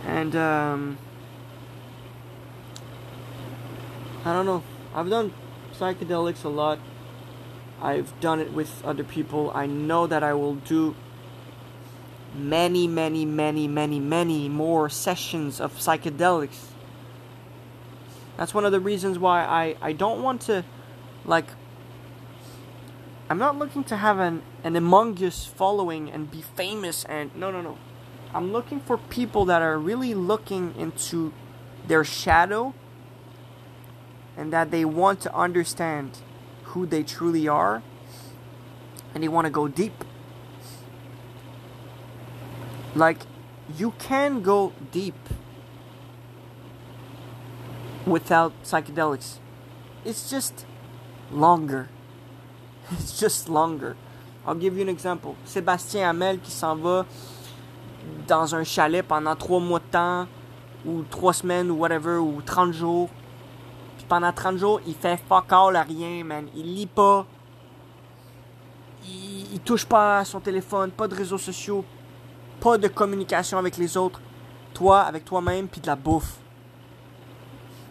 And 0.05 0.35
um 0.35 0.97
I 4.25 4.33
don't 4.33 4.45
know. 4.45 4.63
I've 4.93 5.09
done 5.09 5.33
psychedelics 5.73 6.43
a 6.43 6.49
lot. 6.49 6.79
I've 7.81 8.19
done 8.19 8.39
it 8.39 8.51
with 8.51 8.83
other 8.83 9.03
people. 9.03 9.51
I 9.55 9.65
know 9.65 10.07
that 10.07 10.23
I 10.23 10.33
will 10.33 10.55
do 10.55 10.95
many, 12.35 12.87
many, 12.87 13.25
many, 13.25 13.67
many, 13.67 13.99
many 13.99 14.49
more 14.49 14.89
sessions 14.89 15.61
of 15.61 15.73
psychedelics. 15.73 16.71
That's 18.37 18.53
one 18.53 18.65
of 18.65 18.71
the 18.71 18.79
reasons 18.79 19.17
why 19.17 19.43
I, 19.43 19.75
I 19.81 19.93
don't 19.93 20.21
want 20.21 20.41
to, 20.43 20.65
like, 21.25 21.47
I'm 23.29 23.37
not 23.37 23.57
looking 23.57 23.83
to 23.85 23.97
have 23.97 24.19
an, 24.19 24.41
an 24.63 24.73
humongous 24.73 25.47
following 25.47 26.09
and 26.09 26.29
be 26.29 26.41
famous 26.41 27.05
and, 27.05 27.33
no, 27.35 27.51
no, 27.51 27.61
no. 27.61 27.77
I'm 28.33 28.51
looking 28.51 28.79
for 28.79 28.97
people 28.97 29.45
that 29.45 29.61
are 29.61 29.77
really 29.77 30.13
looking 30.13 30.75
into 30.77 31.33
their 31.87 32.03
shadow 32.03 32.73
and 34.37 34.53
that 34.53 34.71
they 34.71 34.85
want 34.85 35.21
to 35.21 35.35
understand 35.35 36.19
who 36.63 36.85
they 36.85 37.03
truly 37.03 37.47
are 37.47 37.81
and 39.13 39.23
they 39.23 39.27
want 39.27 39.45
to 39.45 39.51
go 39.51 39.67
deep. 39.67 40.03
Like, 42.95 43.19
you 43.77 43.91
can 43.99 44.41
go 44.41 44.73
deep 44.91 45.15
without 48.05 48.53
psychedelics. 48.63 49.37
It's 50.05 50.29
just 50.29 50.65
longer. 51.31 51.89
It's 52.91 53.19
just 53.19 53.49
longer. 53.49 53.95
I'll 54.45 54.55
give 54.55 54.75
you 54.75 54.81
an 54.81 54.89
example. 54.89 55.35
Sébastien 55.45 56.09
Hamel 56.09 56.39
qui 56.39 56.51
s'en 56.51 56.75
va 56.75 57.05
dans 58.27 58.55
un 58.55 58.63
chalet 58.63 59.03
pendant 59.03 59.35
trois 59.35 59.59
mois 59.59 59.79
de 59.79 59.91
temps, 59.91 60.27
ou 60.85 61.03
trois 61.03 61.33
semaines, 61.33 61.69
ou 61.69 61.75
whatever, 61.75 62.17
ou 62.17 62.41
30 62.41 62.73
jours. 62.73 63.09
Pendant 64.09 64.33
30 64.33 64.57
jours, 64.57 64.81
il 64.87 64.95
fait 64.95 65.17
fuck 65.29 65.45
all 65.51 65.75
à 65.75 65.83
rien, 65.83 66.23
man. 66.23 66.47
Il 66.55 66.73
lit 66.75 66.87
pas. 66.87 67.25
Il, 69.07 69.53
il 69.53 69.59
touche 69.59 69.85
pas 69.85 70.19
à 70.19 70.25
son 70.25 70.39
téléphone, 70.39 70.91
pas 70.91 71.07
de 71.07 71.15
réseaux 71.15 71.37
sociaux, 71.37 71.85
pas 72.59 72.77
de 72.77 72.87
communication 72.87 73.57
avec 73.59 73.77
les 73.77 73.95
autres. 73.95 74.19
Toi, 74.73 75.01
avec 75.01 75.25
toi-même, 75.25 75.67
puis 75.67 75.79
de 75.79 75.87
la 75.87 75.95
bouffe. 75.95 76.37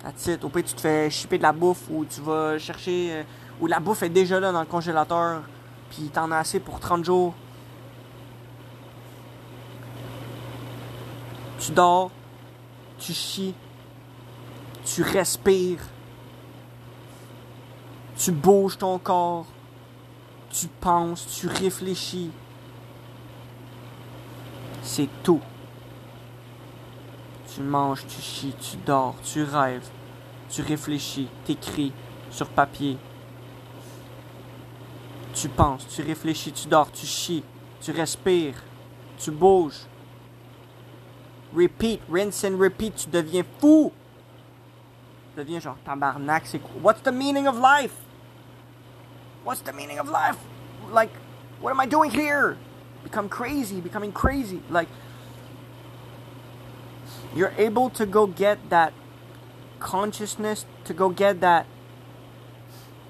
That's 0.02 0.26
it. 0.26 0.44
Au 0.44 0.48
pire, 0.48 0.64
tu 0.64 0.74
te 0.74 0.80
fais 0.80 1.08
chipper 1.10 1.38
de 1.38 1.42
la 1.44 1.52
bouffe 1.52 1.88
ou 1.90 2.04
tu 2.04 2.20
vas 2.20 2.58
chercher. 2.58 3.08
euh, 3.12 3.22
ou 3.60 3.66
la 3.66 3.80
bouffe 3.80 4.02
est 4.02 4.08
déjà 4.08 4.38
là 4.38 4.52
dans 4.52 4.60
le 4.60 4.66
congélateur, 4.66 5.42
puis 5.90 6.10
t'en 6.12 6.30
as 6.30 6.38
assez 6.38 6.60
pour 6.60 6.78
30 6.78 7.04
jours. 7.04 7.34
Tu 11.58 11.72
dors, 11.72 12.10
tu 12.98 13.12
chies, 13.12 13.54
tu 14.84 15.02
respires, 15.02 15.80
tu 18.18 18.32
bouges 18.32 18.76
ton 18.76 18.98
corps, 18.98 19.46
tu 20.50 20.66
penses, 20.66 21.26
tu 21.38 21.46
réfléchis. 21.46 22.30
C'est 24.82 25.08
tout. 25.22 25.40
Tu 27.54 27.60
manges, 27.62 28.04
tu 28.06 28.20
chies, 28.20 28.54
tu 28.60 28.76
dors, 28.78 29.14
tu 29.22 29.42
rêves, 29.42 29.88
tu 30.50 30.62
réfléchis, 30.62 31.28
t'écris 31.44 31.92
sur 32.30 32.48
papier. 32.48 32.98
Tu 35.34 35.48
penses, 35.48 35.86
tu 35.86 36.02
réfléchis, 36.02 36.52
tu 36.52 36.66
dors, 36.66 36.90
tu 36.90 37.06
chies, 37.06 37.44
tu 37.80 37.92
respires, 37.92 38.56
tu 39.18 39.30
bouges. 39.30 39.86
Repeat, 41.54 42.00
rinse 42.10 42.44
and 42.44 42.58
repeat, 42.58 42.96
tu 42.96 43.10
deviens 43.10 43.44
fou. 43.60 43.92
Tu 45.32 45.40
deviens 45.40 45.60
genre 45.60 45.76
tabarnak, 45.84 46.46
c'est 46.46 46.58
quoi? 46.58 46.74
What's 46.82 47.02
the 47.02 47.12
meaning 47.12 47.46
of 47.46 47.60
life? 47.60 48.07
What's 49.44 49.60
the 49.60 49.72
meaning 49.72 49.98
of 49.98 50.08
life? 50.08 50.38
Like, 50.90 51.10
what 51.60 51.70
am 51.70 51.80
I 51.80 51.86
doing 51.86 52.10
here? 52.10 52.58
become 53.02 53.28
crazy, 53.28 53.80
becoming 53.80 54.12
crazy. 54.12 54.62
Like 54.68 54.88
you're 57.34 57.54
able 57.56 57.90
to 57.90 58.06
go 58.06 58.26
get 58.26 58.70
that 58.70 58.92
consciousness, 59.80 60.66
to 60.84 60.94
go 60.94 61.08
get 61.08 61.40
that 61.40 61.66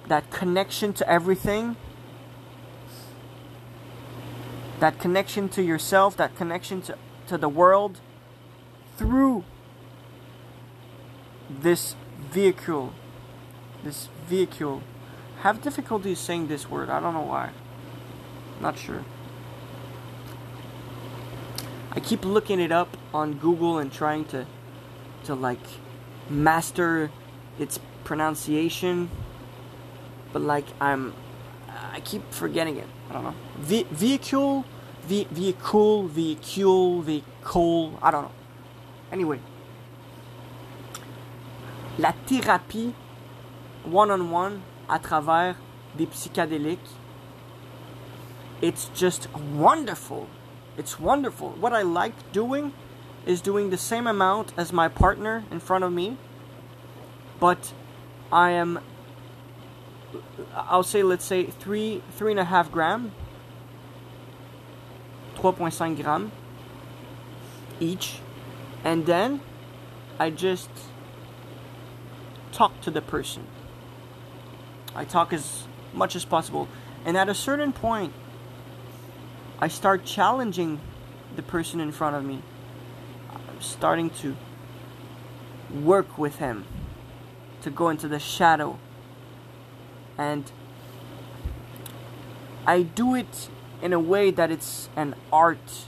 that 0.09 0.31
connection 0.31 0.93
to 0.95 1.09
everything. 1.09 1.77
That 4.81 4.99
connection 5.01 5.49
to 5.51 5.63
yourself, 5.63 6.17
that 6.19 6.37
connection 6.37 6.83
to, 6.83 6.97
to 7.27 7.37
the 7.37 7.49
world 7.49 8.01
through 8.97 9.45
this 11.51 11.97
vehicle. 12.31 12.95
This 13.83 14.09
vehicle. 14.29 14.83
Have 15.41 15.63
difficulty 15.63 16.15
saying 16.15 16.49
this 16.49 16.69
word. 16.69 16.91
I 16.91 17.01
don't 17.01 17.15
know 17.15 17.23
why. 17.23 17.51
Not 18.61 18.79
sure. 18.79 19.05
I 21.93 22.01
keep 22.01 22.25
looking 22.25 22.61
it 22.61 22.73
up 22.73 22.97
on 23.15 23.35
Google 23.35 23.79
and 23.79 23.93
trying 23.93 24.25
to 24.27 24.47
to 25.25 25.35
like 25.35 25.61
master 26.31 27.11
its 27.59 27.81
pronunciation 28.05 29.11
but 30.33 30.43
like 30.43 30.67
I'm 30.81 31.15
I 31.93 32.01
keep 32.01 32.23
forgetting 32.33 32.77
it. 32.77 32.87
I 33.11 33.13
don't 33.13 33.25
know. 33.25 33.35
Ve- 33.59 33.87
vehicle, 33.91 34.65
ve- 35.03 35.27
vehicle, 35.31 36.07
vehicle, 36.09 37.03
vehicle, 37.03 37.99
I 38.03 38.11
don't 38.11 38.25
know. 38.25 38.31
Anyway, 39.11 39.41
la 41.99 42.13
thérapie 42.27 42.93
one-on-one 43.85 44.63
à 44.89 44.99
travers 44.99 45.57
des 45.97 46.07
psychédéliques 46.07 46.79
it's 48.61 48.91
just 48.95 49.33
wonderful. 49.35 50.29
It's 50.77 50.99
wonderful. 50.99 51.51
What 51.51 51.73
I 51.73 51.83
like 51.83 52.33
doing 52.33 52.73
is 53.27 53.41
doing 53.41 53.71
the 53.71 53.79
same 53.79 54.07
amount 54.07 54.53
as 54.57 54.73
my 54.73 54.89
partner 54.89 55.45
in 55.51 55.61
front 55.61 55.85
of 55.85 55.93
me, 55.93 56.17
but 57.39 57.73
I 58.33 58.51
am, 58.51 58.81
I'll 60.55 60.83
say, 60.83 61.03
let's 61.03 61.25
say 61.25 61.45
three, 61.45 62.03
three 62.13 62.33
and 62.33 62.41
a 62.41 62.45
half 62.45 62.73
gram, 62.73 63.13
3.5 65.37 66.03
gram 66.03 66.33
each, 67.81 68.19
and 68.83 69.07
then 69.07 69.41
I 70.19 70.31
just 70.31 70.69
talk 72.51 72.81
to 72.81 72.91
the 72.91 73.03
person. 73.03 73.47
I 74.99 75.05
talk 75.05 75.33
as 75.33 75.63
much 75.95 76.17
as 76.17 76.25
possible, 76.25 76.67
and 77.05 77.17
at 77.17 77.29
a 77.29 77.35
certain 77.35 77.73
point, 77.73 78.13
I 79.61 79.69
start 79.69 80.05
challenging 80.05 80.81
the 81.37 81.43
person 81.43 81.79
in 81.79 81.93
front 81.93 82.17
of 82.17 82.25
me. 82.25 82.43
I'm 83.33 83.61
starting 83.61 84.11
to 84.23 84.37
work 85.73 86.19
with 86.19 86.39
him 86.39 86.65
to 87.63 87.71
go 87.71 87.91
into 87.91 88.09
the 88.09 88.19
shadow. 88.19 88.77
And 90.19 90.51
I 92.67 92.83
do 92.83 93.15
it 93.15 93.51
in 93.81 93.93
a 93.93 94.01
way 94.01 94.33
that 94.33 94.51
it's 94.51 94.89
an 94.97 95.15
art. 95.33 95.85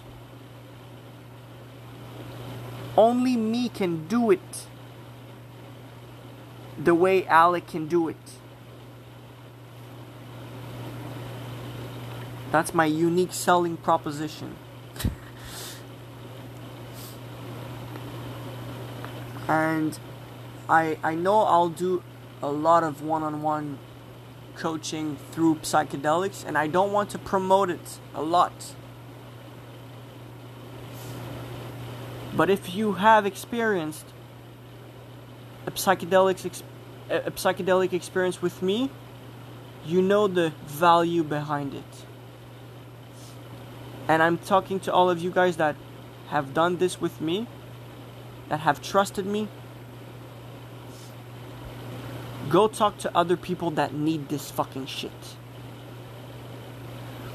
Only 2.97 3.37
me 3.37 3.71
can 3.71 4.07
do 4.07 4.31
it 4.31 4.67
the 6.79 6.95
way 6.95 7.27
Alec 7.27 7.67
can 7.67 7.89
do 7.89 8.07
it. 8.07 8.17
That's 12.51 12.75
my 12.75 12.85
unique 12.87 13.33
selling 13.33 13.77
proposition. 13.77 14.57
and 19.49 19.99
I 20.69 20.99
I 21.03 21.15
know 21.15 21.43
I'll 21.43 21.69
do 21.69 22.03
a 22.43 22.51
lot 22.51 22.83
of 22.83 23.03
one-on-one 23.03 23.79
coaching 24.57 25.17
through 25.33 25.57
psychedelics 25.57 26.45
and 26.47 26.57
I 26.59 26.67
don't 26.67 26.93
want 26.93 27.11
to 27.11 27.19
promote 27.19 27.71
it 27.71 27.99
a 28.15 28.23
lot. 28.23 28.75
But 32.37 32.49
if 32.51 32.75
you 32.75 32.95
have 32.95 33.27
experienced 33.27 34.07
a 35.67 35.71
psychedelic 35.73 36.47
ex- 36.47 36.63
a 37.09 37.31
psychedelic 37.33 37.93
experience 37.93 38.41
with 38.41 38.63
me, 38.63 38.91
you 39.85 40.01
know 40.01 40.29
the 40.29 40.53
value 40.67 41.25
behind 41.25 41.75
it. 41.75 42.10
And 44.11 44.25
I'm 44.25 44.39
talking 44.39 44.81
to 44.81 44.93
all 44.93 45.09
of 45.09 45.21
you 45.21 45.31
guys 45.31 45.57
that 45.59 45.77
have 46.31 46.53
done 46.53 46.79
this 46.79 47.01
with 47.01 47.21
me, 47.21 47.47
that 48.49 48.59
have 48.59 48.83
trusted 48.83 49.25
me. 49.25 49.47
Go 52.49 52.67
talk 52.67 52.99
to 52.99 53.17
other 53.17 53.37
people 53.37 53.71
that 53.71 53.95
need 53.95 54.29
this 54.29 54.51
fucking 54.51 54.87
shit. 54.87 55.37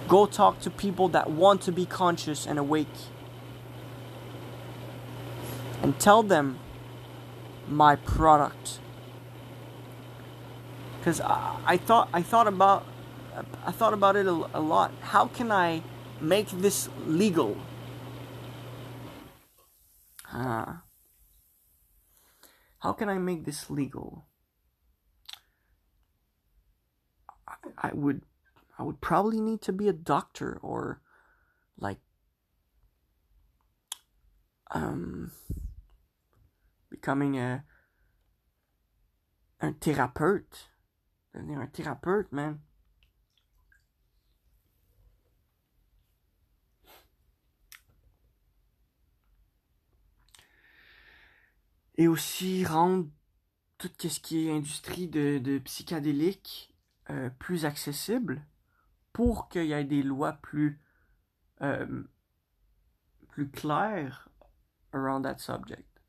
Go 0.09 0.25
talk 0.25 0.59
to 0.59 0.69
people 0.69 1.07
that 1.07 1.31
want 1.31 1.61
to 1.61 1.71
be 1.71 1.85
conscious 1.85 2.45
and 2.45 2.59
awake. 2.59 2.97
And 5.81 5.97
tell 5.97 6.23
them 6.23 6.59
my 7.69 7.95
product. 7.95 8.79
Cuz 11.05 11.21
I, 11.21 11.55
I 11.65 11.77
thought 11.77 12.09
I 12.11 12.21
thought 12.21 12.47
about 12.47 12.83
I 13.65 13.71
thought 13.71 13.93
about 13.93 14.17
it 14.17 14.27
a, 14.27 14.49
a 14.53 14.59
lot. 14.59 14.91
How 15.13 15.27
can 15.27 15.53
I 15.53 15.81
make 16.21 16.49
this 16.49 16.89
legal? 17.05 17.57
Huh. 20.23 20.65
How 22.79 22.93
can 22.93 23.09
I 23.09 23.17
make 23.17 23.45
this 23.45 23.69
legal? 23.69 24.25
I, 27.47 27.89
I 27.89 27.91
would 27.93 28.21
I 28.77 28.83
would 28.83 29.01
probably 29.01 29.39
need 29.39 29.61
to 29.63 29.73
be 29.73 29.87
a 29.87 29.93
doctor 29.93 30.59
or 30.61 31.01
like 31.77 31.99
um 34.71 35.31
becoming 36.89 37.37
a 37.37 37.63
un 39.61 39.73
thérapeute. 39.75 40.69
Devenir 41.33 41.59
un 41.59 41.67
thérapeute, 41.67 42.31
man. 42.31 42.59
Et 51.95 52.07
aussi 52.07 52.65
rendre 52.65 53.09
tout 53.77 53.89
ce 53.99 54.19
qui 54.19 54.47
est 54.47 54.51
industrie 54.51 55.07
de, 55.07 55.37
de 55.37 55.59
psychédéliques 55.59 56.73
euh, 57.09 57.29
plus 57.29 57.65
accessible 57.65 58.45
pour 59.13 59.49
qu'il 59.49 59.65
y 59.65 59.73
ait 59.73 59.83
des 59.83 60.03
lois 60.03 60.33
plus 60.33 60.79
euh, 61.61 62.03
plus 63.29 63.49
claires 63.49 64.29
around 64.93 65.23
that 65.23 65.37
subject. 65.37 66.01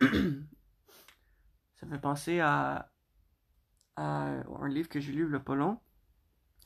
Ça 0.00 1.86
fait 1.86 1.98
penser 1.98 2.40
à, 2.40 2.90
à 3.96 4.02
un 4.02 4.68
livre 4.68 4.88
que 4.88 5.00
j'ai 5.00 5.12
lu 5.12 5.26
le 5.26 5.42
pas 5.42 5.54
long, 5.54 5.78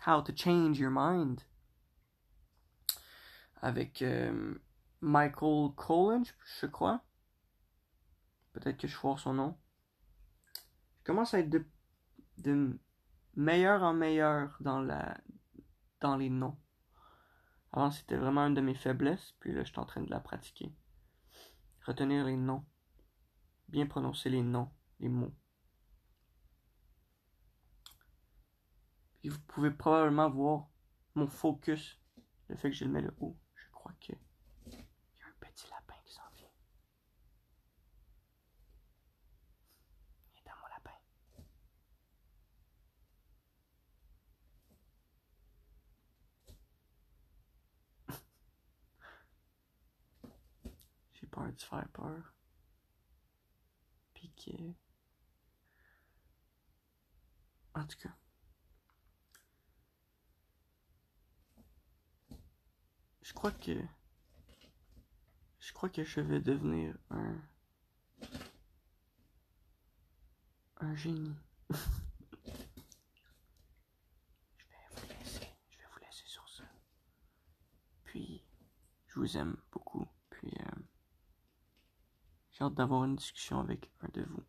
How 0.06 0.22
to 0.22 0.32
Change 0.36 0.78
Your 0.78 0.92
Mind, 0.94 1.40
avec 3.62 4.02
euh, 4.02 4.54
Michael 5.04 5.74
Collins, 5.76 6.24
je 6.60 6.64
crois. 6.64 7.04
Peut-être 8.54 8.78
que 8.78 8.88
je 8.88 8.96
vois 8.96 9.18
son 9.18 9.34
nom. 9.34 9.58
Je 11.00 11.04
commence 11.04 11.34
à 11.34 11.40
être 11.40 11.50
de, 11.50 11.66
de 12.38 12.80
meilleur 13.34 13.82
en 13.82 13.92
meilleur 13.92 14.56
dans, 14.60 14.80
la, 14.80 15.20
dans 16.00 16.16
les 16.16 16.30
noms. 16.30 16.58
Avant, 17.72 17.90
c'était 17.90 18.16
vraiment 18.16 18.46
une 18.46 18.54
de 18.54 18.62
mes 18.62 18.74
faiblesses, 18.74 19.34
puis 19.40 19.52
là, 19.52 19.62
je 19.62 19.68
suis 19.68 19.78
en 19.78 19.84
train 19.84 20.00
de 20.00 20.10
la 20.10 20.20
pratiquer. 20.20 20.74
Retenir 21.82 22.24
les 22.24 22.38
noms. 22.38 22.64
Bien 23.68 23.84
prononcer 23.84 24.30
les 24.30 24.42
noms, 24.42 24.70
les 25.00 25.10
mots. 25.10 25.34
Puis 29.20 29.28
vous 29.28 29.40
pouvez 29.48 29.70
probablement 29.70 30.30
voir 30.30 30.68
mon 31.14 31.26
focus, 31.26 32.00
le 32.48 32.56
fait 32.56 32.70
que 32.70 32.76
je 32.76 32.86
le 32.86 32.90
mets 32.90 33.02
le 33.02 33.14
haut. 33.20 33.36
Je 33.54 33.70
crois 33.70 33.92
que 34.00 34.14
petit 35.54 35.68
lapin 35.70 35.94
qui 36.04 36.12
s'en 36.12 36.22
vient. 36.36 36.48
Il 40.34 40.40
est 40.40 40.44
dans 40.44 40.56
mon 40.60 40.68
lapin. 40.68 40.90
J'ai 51.12 51.20
peur 51.34 51.52
de 51.52 51.60
faire 51.60 51.88
peur. 51.92 52.34
Piqué. 54.14 54.76
En 57.74 57.84
tout 57.86 57.98
cas. 57.98 58.14
je 63.24 63.32
crois 63.32 63.52
que 63.52 63.72
je 65.58 65.72
crois 65.72 65.88
que 65.88 66.04
je 66.04 66.20
vais 66.20 66.40
devenir 66.40 66.94
un 67.10 67.40
un 70.76 70.94
génie. 70.94 71.34
je 71.70 71.76
vais 74.68 74.86
vous 74.90 75.08
laisser, 75.08 75.48
je 75.70 75.78
vais 75.78 75.84
vous 75.90 75.98
laisser 76.00 76.26
sur 76.26 76.46
ça. 76.48 76.64
Puis 78.04 78.44
je 79.06 79.18
vous 79.18 79.36
aime 79.38 79.56
beaucoup. 79.72 80.06
J'ai 82.54 82.64
hâte 82.64 82.74
d'avoir 82.74 83.04
une 83.04 83.16
discussion 83.16 83.58
avec 83.58 83.90
un 84.00 84.08
de 84.14 84.22
vous. 84.22 84.42